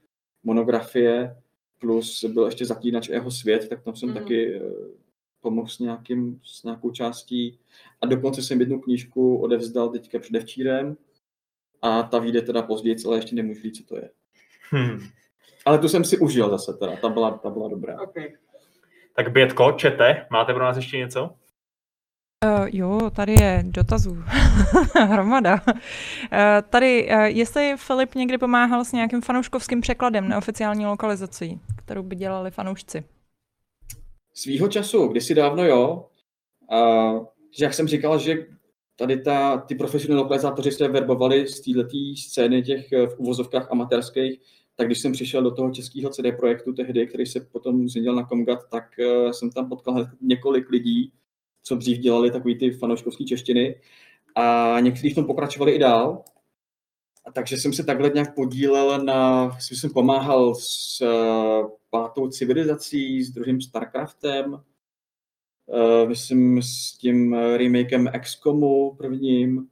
[0.43, 1.35] monografie,
[1.79, 4.15] plus byl ještě zaklínač jeho svět, tak tam jsem mm.
[4.15, 4.71] taky uh,
[5.41, 7.59] pomohl s, nějakým, s nějakou částí.
[8.01, 10.97] A dokonce jsem jednu knížku odevzdal teďka předevčírem
[11.81, 14.09] a ta vyjde teda později, ale ještě nemůžu říct, co to je.
[14.69, 14.99] Hmm.
[15.65, 18.01] Ale tu jsem si užil zase teda, ta byla, ta byla dobrá.
[18.01, 18.33] Okay.
[19.15, 21.35] Tak Bětko, čete, máte pro nás ještě něco?
[22.43, 24.17] Uh, jo, tady je dotazů.
[24.95, 25.53] Hromada.
[25.53, 25.79] Uh,
[26.69, 32.51] tady, uh, jestli Filip někdy pomáhal s nějakým fanouškovským překladem neoficiální lokalizací, kterou by dělali
[32.51, 33.03] fanoušci?
[34.33, 36.05] Svýho času, kdysi dávno jo.
[36.71, 37.25] Uh,
[37.57, 38.45] že jak jsem říkal, že
[38.95, 41.89] tady ta, ty profesionální lokalizátoři se verbovali z této
[42.29, 44.39] scény těch v uvozovkách amatérských,
[44.75, 48.23] tak když jsem přišel do toho českého CD projektu tehdy, který se potom změnil na
[48.23, 51.11] Komgat, tak uh, jsem tam potkal několik lidí,
[51.63, 53.75] co dřív dělali takový ty fanouškovské češtiny
[54.35, 56.23] a někteří v tom pokračovali i dál.
[57.25, 63.31] A takže jsem se takhle nějak podílel na, jsem pomáhal s uh, pátou civilizací, s
[63.31, 69.67] druhým Starcraftem, uh, myslím s tím remakem XCOMu prvním,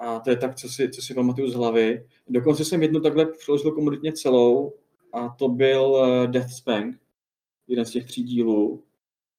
[0.00, 2.06] a to je tak, co si, co si pamatuju z hlavy.
[2.28, 4.72] Dokonce jsem jednu takhle přeložil komoditně celou
[5.12, 6.96] a to byl uh, Death Spank,
[7.68, 8.84] jeden z těch tří dílů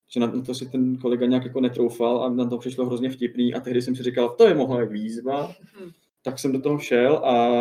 [0.10, 3.54] že na to si ten kolega nějak jako netroufal a na to přišlo hrozně vtipný
[3.54, 5.92] a tehdy jsem si říkal, to je mohla výzva, hmm.
[6.24, 7.52] tak jsem do toho šel a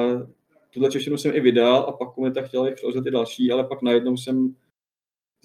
[0.70, 3.82] tuhle češtinu jsem i vydal a pak komunita chtěla jich přeložit i další, ale pak
[3.82, 4.54] najednou jsem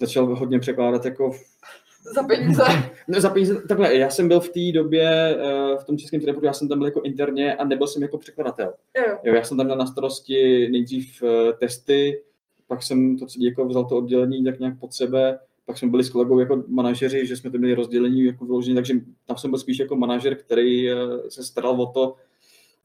[0.00, 1.32] začal hodně překládat jako
[2.14, 2.62] za peníze.
[3.08, 6.46] No, za peníze, takhle, já jsem byl v té době uh, v tom českém teleportu,
[6.46, 8.74] já jsem tam byl jako interně a nebyl jsem jako překladatel.
[8.96, 9.18] Jo.
[9.24, 12.22] Jo, já jsem tam měl na starosti nejdřív uh, testy,
[12.66, 15.38] pak jsem to celé jako vzal to oddělení tak nějak pod sebe,
[15.70, 18.94] pak jsme byli s kolegou jako manažeři, že jsme to měli rozdělení jako vyložení, takže
[19.26, 20.98] tam jsem byl spíš jako manažer, který uh,
[21.28, 22.16] se staral o to,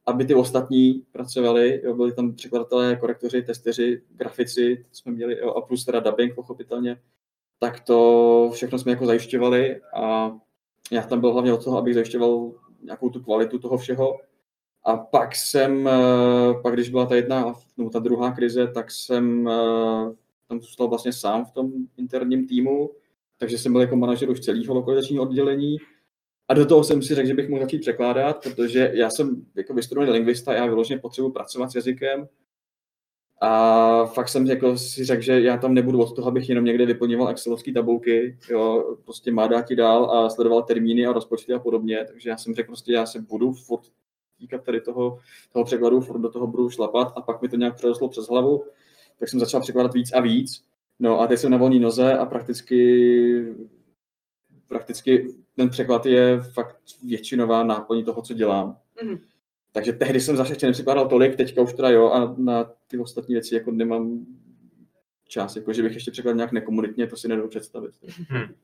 [0.06, 5.62] aby ty ostatní pracovali, jo, byli tam překladatelé, korektoři, testeři, grafici, jsme měli, jo, a
[5.62, 7.02] plus teda dubbing, pochopitelně,
[7.60, 10.32] tak to všechno jsme jako zajišťovali a
[10.92, 12.52] já tam byl hlavně od toho, abych zajišťoval
[12.84, 14.20] nějakou tu kvalitu toho všeho.
[14.84, 19.48] A pak jsem, eh, pak když byla ta jedna, nebo ta druhá krize, tak jsem
[19.48, 22.92] eh, tam zůstal vlastně sám v tom interním týmu,
[23.38, 25.78] takže jsem byl jako manažer už celého lokalizačního oddělení
[26.48, 29.74] a do toho jsem si řekl, že bych mohl začít překládat, protože já jsem jako
[29.74, 32.28] vystudovaný lingvista, já vyloženě potřebuji pracovat s jazykem.
[33.42, 36.86] A fakt jsem jako si řekl, že já tam nebudu od toho, abych jenom někde
[36.86, 42.06] vyplňoval excelovské tabulky, jo, prostě má dát dál a sledoval termíny a rozpočty a podobně.
[42.08, 43.82] Takže já jsem řekl prostě, já se budu furt
[44.40, 45.20] týkat tady toho,
[45.54, 48.64] toho překladu, furt do toho budu šlapat a pak mi to nějak přerostlo přes hlavu.
[49.20, 50.66] Tak jsem začal překládat víc a víc.
[51.00, 53.56] No a teď jsem na volné noze a prakticky
[54.68, 58.78] prakticky ten překlad je fakt většinová náplň toho, co dělám.
[59.04, 59.20] Mm-hmm.
[59.72, 63.36] Takže tehdy jsem zase ještě nepřipadal tolik, teďka už teda jo, a na ty ostatní
[63.36, 64.26] věci jako nemám
[65.28, 67.92] čas, jako že bych ještě překlad nějak nekomunitně, to si nedovedu představit.
[68.30, 68.56] Hmm.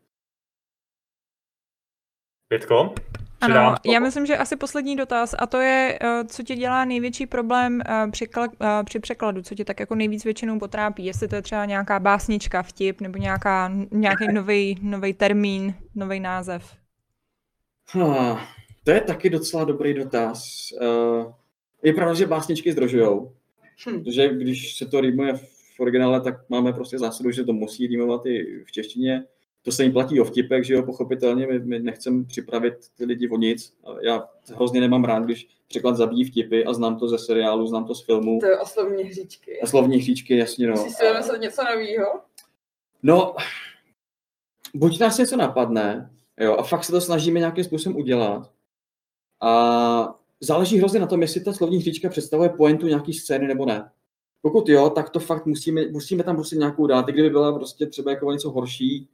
[2.48, 2.94] Pětko?
[3.42, 7.26] Ano, já myslím, že asi poslední dotaz a to je, eh, co ti dělá největší
[7.26, 8.28] problém eh, při,
[8.62, 12.00] eh, při překladu, co ti tak jako nejvíc většinou potrápí, jestli to je třeba nějaká
[12.00, 14.26] básnička, vtip nebo nějaká, nějaký
[14.82, 16.76] nový termín, nový název.
[17.94, 18.48] Ha,
[18.84, 20.68] to je taky docela dobrý dotaz.
[21.84, 23.34] Je pravda, že básničky zdržujou,
[23.88, 24.04] hm.
[24.04, 25.34] protože když se to rýmuje
[25.76, 29.24] v originále, tak máme prostě zásadu, že to musí rýmovat i v češtině
[29.62, 33.30] to se jim platí o vtipek, že jo, pochopitelně, my, my nechceme připravit ty lidi
[33.30, 33.74] o nic.
[34.02, 37.96] Já hrozně nemám rád, když překlad zabíjí vtipy a znám to ze seriálu, znám to
[37.96, 38.40] z filmu.
[38.40, 39.62] To je slovní hříčky.
[39.62, 40.74] A slovní hříčky, jasně, no.
[40.74, 42.22] Musíš si vymyslet něco nového?
[43.04, 43.36] No,
[44.74, 48.52] buď nás něco napadne, jo, a fakt se to snažíme nějakým způsobem udělat.
[49.42, 53.92] A záleží hrozně na tom, jestli ta slovní hříčka představuje pointu nějaký scény nebo ne.
[54.42, 57.10] Pokud jo, tak to fakt musíme, musíme tam prostě nějakou dát.
[57.10, 59.08] I kdyby byla prostě třeba jako něco horší,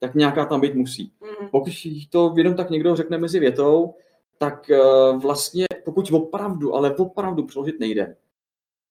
[0.00, 1.12] tak nějaká tam být musí.
[1.20, 1.48] Mm.
[1.48, 1.72] Pokud
[2.10, 3.94] to jenom tak někdo řekne mezi větou,
[4.38, 8.16] tak uh, vlastně pokud opravdu, ale opravdu přeložit nejde,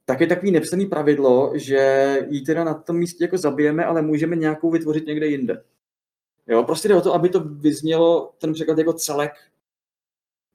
[0.06, 4.36] tak je takový nepsaný pravidlo, že ji teda na tom místě jako zabijeme, ale můžeme
[4.36, 5.64] nějakou vytvořit někde jinde.
[6.48, 9.32] Jo, prostě jde o to, aby to vyznělo ten překlad jako celek,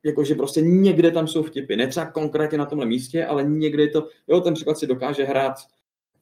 [0.05, 1.76] jakože prostě někde tam jsou vtipy.
[1.76, 5.24] Ne třeba konkrétně na tomhle místě, ale někde je to, jo, ten překlad si dokáže
[5.24, 5.55] hrát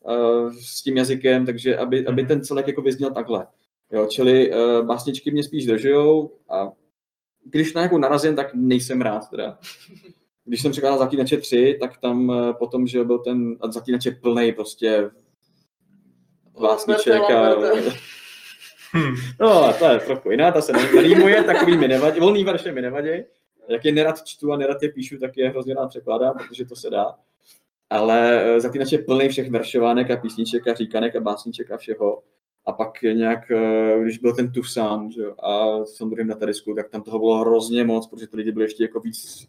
[0.00, 2.28] uh, s tím jazykem, takže aby, aby mhm.
[2.28, 3.46] ten celek jako vyzněl takhle.
[3.93, 6.73] Jo, čili uh, básničky mě spíš držujou a
[7.44, 9.59] když na nějakou narazím, tak nejsem rád teda.
[10.44, 14.52] Když jsem překládal Zaklínače 3, tak tam uh, potom, že byl ten Zaklínač je plný
[14.52, 15.10] prostě
[16.60, 17.55] básniček a...
[18.93, 19.14] Hmm.
[19.40, 23.09] No, to je trochu jiná, ta se nerýmuje, takový mi nevadí, volný verše mi nevadí.
[23.69, 26.77] Jak je nerad čtu a nerad je píšu, tak je hrozně rád překládám, protože to
[26.77, 27.14] se dá.
[27.90, 32.23] Ale uh, Zaklínač je plný všech veršovánek a písniček a říkanek a básniček a všeho
[32.66, 37.02] a pak nějak, eh, když byl ten Tucson že, a samozřejmě na Tarisku, tak tam
[37.02, 39.48] toho bylo hrozně moc, protože ty lidi byli ještě jako víc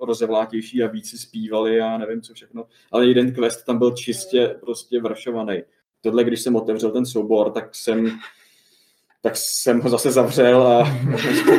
[0.00, 2.66] rozevlátější a víc si zpívali a nevím co všechno.
[2.92, 5.62] Ale jeden quest tam byl čistě prostě vršovaný.
[6.00, 8.10] Tohle, když jsem otevřel ten soubor, tak jsem
[9.24, 10.84] tak jsem ho zase zavřel a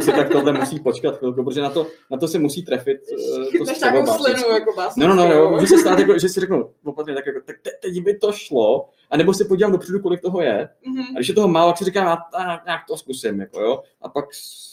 [0.02, 2.98] si tak tohle musí počkat chvilku, protože na to, na to se musí trefit.
[2.98, 6.40] Eh, to Než slinu jako No, no, no, no, může se stát, jako, že si
[6.40, 10.00] řeknu opatrně, tak jako, tak te, teď by to šlo, a nebo se podívám dopředu,
[10.00, 10.70] kolik toho je.
[10.88, 11.06] Mm-hmm.
[11.16, 13.84] A když je toho málo, tak si říkám, a, nějak to zkusím, jako jo.
[14.02, 14.26] A pak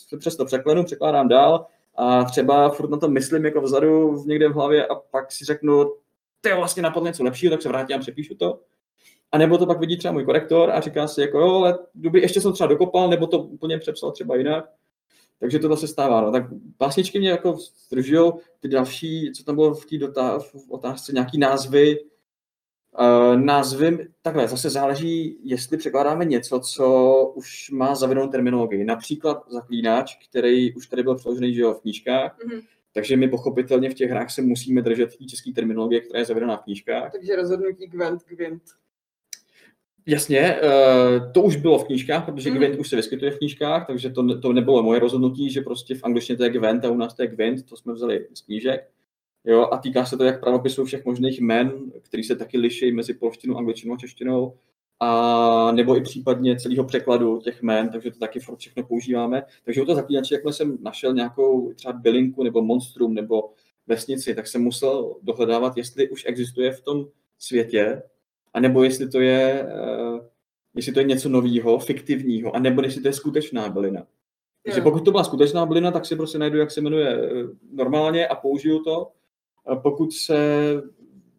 [0.09, 4.55] se přesto překlenu, překládám dál a třeba furt na to myslím jako vzadu někde v
[4.55, 5.85] hlavě a pak si řeknu,
[6.41, 8.61] to je vlastně napadne něco lepšího, tak se vrátím a přepíšu to.
[9.33, 12.21] A nebo to pak vidí třeba můj korektor a říká si, jako jo, ale kdyby
[12.21, 14.65] ještě jsem třeba dokopal, nebo to úplně přepsal třeba jinak.
[15.39, 16.21] Takže to se stává.
[16.21, 16.33] No.
[16.33, 16.43] Tak
[16.79, 17.57] básničky mě jako
[17.87, 19.97] zdržují, ty další, co tam bylo v té
[20.69, 21.99] otázce, nějaký názvy,
[23.37, 28.85] názvy, takhle, zase záleží, jestli překládáme něco, co už má zavedenou terminologii.
[28.85, 32.63] Například zaklínač, který už tady byl přeložený že jo, v knížkách, mm-hmm.
[32.95, 36.57] takže my pochopitelně v těch hrách se musíme držet té české terminologie, která je zavedená
[36.57, 37.13] v knížkách.
[37.13, 38.63] Takže rozhodnutí Gwent, Gwent.
[40.07, 42.57] Jasně, uh, to už bylo v knížkách, protože mm.
[42.57, 46.05] Gwent už se vyskytuje v knížkách, takže to, to nebylo moje rozhodnutí, že prostě v
[46.05, 48.89] angličtině to je Gwent a u nás to je Gwent, to jsme vzali z knížek.
[49.45, 53.15] Jo, a týká se to jak pravopisů všech možných jmen, který se taky liší mezi
[53.15, 54.57] polštinou, angličtinou a češtinou.
[55.01, 59.43] a nebo i případně celého překladu těch jmén, takže to taky furt všechno používáme.
[59.65, 63.53] Takže u toho zaklínače, jakmile jsem našel nějakou třeba bylinku nebo monstrum nebo
[63.87, 67.07] vesnici, tak jsem musel dohledávat, jestli už existuje v tom
[67.39, 68.03] světě,
[68.55, 69.67] anebo jestli to je,
[70.13, 70.19] uh,
[70.75, 74.07] jestli to je něco nového, fiktivního, anebo jestli to je skutečná bylina.
[74.65, 77.29] Takže pokud to byla skutečná bylina, tak si prostě najdu, jak se jmenuje eh,
[77.73, 79.11] normálně a použiju to.
[79.67, 80.37] A pokud se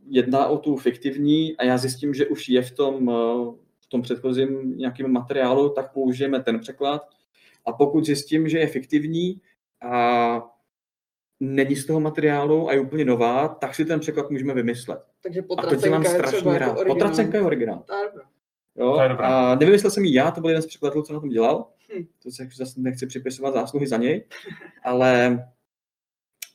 [0.07, 3.13] jedná o tu fiktivní a já zjistím, že už je v tom, eh,
[3.79, 7.09] v tom předchozím nějakém materiálu, tak použijeme ten překlad.
[7.65, 9.41] A pokud zjistím, že je fiktivní
[9.81, 10.43] a
[11.39, 14.99] není z toho materiálu a je úplně nová, tak si ten překlad můžeme vymyslet.
[15.23, 16.77] Takže a to dělám strašně rád.
[16.77, 17.83] Jako Potracenka je originál.
[17.87, 18.13] Tak,
[18.75, 18.97] Jo?
[19.19, 21.67] A nevymyslel jsem ji já, to byl jeden z překladatelů, co na tom dělal.
[21.95, 22.05] Hm.
[22.23, 24.25] To se zase nechci připisovat zásluhy za něj,
[24.83, 25.43] ale,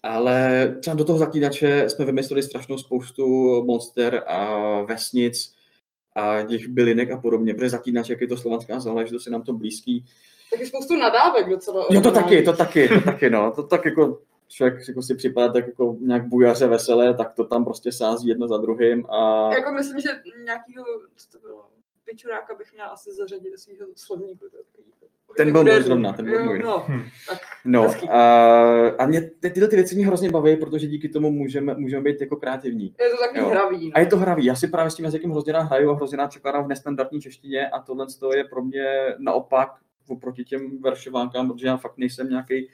[0.03, 3.27] ale třeba do toho zaklínače jsme vymysleli strašnou spoustu
[3.65, 5.55] monster a vesnic
[6.17, 9.53] a těch bylinek a podobně, protože zaklínač, jak je to slovanská záležitost, je nám to
[9.53, 10.05] blízký.
[10.51, 11.87] Taky spoustu nadávek docela.
[11.91, 13.53] Jo, to taky, to taky, to taky, no.
[13.53, 17.65] To tak jako člověk jako si připadá tak jako nějak bujaře veselé, tak to tam
[17.65, 20.09] prostě sází jedno za druhým a Jako myslím, že
[20.45, 20.85] nějakýho,
[21.17, 21.65] co to bylo,
[22.05, 24.45] pičuráka bych měla asi zařadit do svého slovníku.
[25.37, 26.59] Ten byl můj zrovna, ten byl můj.
[26.59, 27.03] No, Hm.
[27.29, 28.09] tak No Hezký.
[28.09, 28.19] a,
[28.99, 32.21] a mě ty, tyhle ty věci mě hrozně baví, protože díky tomu můžeme, můžeme být
[32.21, 32.95] jako kreativní.
[33.01, 33.49] je to takový Jo.
[33.49, 33.87] hravý.
[33.87, 33.93] No.
[33.95, 34.45] A je to hravý.
[34.45, 37.21] Já si právě s tím jazykem hrozně rád hraju a hrozně rád překládám v nestandardní
[37.21, 38.85] češtině a tohle to je pro mě
[39.19, 39.69] naopak
[40.09, 42.69] oproti těm veršovánkám, protože já fakt nejsem nějaký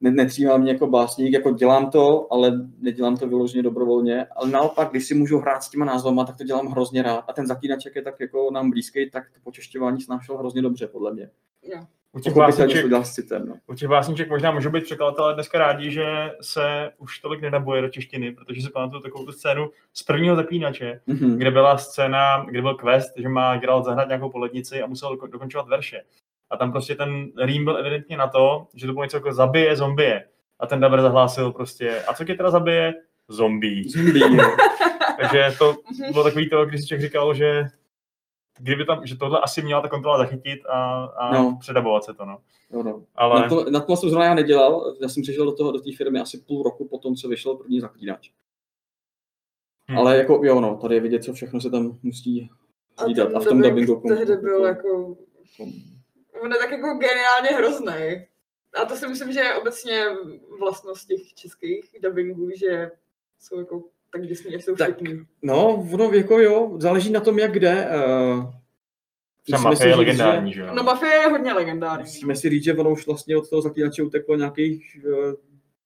[0.00, 5.04] netřímám mě jako básník, jako dělám to, ale nedělám to vyloženě dobrovolně, ale naopak, když
[5.06, 7.24] si můžu hrát s těma názvama, tak to dělám hrozně rád.
[7.28, 11.12] A ten zaklínaček je tak jako nám blízký, tak to počešťování snášel hrozně dobře, podle
[11.12, 11.30] mě.
[11.62, 11.84] Jo.
[12.12, 13.54] U těch, básniček, citem, no.
[13.66, 16.04] u těch básniček možná můžou být překladatelé dneska rádi, že
[16.40, 21.00] se už tolik nenaboje do češtiny, protože si pamatuju takovou tu scénu z prvního zaklínače,
[21.06, 21.36] Mhm.
[21.38, 25.30] kde byla scéna, kde byl quest, že má Geralt zahrát nějakou polednici a musel doko-
[25.30, 26.02] dokončovat verše.
[26.50, 29.76] A tam prostě ten rým byl evidentně na to, že to bylo něco jako zabije
[29.76, 30.28] zombie.
[30.60, 32.94] A ten Daber zahlásil prostě, a co tě teda zabije?
[33.28, 33.84] Zombie.
[33.90, 34.44] Zombie, jo.
[35.20, 35.76] Takže to
[36.12, 37.64] bylo takový to, když si člověk říkal, že
[38.58, 41.42] kdyby tam, že tohle asi měla ta kontrola zachytit a, a No.
[41.42, 41.56] no.
[41.60, 42.38] předabovat se to, no.
[42.72, 43.04] Jo, no.
[43.14, 45.78] Ale Na, to, na to jsem zrovna já nedělal, já jsem přišel do toho, do
[45.80, 48.30] té firmy asi půl roku po tom, co vyšel první zaklínač.
[49.90, 49.98] Hm.
[49.98, 52.50] Ale jako, jo no, tady je vidět, co všechno se tam musí
[52.96, 53.28] A hlídat.
[53.28, 54.16] ten A v tom dubbing dubbingu.
[54.16, 55.16] Tehdy byl jako,
[56.40, 58.26] on je tak jako geniálně hrozný.
[58.74, 60.06] A to si myslím, že je obecně
[60.58, 62.90] vlastnost těch českých dubbingů, že
[63.38, 63.82] jsou jako
[64.12, 64.94] tak děsný, až jsou Tak.
[64.94, 65.26] vtipný.
[65.42, 67.88] No, ono jako jo, záleží na tom, jak kde.
[68.36, 68.52] Uh,
[69.42, 70.74] třeba mafie je legendární, že jo.
[70.74, 72.04] No Mafie je hodně legendární.
[72.04, 75.34] Musíme si říct, že ono už vlastně od toho zaklínače uteklo nějakých uh,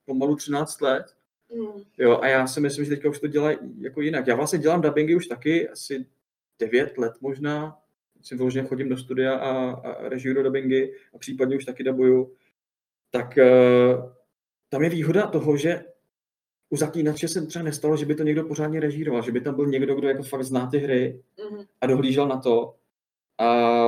[0.05, 1.07] pomalu 13 let.
[1.55, 1.83] Hmm.
[1.99, 4.27] Jo, a já si myslím, že teďka už to dělají jako jinak.
[4.27, 6.07] Já vlastně dělám dubbingy už taky asi
[6.59, 7.79] 9 let možná.
[8.23, 12.33] Si vyloženě chodím do studia a, a režiju dubbingy a případně už taky dubuju.
[13.11, 14.11] Tak uh,
[14.69, 15.85] tam je výhoda toho, že
[16.71, 19.67] u zaklínače se třeba nestalo, že by to někdo pořádně režíroval, že by tam byl
[19.67, 21.65] někdo, kdo jako fakt zná ty hry Mhm.
[21.81, 22.75] a dohlížel na to.
[23.39, 23.79] A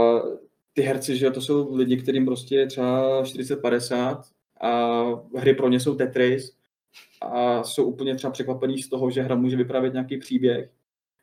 [0.72, 4.22] ty herci, že to jsou lidi, kterým prostě je třeba 40-50
[4.60, 5.02] a
[5.36, 6.56] hry pro ně jsou Tetris
[7.20, 10.70] a jsou úplně třeba překvapení z toho, že hra může vyprávět nějaký příběh.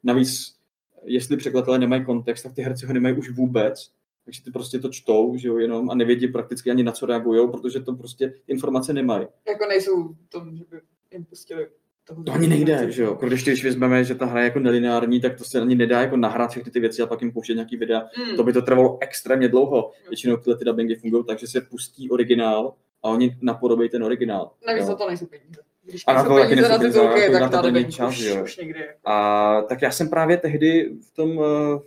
[0.04, 0.57] Navíc,
[1.04, 3.92] jestli překladatelé nemají kontext, tak ty herci ho nemají už vůbec,
[4.26, 7.52] takže ty prostě to čtou, že jo, jenom a nevědí prakticky ani na co reagují,
[7.52, 9.28] protože to prostě informace nemají.
[9.48, 11.68] Jako nejsou v tom, že by jim pustili
[12.08, 12.24] toho.
[12.24, 13.10] To ani nejde, že jo.
[13.10, 16.02] Jako Když, když vezmeme, že ta hra je jako nelineární, tak to se ani nedá
[16.02, 18.04] jako nahrát všechny ty věci a pak jim pouštět nějaký videa.
[18.14, 18.36] Hmm.
[18.36, 19.92] To by to trvalo extrémně dlouho.
[20.10, 24.52] Většinou tyhle ty dubbingy fungují tak, že se pustí originál a oni napodobí ten originál.
[24.68, 24.88] Navíc jo.
[24.88, 25.62] za to nejsou peníze.
[25.88, 28.20] Když A na to taky na titulky, jako na tak to ta není čas, už,
[28.20, 28.44] jo.
[28.44, 28.80] už někdy.
[29.06, 31.80] A tak já jsem právě tehdy v tom, eh,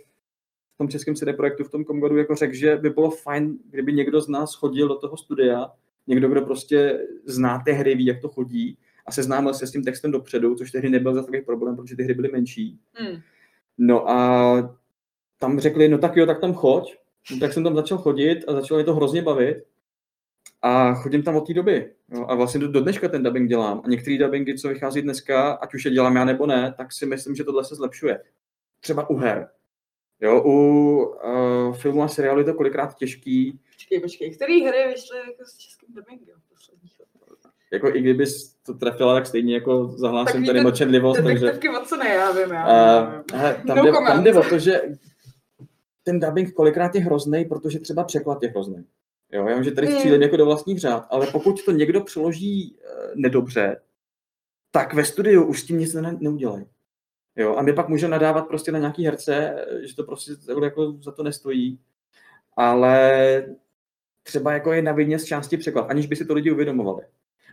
[0.75, 3.93] v tom českém CD projektu, v tom Komgodu jako řekl, že by bylo fajn, kdyby
[3.93, 5.71] někdo z nás chodil do toho studia,
[6.07, 9.83] někdo, kdo prostě zná ty hry, ví, jak to chodí a seznámil se s tím
[9.83, 12.79] textem dopředu, což tehdy nebyl za takový problém, protože ty hry byly menší.
[12.93, 13.21] Hmm.
[13.77, 14.75] No a
[15.39, 16.95] tam řekli, no tak jo, tak tam choď.
[17.31, 19.63] No, tak jsem tam začal chodit a začalo mě to hrozně bavit.
[20.61, 21.93] A chodím tam od té doby.
[22.13, 23.81] Jo, a vlastně do, do dneška ten dubbing dělám.
[23.85, 27.05] A některé dubbingy, co vychází dneska, ať už je dělám já nebo ne, tak si
[27.05, 28.21] myslím, že tohle se zlepšuje.
[28.79, 29.49] Třeba u her.
[30.21, 30.51] Jo, u
[31.05, 33.59] uh, filmu a seriálu je to kolikrát těžký.
[33.73, 34.35] Počkej, počkej.
[34.35, 36.91] Který hry vyšly jako s českým dubbingem posledních?
[37.73, 38.25] Jako i kdyby
[38.65, 41.23] to trefila, tak stejně jako zahlásím tady mlčenlivost.
[41.23, 41.45] Takže...
[41.45, 44.07] Detektivky moc co ne, já vím, já Uh, hele, tam, No jde, comment.
[44.07, 44.81] tam jde o to, že
[46.03, 48.85] ten dubbing kolikrát je hrozný, protože třeba překlad je hrozný.
[49.31, 52.75] Jo, já vím, že tady střílím jako do vlastních řád, ale pokud to někdo přeloží
[52.75, 53.81] uh, nedobře,
[54.71, 56.65] tak ve studiu už s tím nic ne- neudělají.
[57.35, 60.31] Jo, a my pak můžeme nadávat prostě na nějaký herce, že to prostě
[60.63, 61.79] jako za to nestojí.
[62.57, 63.45] Ale
[64.23, 67.05] třeba jako je na vině z části překlad, aniž by si to lidi uvědomovali.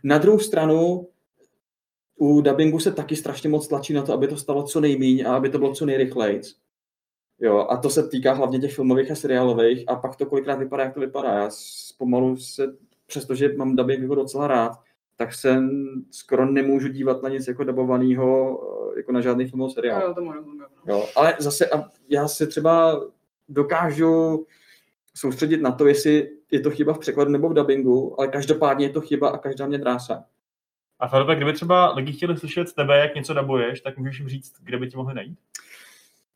[0.04, 1.08] Na druhou stranu,
[2.16, 5.34] u dubbingu se taky strašně moc tlačí na to, aby to stalo co nejméně a
[5.34, 6.40] aby to bylo co nejrychleji.
[7.40, 10.84] Jo, a to se týká hlavně těch filmových a seriálových a pak to kolikrát vypadá,
[10.84, 11.32] jak to vypadá.
[11.32, 11.50] Já
[11.98, 14.72] pomalu se, přestože mám dubbing jako docela rád,
[15.16, 15.62] tak se
[16.10, 18.60] skoro nemůžu dívat na nic jako dabovaného,
[18.96, 20.02] jako na žádný film seriál.
[20.02, 20.64] Jo, tomu rozumím.
[20.86, 23.00] Jo, ale zase a já se třeba
[23.48, 24.46] dokážu
[25.14, 28.90] soustředit na to, jestli je to chyba v překladu nebo v dubbingu, ale každopádně je
[28.90, 30.24] to chyba a každá mě drásá.
[30.98, 34.28] A Filipe, kdyby třeba lidi chtěli slyšet z tebe, jak něco dabuješ, tak můžeš jim
[34.28, 35.38] říct, kde by ti mohli najít?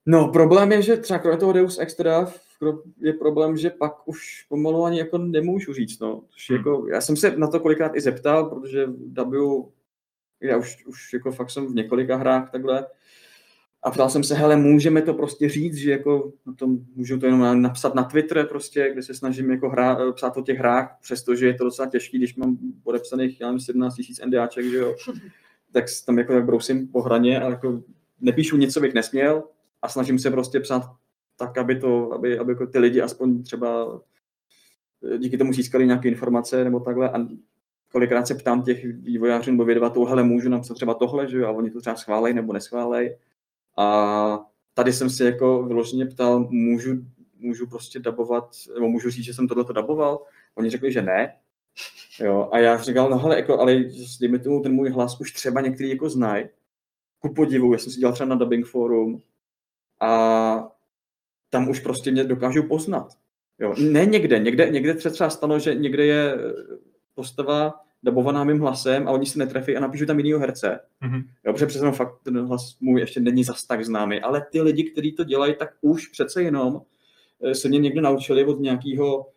[0.06, 2.32] No, problém je, že třeba kromě toho Deus Extra
[3.00, 6.22] je problém, že pak už pomalu ani jako nemůžu říct, no.
[6.48, 6.58] Hmm.
[6.58, 9.72] Jako, já jsem se na to kolikrát i zeptal, protože dabuju,
[10.40, 12.86] já už, už jako fakt jsem v několika hrách takhle,
[13.82, 17.26] a ptal jsem se, hele, můžeme to prostě říct, že jako na tom, můžu to
[17.26, 21.46] jenom napsat na Twitter prostě, kde se snažím jako hrá, psát o těch hrách, přestože
[21.46, 24.94] je to docela těžký, když mám podepsaných, já nevím, 17 000 NDAček, že jo,
[25.72, 27.82] tak tam jako tak brousím po hraně a jako
[28.20, 29.44] nepíšu nic, co bych nesměl
[29.82, 30.82] a snažím se prostě psát
[31.36, 34.00] tak, aby to, aby, aby jako ty lidi aspoň třeba
[35.18, 37.26] díky tomu získali nějaké informace nebo takhle a
[37.92, 41.50] kolikrát se ptám těch vývojářů nebo vydavatelů, hele, můžu napsat třeba tohle, že jo, a
[41.50, 43.18] oni to třeba schválej nebo neschválej
[43.78, 46.90] a tady jsem si jako vyloženě ptal, můžu,
[47.38, 50.22] můžu prostě dabovat, nebo můžu říct, že jsem tohleto daboval?
[50.54, 51.36] Oni řekli, že ne.
[52.20, 53.84] Jo, a já říkal, no hele, jako, ale
[54.20, 56.44] dejme tomu, ten můj hlas už třeba některý jako znají.
[57.18, 59.22] Ku podivu, já jsem si dělal třeba na dubbing forum
[60.02, 60.68] a
[61.50, 63.08] tam už prostě mě dokážu poznat.
[63.58, 66.36] Jo, ne někde, někde, někde třeba stalo, že někde je
[67.14, 70.80] postava dabovaná mým hlasem a oni se netrefí a napíšu tam jinýho herce.
[71.02, 71.24] Mm-hmm.
[71.46, 74.84] Jo, protože přece fakt ten hlas můj ještě není zas tak známý, ale ty lidi,
[74.84, 76.82] kteří to dělají, tak už přece jenom
[77.44, 79.32] eh, se mě někde naučili od nějakého eh,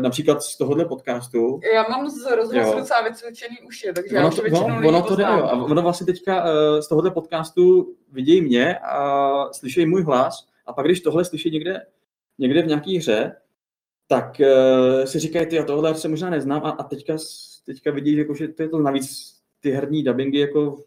[0.00, 1.60] například z tohohle podcastu.
[1.74, 5.16] Já mám z rozhlasu docela vycvičený uši, takže ono já to, většinou no, ono to
[5.16, 5.44] jde, jo.
[5.44, 6.50] A ono vlastně teďka uh,
[6.80, 11.86] z tohohle podcastu vidějí mě a slyšejí můj hlas a pak když tohle slyší někde,
[12.38, 13.36] někde v nějaké hře,
[14.06, 17.16] tak uh, si říkají, ty, tohle se možná neznám a, a teďka
[17.66, 20.84] teďka vidí, jako, že to je to navíc ty herní dubbingy, jako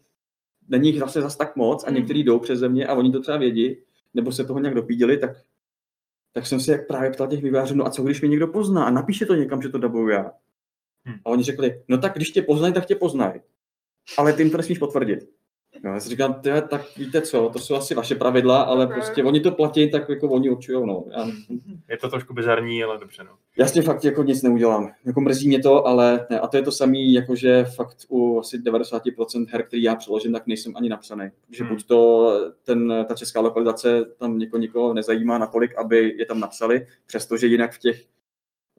[0.68, 1.96] není jich zase zas tak moc a hmm.
[1.96, 3.76] některý jdou přes země a oni to třeba vědí,
[4.14, 5.30] nebo se toho nějak dopídili, tak,
[6.32, 8.84] tak jsem se jak právě ptal těch vývářů, no a co když mě někdo pozná
[8.84, 10.32] a napíše to někam, že to dabuju já.
[11.04, 11.16] Hmm.
[11.24, 13.40] A oni řekli, no tak když tě poznají, tak tě poznají.
[14.18, 15.28] Ale ty jim to nesmíš potvrdit.
[15.84, 18.96] No, já si říkám, tyhle, tak víte co, to jsou asi vaše pravidla, ale okay.
[18.96, 21.04] prostě oni to platí, tak jako oni určují, no.
[21.10, 21.26] Já...
[21.88, 23.30] Je to trošku bizarní, ale dobře, no.
[23.58, 24.92] Já s tím fakt jako nic neudělám.
[25.04, 26.40] Jako mrzí mě to, ale ne.
[26.40, 30.46] A to je to samé, jakože fakt u asi 90% her, který já přeložím, tak
[30.46, 31.30] nejsem ani napsaný.
[31.50, 31.72] Že hmm.
[31.72, 32.32] buď to
[32.62, 37.72] ten, ta česká lokalizace tam někoho, někoho nezajímá natolik, aby je tam napsali, přestože jinak
[37.72, 38.04] v těch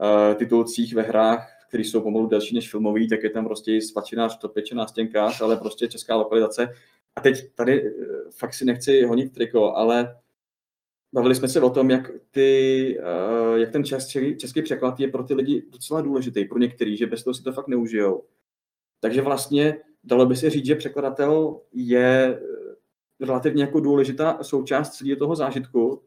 [0.01, 4.37] uh, titulcích ve hrách který jsou pomalu delší než filmový, tak je tam prostě svačinář,
[4.37, 6.73] topěčená stěnkář, ale prostě česká lokalizace.
[7.15, 7.91] A teď tady eh,
[8.31, 10.15] fakt si nechci honit triko, ale
[11.13, 15.23] bavili jsme se o tom, jak, ty, uh, jak ten český, český překlad je pro
[15.23, 18.23] ty lidi docela důležitý, pro některý, že bez toho si to fakt neužijou.
[18.99, 22.39] Takže vlastně dalo by se říct, že překladatel je
[23.21, 26.03] eh, relativně jako důležitá součást celého toho zážitku,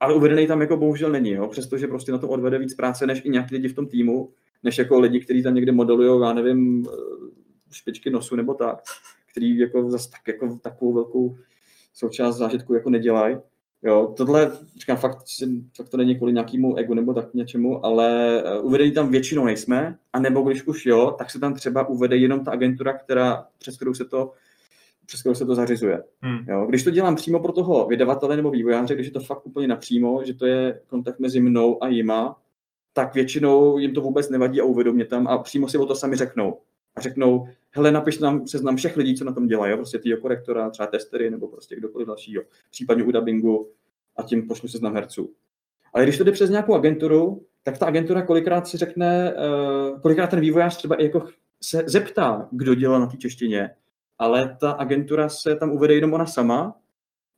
[0.00, 1.48] ale uvedený tam jako bohužel není, jo?
[1.48, 4.32] přestože prostě na to odvede víc práce než i nějaký lidi v tom týmu,
[4.62, 6.96] než jako lidi, kteří tam někde modelují, já nevím, eh,
[7.70, 8.82] špičky nosu nebo tak,
[9.32, 11.36] který jako zase tak, jako takovou velkou
[11.94, 13.36] součást zážitku jako nedělají.
[13.82, 15.18] Jo, tohle, říkám, fakt,
[15.76, 19.98] fakt to není kvůli nějakému egu nebo tak něčemu, ale eh, uvedení tam většinou nejsme,
[20.12, 23.76] a nebo když už jo, tak se tam třeba uvede jenom ta agentura, která, přes
[23.76, 24.32] kterou se to
[25.10, 26.02] přes kterou se to zařizuje.
[26.20, 26.44] Hmm.
[26.48, 29.68] Jo, když to dělám přímo pro toho vydavatele nebo vývojáře, když je to fakt úplně
[29.68, 32.36] napřímo, že to je kontakt mezi mnou a jima,
[32.92, 36.16] tak většinou jim to vůbec nevadí a uvědomí tam a přímo si o to sami
[36.16, 36.58] řeknou.
[36.96, 40.70] A řeknou, hele, napiš nám seznam všech lidí, co na tom dělají, prostě ty korektora,
[40.70, 43.68] třeba testery nebo prostě kdokoliv dalšího, případně u dubbingu
[44.16, 45.34] a tím pošlu seznam herců.
[45.92, 50.30] Ale když to jde přes nějakou agenturu, tak ta agentura kolikrát si řekne, uh, kolikrát
[50.30, 51.26] ten vývojář třeba i jako
[51.62, 53.70] se zeptá, kdo dělá na té češtině,
[54.18, 56.76] ale ta agentura se tam uvede jenom ona sama,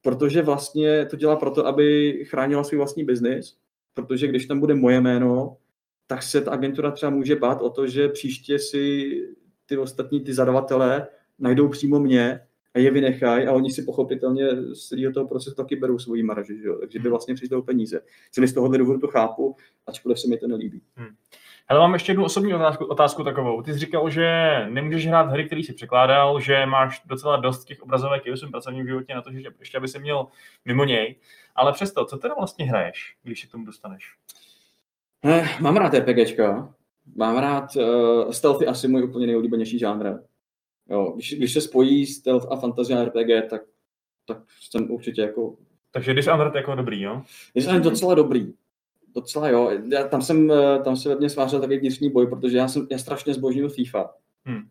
[0.03, 3.57] protože vlastně to dělá proto, aby chránila svůj vlastní biznis
[3.94, 5.56] protože když tam bude moje jméno,
[6.06, 9.12] tak se ta agentura třeba může bát o to, že příště si
[9.66, 11.06] ty ostatní, ty zadavatelé
[11.39, 12.40] najdou přímo mě
[12.74, 16.59] a je vynechají a oni si pochopitelně z celého toho procesu taky berou svoji marži,
[16.59, 16.77] že jo?
[16.81, 18.01] takže by vlastně přišli o peníze.
[18.35, 19.56] Čili z tohohle důvodu to chápu,
[19.86, 20.82] ačkoliv se mi to nelíbí.
[20.97, 21.14] Hmm.
[21.68, 23.62] Ale mám ještě jednu osobní otázku, otázku takovou.
[23.62, 27.82] Ty jsi říkal, že nemůžeš hrát hry, které si překládal, že máš docela dost těch
[27.82, 30.26] obrazovek i v svém pracovním životě na to, že ještě aby se měl
[30.64, 31.16] mimo něj.
[31.55, 34.14] Ale přesto, co teda vlastně hraješ, když se k tomu dostaneš?
[35.24, 36.74] Eh, mám rád RPGčka.
[37.16, 40.18] Mám rád uh, stealthy asi můj úplně nejoblíbenější žánr.
[40.90, 43.62] Jo, když, když se spojí stealth a fantasy a RPG, tak,
[44.26, 44.39] tak
[44.70, 45.56] jsem určitě jako...
[45.90, 47.22] Takže Dishonored jako dobrý, jo?
[47.55, 48.52] Dishonored docela dobrý.
[49.14, 49.70] Docela jo.
[49.89, 52.86] Já, tam, jsem, eh, tam se ve mně svářel takový vnitřní boj, protože já jsem
[52.90, 54.10] já strašně zbožňuju FIFA.
[54.44, 54.62] Hmm.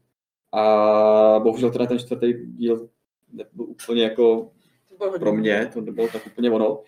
[0.52, 2.90] A bohužel teda ten čtvrtý díl
[3.34, 4.52] nebyl úplně jako
[5.20, 6.82] pro mě, to nebylo tak úplně ono.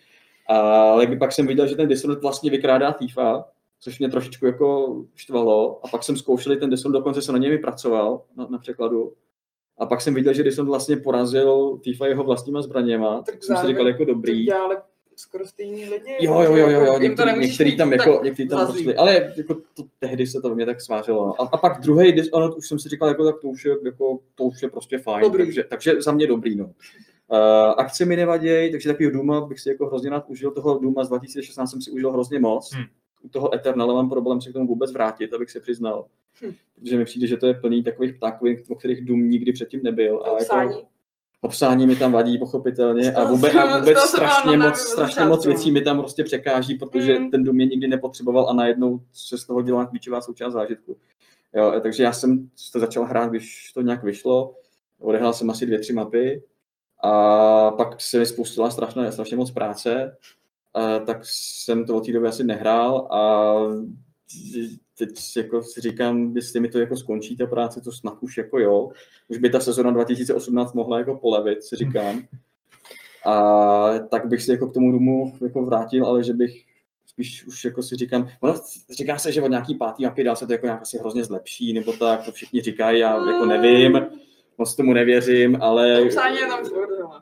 [0.48, 3.46] Ale pak jsem viděl, že ten Dishonored vlastně vykrádá FIFA,
[3.80, 5.86] což mě trošičku jako štvalo.
[5.86, 9.14] A pak jsem zkoušel ten Dishonored, dokonce jsem na něj pracoval, na, na překladu.
[9.78, 13.68] A pak jsem viděl, že Dishonored vlastně porazil FIFA jeho vlastníma zbraněma, tak jsem si
[13.68, 14.46] říkal jako dobrý.
[14.46, 14.78] Dělali
[15.16, 16.18] skoro stejný lidi.
[16.20, 17.00] Jo, jo, jo, jo, jo.
[17.00, 20.66] Některý, některý tam, jako, některý tam rostli, ale jako to, tehdy se to ve mě
[20.66, 21.26] tak svářilo.
[21.26, 21.42] No.
[21.42, 24.20] A, a pak druhý Dishonored už jsem si říkal, jako, tak to už je, jako,
[24.36, 25.22] to už je prostě fajn.
[25.22, 25.46] Dobrý.
[25.46, 26.66] Takže, takže za mě dobrý, no.
[26.66, 27.40] Uh,
[27.78, 30.52] akce mi nevadějí, takže takový Duma bych si jako hrozně rád užil.
[30.52, 32.74] Toho Duma z 2016 jsem si užil hrozně moc.
[32.74, 32.86] Hmm.
[33.22, 36.06] U toho Eternala mám problém se k tomu vůbec vrátit, abych se přiznal.
[36.42, 36.54] Hmm.
[36.80, 40.24] Protože mi přijde, že to je plný takových ptáků, o kterých Dům nikdy předtím nebyl.
[40.26, 40.88] A jako,
[41.44, 45.82] obsání mi tam vadí, pochopitelně, a vůbec, a vůbec strašně, moc, strašně moc věcí mi
[45.82, 47.32] tam prostě překáží, protože mm.
[47.32, 50.98] ten dům mě nikdy nepotřeboval a najednou se z toho dělá klíčová součást zážitku.
[51.56, 54.56] Jo, takže já jsem to začal hrát, když to nějak vyšlo,
[55.00, 56.44] odehrál jsem asi dvě, tři mapy
[57.04, 60.18] a pak se mi spustila strašně, strašně moc práce,
[60.74, 63.54] a tak jsem to od té doby asi nehrál a
[64.98, 68.60] teď jako si říkám, jestli mi to jako skončí ta práce, to snad už jako
[68.60, 68.90] jo.
[69.28, 72.22] Už by ta sezona 2018 mohla jako polevit, si říkám.
[73.26, 76.64] A tak bych se jako k tomu domu jako vrátil, ale že bych
[77.06, 78.54] spíš už jako si říkám, ono
[78.98, 81.74] říká se, že od nějaký pátý mapy dál se to jako nějak asi hrozně zlepší,
[81.74, 84.02] nebo tak, to všichni říkají, já jako nevím
[84.58, 86.02] moc tomu nevěřím, ale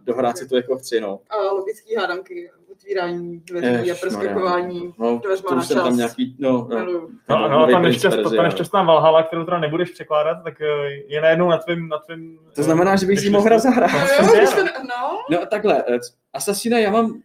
[0.03, 1.19] dohrát si to jako chci, no.
[1.30, 7.07] A logický hádanky, otvírání dveří a preskakování no, to už tam nějaký, no, no, no,
[7.29, 11.49] no, no ta, nešťast, ta nešťastná Valhalla, kterou teda nebudeš překládat, tak eh, je najednou
[11.49, 13.91] na tvým, na tvým To znamená, že bych si mohl zahrát.
[14.21, 15.17] No, no.
[15.31, 15.99] no, takhle, eh,
[16.33, 17.21] Assassina já mám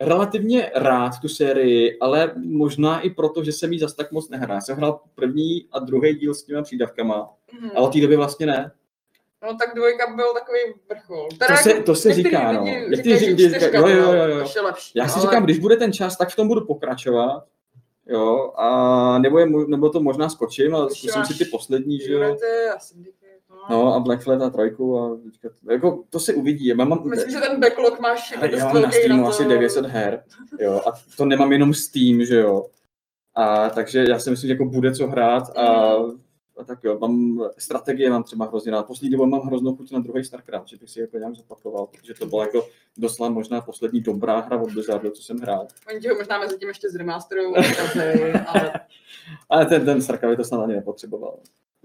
[0.00, 4.56] relativně rád tu sérii, ale možná i proto, že jsem jí zas tak moc nehrál.
[4.56, 7.30] Já jsem hrál první a druhý díl s těma přídavkama,
[7.60, 7.70] mm.
[7.74, 8.72] ale od té doby vlastně ne.
[9.42, 10.58] No tak dvojka byl takový
[10.88, 11.28] vrchol.
[11.38, 12.66] Teda to, se, jako to se říká, no.
[12.66, 14.44] Jak ty říkají, říká, jo, jo, jo, jo.
[14.62, 15.22] Lepší, Já si ale...
[15.22, 17.44] říkám, když bude ten čas, tak v tom budu pokračovat.
[18.06, 22.36] Jo, a nebo, je, nebo to možná skočím, ale zkusím si ty poslední, že jo.
[23.70, 25.18] No a Black Flag a trojku a
[25.70, 26.66] jako, to se uvidí.
[26.66, 30.24] Já mám, Myslím, že ten backlog máš jako Já mám na Steamu asi 900 her,
[30.58, 32.66] jo, a to nemám jenom Steam, že jo.
[33.34, 36.20] A takže já si myslím, že jako bude co hrát a mm
[36.60, 38.86] a tak jo, mám strategie, mám třeba hrozně rád.
[38.86, 42.14] Poslední dobou mám hroznou chuť na druhý StarCraft, že bych si jako nějak zopakoval, protože
[42.14, 42.66] to byla jako
[42.98, 45.66] doslova možná poslední dobrá hra od Blizzardu, co jsem hrál.
[45.88, 47.54] Oni ho možná mezi tím ještě zremasterují,
[48.46, 48.72] ale...
[49.48, 51.38] ale ten, ten StarCraft to snad ani nepotřeboval.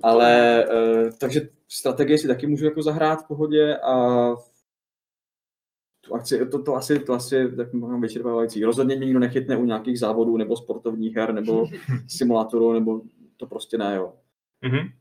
[0.03, 3.95] Ale, uh, takže strategie si taky můžu jako zahrát v pohodě a
[6.01, 8.65] tu akci, to, to, asi, to asi tak mám vyčerpávající.
[8.65, 11.65] Rozhodně mě nikdo nechytne u nějakých závodů nebo sportovních her nebo
[12.07, 13.01] simulátorů, nebo
[13.37, 14.13] to prostě ne, jo.
[14.63, 14.91] Mm-hmm.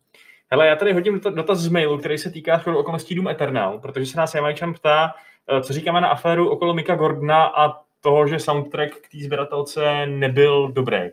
[0.51, 4.07] Hele, já tady hodím dotaz z mailu, který se týká shodou okolností Doom Eternal, protože
[4.07, 5.15] se nás Jamajčan ptá,
[5.49, 10.07] eh, co říkáme na aféru okolo Mika Gordona a toho, že soundtrack k té sběratelce
[10.07, 11.11] nebyl dobrý.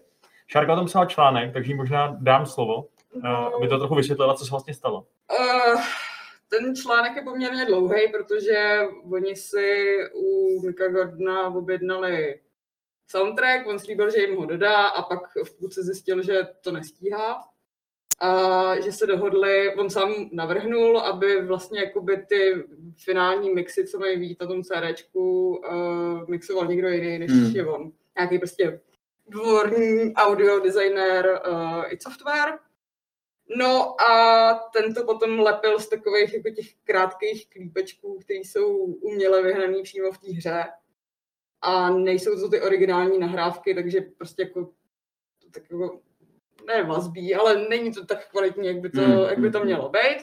[0.48, 3.56] Šárka o tom psala článek, takže jí možná dám slovo, eh, no.
[3.56, 5.06] aby to trochu vysvětlila, co se vlastně stalo.
[5.40, 5.82] Uh,
[6.50, 8.82] ten článek je poměrně dlouhý, protože
[9.12, 12.40] oni si u Mika Gordona objednali
[13.08, 17.51] soundtrack, on slíbil, že jim ho dodá a pak v půlce zjistil, že to nestíhá
[18.22, 22.64] a že se dohodli, on sám navrhnul, aby vlastně jakoby ty
[23.04, 27.56] finální mixy, co mají být na tom CDčku, uh, mixoval někdo jiný, než hmm.
[27.56, 27.92] je on.
[28.18, 28.82] Nějaký prostě
[29.28, 32.60] dvorní audio designer uh, i software.
[33.58, 39.44] No a ten to potom lepil z takových jako těch krátkých klípečků, které jsou uměle
[39.44, 40.64] vyhnaný přímo v té hře.
[41.62, 44.70] A nejsou to ty originální nahrávky, takže prostě jako
[45.54, 46.00] tak jako
[46.68, 49.12] ne vazbí, ale není to tak kvalitní, jak by to, mm.
[49.12, 50.18] jak by to mělo být.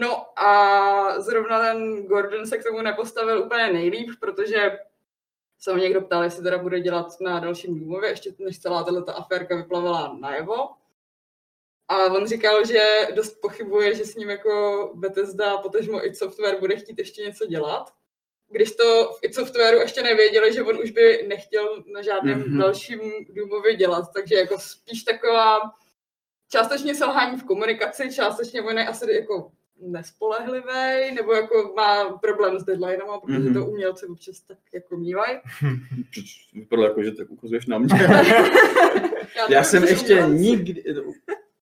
[0.00, 4.78] No a zrovna ten Gordon se k tomu nepostavil úplně nejlíp, protože
[5.58, 9.16] se ho někdo ptal, jestli teda bude dělat na dalším důmově, ještě než celá tato
[9.16, 10.68] aférka vyplavala najevo.
[11.88, 16.76] A on říkal, že dost pochybuje, že s ním jako Bethesda, potažmo i software bude
[16.76, 17.92] chtít ještě něco dělat.
[18.50, 22.58] Když to v id Softwareu ještě nevěděli, že on už by nechtěl na žádném Mhm.
[22.58, 23.00] dalším
[23.34, 25.58] Doomovi dělat, takže jako spíš taková
[26.50, 29.50] částečně selhání v komunikaci, částečně on je asi jako
[29.80, 33.54] nespolehlivý, nebo jako má problém s deadlinama, protože Mhm.
[33.54, 35.38] to umělci občas tak jako mývají.
[36.54, 37.88] Vypadalo jako, že tak ukazuješ na mě.
[39.36, 40.42] Já nevím, jsem ještě umělci.
[40.42, 40.84] nikdy...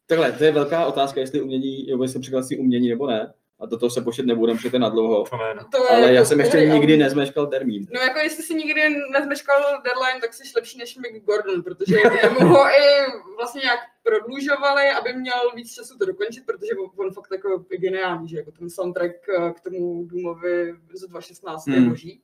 [0.06, 3.32] Takhle, to je velká otázka, jestli umění, nebo jestli překladci umění nebo ne.
[3.60, 5.24] A do toho se počet nebudem, protože to je na dlouho.
[5.32, 5.38] No.
[5.82, 7.86] Je Ale já jako jsem ještě nikdy nezmeškal termín.
[7.94, 8.80] No jako jestli si nikdy
[9.12, 11.96] nezmeškal deadline, tak jsi lepší než Mick Gordon, protože
[12.40, 13.06] mu ho i
[13.36, 18.28] vlastně nějak prodlužovali, aby měl víc času to dokončit, protože on fakt jako je geniální,
[18.28, 21.88] že jako ten soundtrack eh, k tomu Doomovi z 2016 je Hmm.
[21.88, 22.20] boží.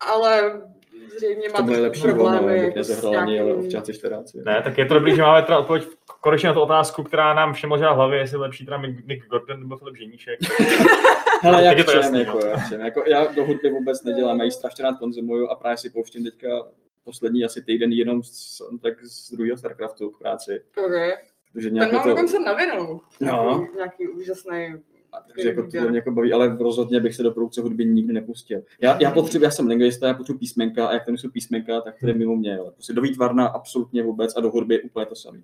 [0.00, 0.62] Ale
[1.16, 4.38] zřejmě má To lepší problémy jako nezahrál ani ovčáci čtveráci.
[4.44, 5.86] Ne, tak je to dobrý, že máme teda odpověď
[6.20, 9.06] konečně na tu otázku, která nám všem ležela v hlavě, jestli je lepší teda Mick
[9.06, 10.38] Mick Gordon nebo Filip Ženíšek.
[11.42, 12.46] Hele, jak je to jasný, jako, no.
[12.46, 12.80] jak všem.
[12.80, 16.24] jako, já do hudby vůbec nedělám, já ji strašně rád konzumuju a právě si pouštím
[16.24, 16.48] teďka
[17.04, 20.62] poslední asi týden jenom z, tak z druhého Starcraftu k práci.
[20.86, 21.12] Okay.
[21.52, 23.00] Takže Ten nějak mám to, dokonce na vinylu.
[23.20, 23.44] No.
[23.44, 24.74] Nějaký, nějaký úžasný
[25.26, 28.62] takže jako to mě jako baví, ale rozhodně bych se do produkce hudby nikdy nepustil.
[28.80, 31.94] Já, já potřebuji, já jsem lingvista, já potřebuji písmenka a jak tam jsou písmenka, tak
[32.00, 32.58] to je mimo mě.
[32.58, 35.38] Ale prostě do výtvarna absolutně vůbec a do hudby je úplně to samé.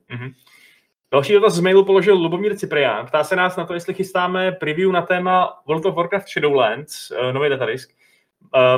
[1.12, 3.06] Další dotaz z mailu položil Lubomír Ciprián.
[3.06, 7.32] Ptá se nás na to, jestli chystáme preview na téma World of Warcraft Shadowlands, uh,
[7.32, 7.90] nový datadisk.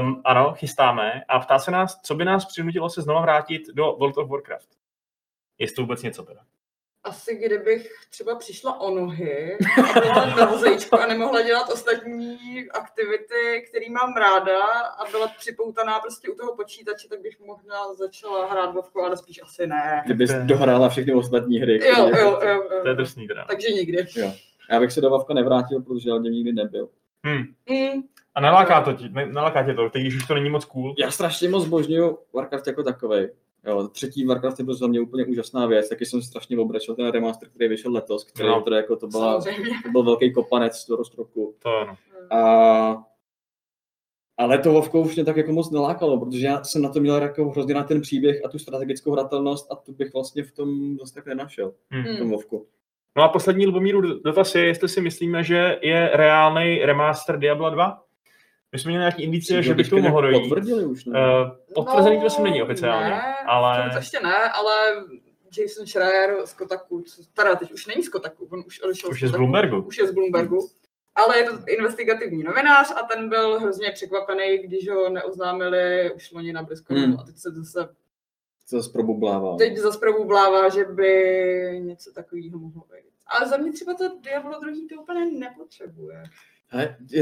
[0.01, 1.23] Um, ano, chystáme.
[1.29, 4.69] A ptá se nás, co by nás přinutilo se znova vrátit do World of Warcraft.
[5.59, 6.41] Jestli to vůbec něco teda.
[7.07, 9.59] Asi kdybych třeba přišla o nohy
[9.97, 12.39] a byla na vozejčku a nemohla dělat ostatní
[12.71, 14.65] aktivity, které mám ráda
[14.99, 19.41] a byla připoutaná prostě u toho počítače, tak bych možná začala hrát Vovku, ale spíš
[19.43, 20.03] asi ne.
[20.05, 21.73] Kdybys dohrála všechny ostatní hry.
[21.89, 22.95] Jo, které- jo, jo, To je jo.
[22.95, 23.45] drsný teda.
[23.49, 24.07] Takže nikdy.
[24.71, 26.89] Já bych se do Vavka nevrátil, protože já v něm nikdy nebyl.
[27.25, 27.43] Hmm.
[27.71, 28.03] Mm,
[28.35, 30.95] A naláká, to ti, naláká tě to, teď když už to není moc cool.
[30.99, 33.29] Já strašně moc zbožňuju Warcraft jako takový.
[33.67, 37.07] Jo, třetí Warcraft je prostě za mě úplně úžasná věc, taky jsem strašně obračil ten
[37.11, 38.61] remaster, který vyšel letos, který No.
[38.61, 39.41] teda jako to, byla,
[39.83, 41.55] to byl velký kopanec do roztroku.
[41.59, 41.97] To ano.
[42.31, 43.05] A,
[44.39, 47.15] ale to Vovko už mě tak jako moc nelákalo, protože já jsem na to měl
[47.23, 50.97] jako hrozně na ten příběh a tu strategickou hratelnost a tu bych vlastně v tom
[50.99, 52.05] zase tak nenašel, Hmm.
[52.15, 52.67] v tom Vovku.
[53.17, 58.03] No a poslední Lubomíru dotaz je, jestli si myslíme, že je reálný remaster Diablo 2.
[58.73, 60.41] My jsme měli nějaký indicie, že by to mohlo dojít.
[60.43, 61.21] Potvrdili už, ne?
[61.21, 64.73] Uh, potvrzený to No, jsem není oficiálně, ne, ale To ještě ne, ale
[65.59, 69.29] Jason Schreier z Kotaku, teda teď už není z Kotaku, on už odešel Už je
[69.29, 69.83] z Bloombergu.
[69.83, 70.69] Už je z Bloombergu.
[71.15, 76.53] Ale je to investigativní novinář a ten byl hrozně překvapený, když ho neoznámili už loni
[76.53, 77.17] na BlizzConu Hmm.
[77.21, 77.89] a teď se zase,
[78.67, 79.57] Co zase probublává.
[79.57, 83.11] teď zase probublává, že by něco takového mohlo být.
[83.27, 86.23] Ale za mě třeba to Diablo 2 to úplně nepotřebuje.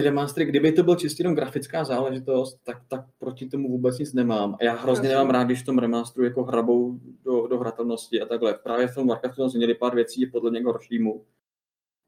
[0.03, 4.57] Remastery, kdyby to byl čistě jenom grafická záležitost, tak, tak proti tomu vůbec nic nemám.
[4.61, 8.27] A já hrozně nemám rád, když v tom remasteru jako hrabou do, do hratelnosti a
[8.27, 8.55] takhle.
[8.55, 11.25] Právě v tom Warcraftu jsme změnili pár věcí podle mě k horšímu.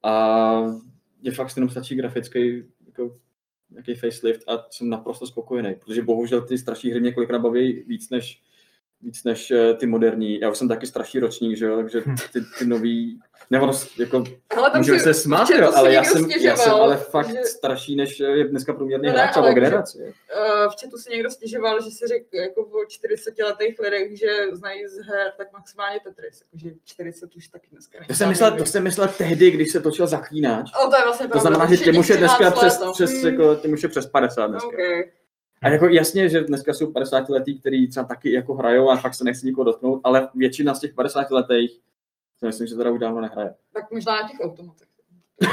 [0.02, 0.62] A
[1.22, 3.16] je fakt jenom stačí grafický jako
[3.70, 8.10] nějaký facelift a jsem naprosto spokojený, protože bohužel ty starší hry mě kolikrát baví víc
[8.10, 8.42] než,
[9.02, 10.40] víc než eh, ty moderní.
[10.40, 12.00] Já už jsem taky starší ročník, že jo, takže
[12.32, 13.20] ty, ty nový,
[13.50, 14.24] nebo jako
[14.54, 17.28] Hele, tam Můžeme si- se smát, jo, ale já jsem, já jsem stěžoval, ale fakt
[17.28, 19.98] že- starší, než je dneska průměrný No hráč, o generaci.
[20.00, 20.06] jo.
[20.06, 24.26] Eh, v chatu si někdo stěžoval, že si řekl jako o 40 letých lidech, že
[24.52, 27.98] znají z her tak maximálně Tetris, jakože 40 už taky dneska.
[28.08, 30.70] To jsem, myslel, to jsem myslel tehdy, když se točil Zaklínač.
[30.86, 32.92] O, to je vlastně To znamená, že těm už je dneska 13 přes, no.
[32.92, 34.68] přes, Hmm, jako, těm už je přes 50 dneska.
[34.68, 35.04] okay.
[35.62, 39.14] A jako jasně, že dneska jsou 50 letý, který třeba taky jako hrajou a fakt
[39.14, 41.70] se nechci nikoho dotknout, ale většina z těch 50 letých
[42.38, 43.54] si myslím, že teda už dávno nehraje.
[43.72, 44.88] Tak možná na těch automatech.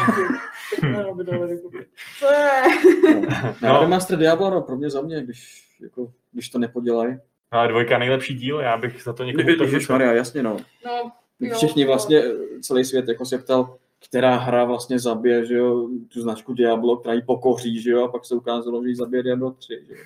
[2.19, 2.61] Co je?
[3.03, 3.21] No.
[3.61, 3.73] No.
[3.73, 3.79] No.
[3.81, 7.13] Remaster Diablo, no, pro mě za mě, když, jako, když to nepodělají.
[7.53, 9.79] no, a dvojka nejlepší díl, já bych za to někoho Kdyby, utožil.
[9.89, 10.57] Maria, jasně no.
[10.85, 11.87] No, jo, Všichni jo.
[11.87, 12.23] vlastně,
[12.61, 13.77] celý svět jako se ptal,
[14.07, 18.07] která hra vlastně zabije, že jo, tu značku Diablo, která ji pokoří, že jo, a
[18.07, 20.03] pak se ukázalo, že ji zabije Diablo 3, že jo.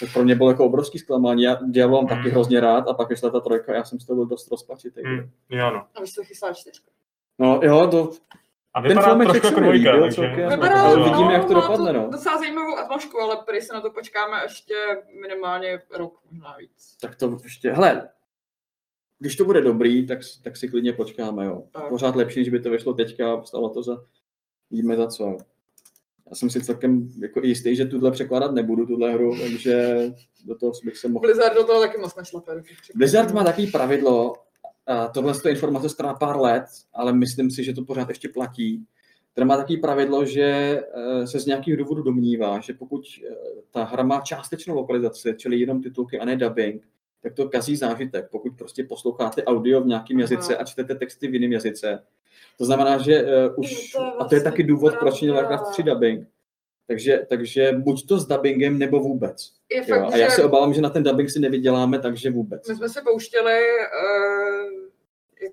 [0.00, 1.42] To pro mě bylo jako obrovský zklamání.
[1.42, 2.30] Já Diablo mám taky Hmm.
[2.30, 5.00] hrozně rád a pak vyšla ta trojka, já jsem z toho byl dost rozpačitý.
[5.04, 5.22] že jo.
[5.50, 5.86] Jo, no.
[5.94, 6.90] A vy se chystá čtyřka.
[7.38, 8.10] No jo, to,
[8.74, 10.14] A Ten vypadá film je trošku jako dvojka, takže...
[10.16, 10.48] celkem.
[10.50, 12.08] Vypadá, no, uvidíme, jak to má dopadne, no.
[12.12, 14.74] docela zajímavou atmosféru, ale prý se na to počkáme ještě
[15.22, 16.96] minimálně rok, možná víc.
[17.00, 18.08] tak to ještě, hele,
[19.20, 21.64] když to bude dobrý, tak, tak si klidně počkáme, jo.
[21.72, 21.88] Tak.
[21.88, 24.04] Pořád lepší, než by to vyšlo teďka a stalo to za,
[24.70, 25.36] víme za co.
[26.30, 30.06] Já jsem si celkem jako jistý, že tuhle překládat nebudu, tuhle hru, takže
[30.44, 31.22] do toho bych se mohl...
[31.22, 32.62] Blizzard do toho taky moc nešlape.
[32.94, 34.34] Blizzard má takový pravidlo,
[34.86, 36.64] a tohle je informace stará pár let,
[36.94, 38.86] ale myslím si, že to pořád ještě platí,
[39.32, 40.42] která má takový pravidlo, že
[40.94, 43.34] eh, se z nějakých důvodů domnívá, že pokud eh,
[43.70, 46.82] ta hra má částečnou lokalizaci, čili jenom titulky a ne dubbing,
[47.22, 48.30] tak to kazí zážitek.
[48.30, 52.02] Pokud prostě posloucháte audio v nějakém jazyce a čtete texty v jiném jazyce.
[52.58, 55.34] To znamená, že uh, už, to a to je vlastně taky důvod, proč pravda.
[55.34, 56.28] Warcraft 3 dubbing.
[56.86, 59.52] Takže, takže buď to s dubbingem, nebo vůbec.
[59.72, 62.68] Je Jo, fakt, a já se obávám, že na ten dubbing si nevyděláme, takže vůbec.
[62.68, 64.88] my jsme se pouštěli, uh,
[65.42, 65.52] jak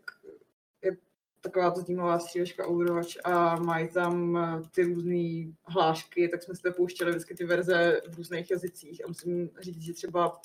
[0.83, 0.97] je
[1.41, 6.71] taková ta týmová střílečka Overwatch a mají tam eh, ty různé hlášky, tak jsme to
[6.71, 10.39] pouštěli vždycky ty verze v různých jazycích a musím říct, že třeba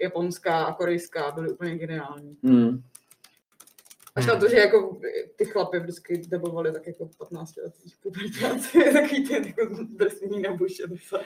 [0.00, 2.36] japonská a korejská byly úplně geniální.
[2.44, 2.82] Hmm.
[4.16, 4.96] Až na to, že jako
[5.36, 11.20] ty chlapy vždycky debovali tak jako 15 letých pubertáci, takový ty jako drsný nabušence.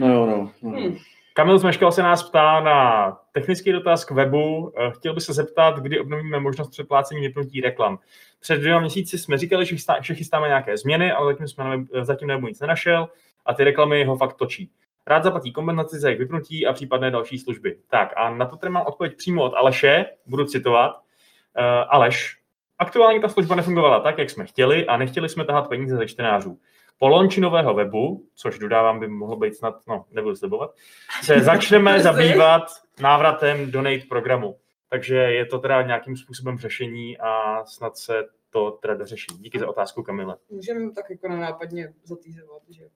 [0.00, 0.52] No jo, no.
[0.62, 0.70] no.
[0.70, 0.96] Hmm.
[1.36, 4.72] Kamil Zmeškal se nás ptá na technický dotaz k webu.
[4.78, 7.98] Eh, Chtěl by se zeptat, kdy obnovíme možnost předplácení vypnutí reklam.
[8.40, 11.64] Před dvěma měsíci jsme říkali, že, chystá, že chystáme nějaké změny, ale zatím jsme
[12.02, 13.08] zatím na webu nic nenašel
[13.46, 14.70] a ty reklamy ho fakt točí.
[15.06, 17.78] Rád zaplatí kompenzaci za jejich vypnutí a případné další služby.
[17.88, 20.96] Tak a na to tady mám odpověď přímo od Aleše, budu citovat.
[20.96, 22.38] Uh, Aleš,
[22.78, 26.58] aktuálně ta služba nefungovala tak, jak jsme chtěli a nechtěli jsme tahat peníze ze čtenářů.
[26.98, 30.74] Po launchi nového webu, což dodávám, by mohlo být snad, no, nebudu slibovat,
[31.22, 32.62] se začneme zabývat
[33.00, 34.58] návratem Donate programu.
[34.88, 39.26] Takže je to teda nějakým způsobem řešení a snad se to teda dořeší.
[39.38, 40.36] Díky za otázku, Kamile.
[40.50, 42.88] Můžeme tak jako nenápadně zatýzovat, že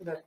[0.00, 0.18] web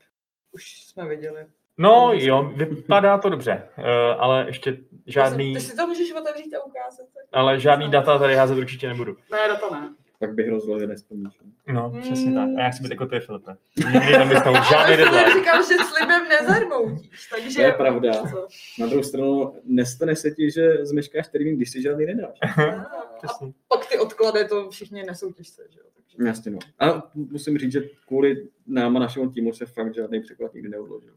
[0.53, 1.45] už jsme viděli.
[1.77, 4.77] No jo, vypadá to dobře, eh, ale ještě
[5.07, 7.05] žádný, Ty si to můžeš otevřít a ukázat.
[7.33, 9.15] ale žádný data tady házet určitě nebudu.
[9.31, 9.93] Ne, data ne.
[10.27, 11.33] Tak bych rozložil nespomíš.
[11.67, 12.49] No, přesně tak.
[12.57, 13.51] A já chci být jako ty, Filipe.
[13.77, 15.33] Nikdy nemyslel žádný Ale deadline.
[15.33, 17.55] říkám, že slibem nezarmoutíš, takže...
[17.55, 18.13] To je pravda.
[18.13, 18.47] Co?
[18.79, 22.37] Na druhou stranu, nestane se ti, že zmeškáš termín, když si žádný nedáš.
[22.57, 23.53] A Přesně.
[23.67, 25.85] pak ty odklady, to všichni nesou těžce, že jo?
[25.95, 26.27] Takže...
[26.27, 26.59] Jasně no.
[26.79, 31.13] A musím říct, že kvůli nám a našemu týmu se fakt žádný překlad nikdy neodložil.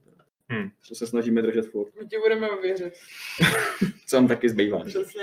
[0.48, 0.70] Hmm.
[0.88, 1.88] To se snažíme držet furt.
[2.00, 2.92] My ti budeme věřit,
[4.06, 4.84] Co nám taky zbývá.
[4.84, 5.22] přesně.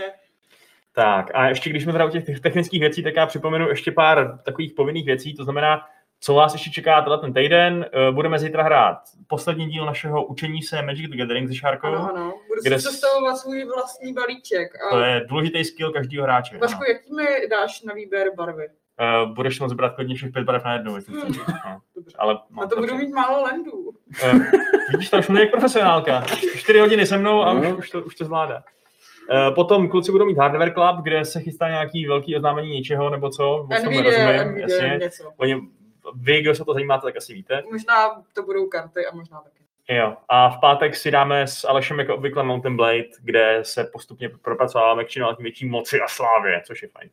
[0.95, 4.39] Tak a ještě když jsme teda u těch technických věcí, tak já připomenu ještě pár
[4.45, 5.81] takových povinných věcí, to znamená,
[6.19, 7.85] co vás ještě čeká tenhle ten týden.
[8.07, 8.97] Eh, Budeme zítra hrát
[9.27, 11.87] poslední díl našeho učení se Magic the Gathering se Šárkou.
[11.87, 12.33] Ano, ano.
[12.47, 14.71] Budu Kde si sestavovat svůj vlastní balíček.
[14.91, 16.57] To A je důležitý skill každého hráče.
[16.57, 16.85] Vašku, ano.
[16.93, 18.67] jaký mi dáš na výběr barvy?
[18.99, 21.37] Eh, Budeš moct brát klidně všech pět barev na jednou, jestli chceš.
[21.37, 21.43] No.
[21.95, 22.15] Dobře.
[22.19, 23.91] Ale A mám to budu mít málo lendů.
[24.23, 24.33] Eh,
[24.91, 26.23] vidíš, to už mluví jak profesionálka.
[26.57, 27.75] Čtyři hodiny se mnou a už, No.
[27.77, 28.63] už, to, už to zvládá.
[29.31, 33.29] Eh, Potom kluci budou mít Hardware Club, kde se chystá nějaký velký oznámení něčeho nebo
[33.29, 33.67] co.
[33.69, 34.99] Moc tomu nerozumím, jasně.
[35.37, 35.61] Oni,
[36.15, 37.63] vy, kdo se to zajímáte, tak asi víte.
[37.71, 39.63] Možná to budou karty a možná taky.
[39.89, 40.17] Jo.
[40.29, 45.03] A v pátek si dáme s Alešem jako obvykle Mountain Blade, kde se postupně propracováváme
[45.03, 47.09] k čím dál tím větší moci a slávě, což je fajn.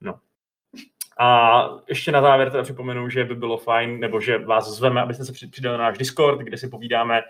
[0.00, 0.14] No.
[1.18, 5.24] A ještě na závěr teda připomenu, že by bylo fajn, nebo že vás zveme, abyste
[5.24, 7.22] se při- přidali na náš Discord, kde si povídáme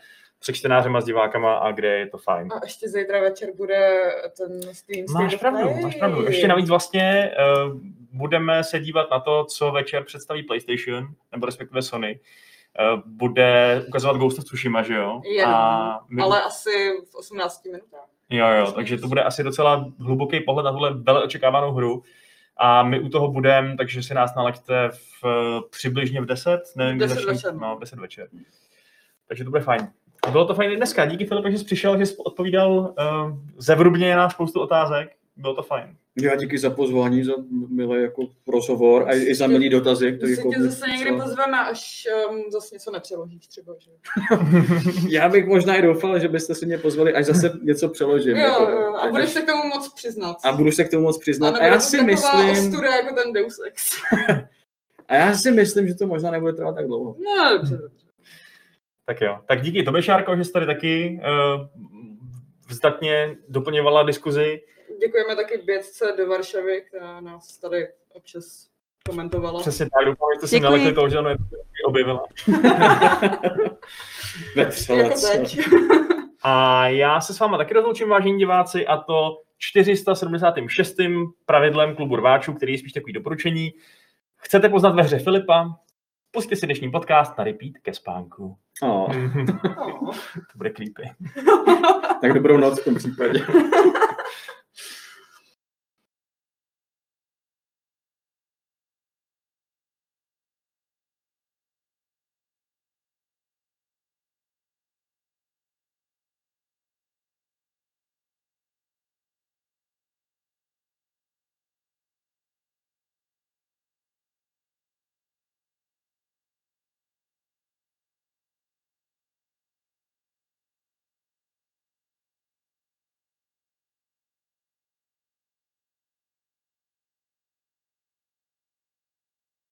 [0.42, 2.48] se čtenářema, s divákama a kde je to fajn.
[2.52, 4.00] A ještě zítra večer bude
[4.38, 5.82] ten Steam Máš pravdu, Play.
[5.82, 6.24] máš pravdu.
[6.24, 7.30] Ještě navíc vlastně
[7.66, 7.80] uh,
[8.12, 12.20] budeme se dívat na to, co večer představí PlayStation, nebo respektive Sony.
[12.94, 15.20] Uh, bude ukazovat Ghost of Tsushima, že jo?
[15.36, 16.70] Jenom, A my, ale asi
[17.10, 18.06] v 18 minutách.
[18.30, 22.02] Jo, jo, takže to bude asi docela hluboký pohled na tuhle velmi očekávanou hru.
[22.56, 26.96] A my u toho budeme, takže si nás nalaďte v, eh, přibližně v 10, nevím,
[26.96, 27.54] kdy 10 začne- večer.
[27.54, 28.28] No, v 10 večer.
[29.28, 29.88] Takže to bude fajn.
[30.22, 31.06] A bylo to fajn i dneska.
[31.06, 35.08] Díky Filipe, že jsi přišel, že jsi odpovídal uh, zevrubně na spoustu otázek.
[35.36, 35.96] Bylo to fajn.
[36.22, 37.32] Já díky za pozvání, za
[37.68, 42.06] milý jako rozhovor a i za milý dotazy, který jako tě zase někdy pozveme, až
[42.30, 43.90] um, zase něco nepřeložíš třeba, že?
[45.08, 48.36] Já bych možná i doufal, že byste si mě pozvali, až zase něco přeložím.
[48.36, 50.36] Jo, jako, jo, a až- budeš se k tomu moc přiznat.
[50.44, 51.48] a budu se k tomu moc přiznat.
[51.48, 53.90] A, nebude já to si myslím, ostuda jako ten Deus Ex.
[55.08, 57.16] a já si myslím, že to možná nebude trvat tak dlouho.
[57.18, 58.06] No, dobře, dobře.
[59.10, 59.38] Tak jo.
[59.46, 61.66] Tak díky tobě, Šárko, že jsi tady taky uh,
[62.68, 64.62] vzdatně doplňovala diskuzi.
[65.00, 68.66] Děkujeme taky bědce do Varšavy, která nás tady občas
[69.08, 69.60] komentovala.
[69.60, 70.64] Přesně tak, doufám, že jste si Děkuji.
[70.64, 71.30] nalekli toho, že ono
[71.84, 72.24] objevila.
[74.56, 75.58] Vesele, Jako teď.
[76.42, 80.96] A já se s váma taky rozloučím, vážení diváci, a to 476.
[81.46, 83.72] pravidlem klubu rváčů, který je spíš takový doporučení.
[84.36, 85.76] Chcete poznat ve hře Filipa?
[86.30, 88.56] Pusťte si dnešní podcast na repeat ke spánku.
[88.82, 89.08] Oh,
[89.66, 90.10] No.
[90.52, 91.02] to bude creepy.
[92.20, 93.40] tak dobrou noc v tom případě.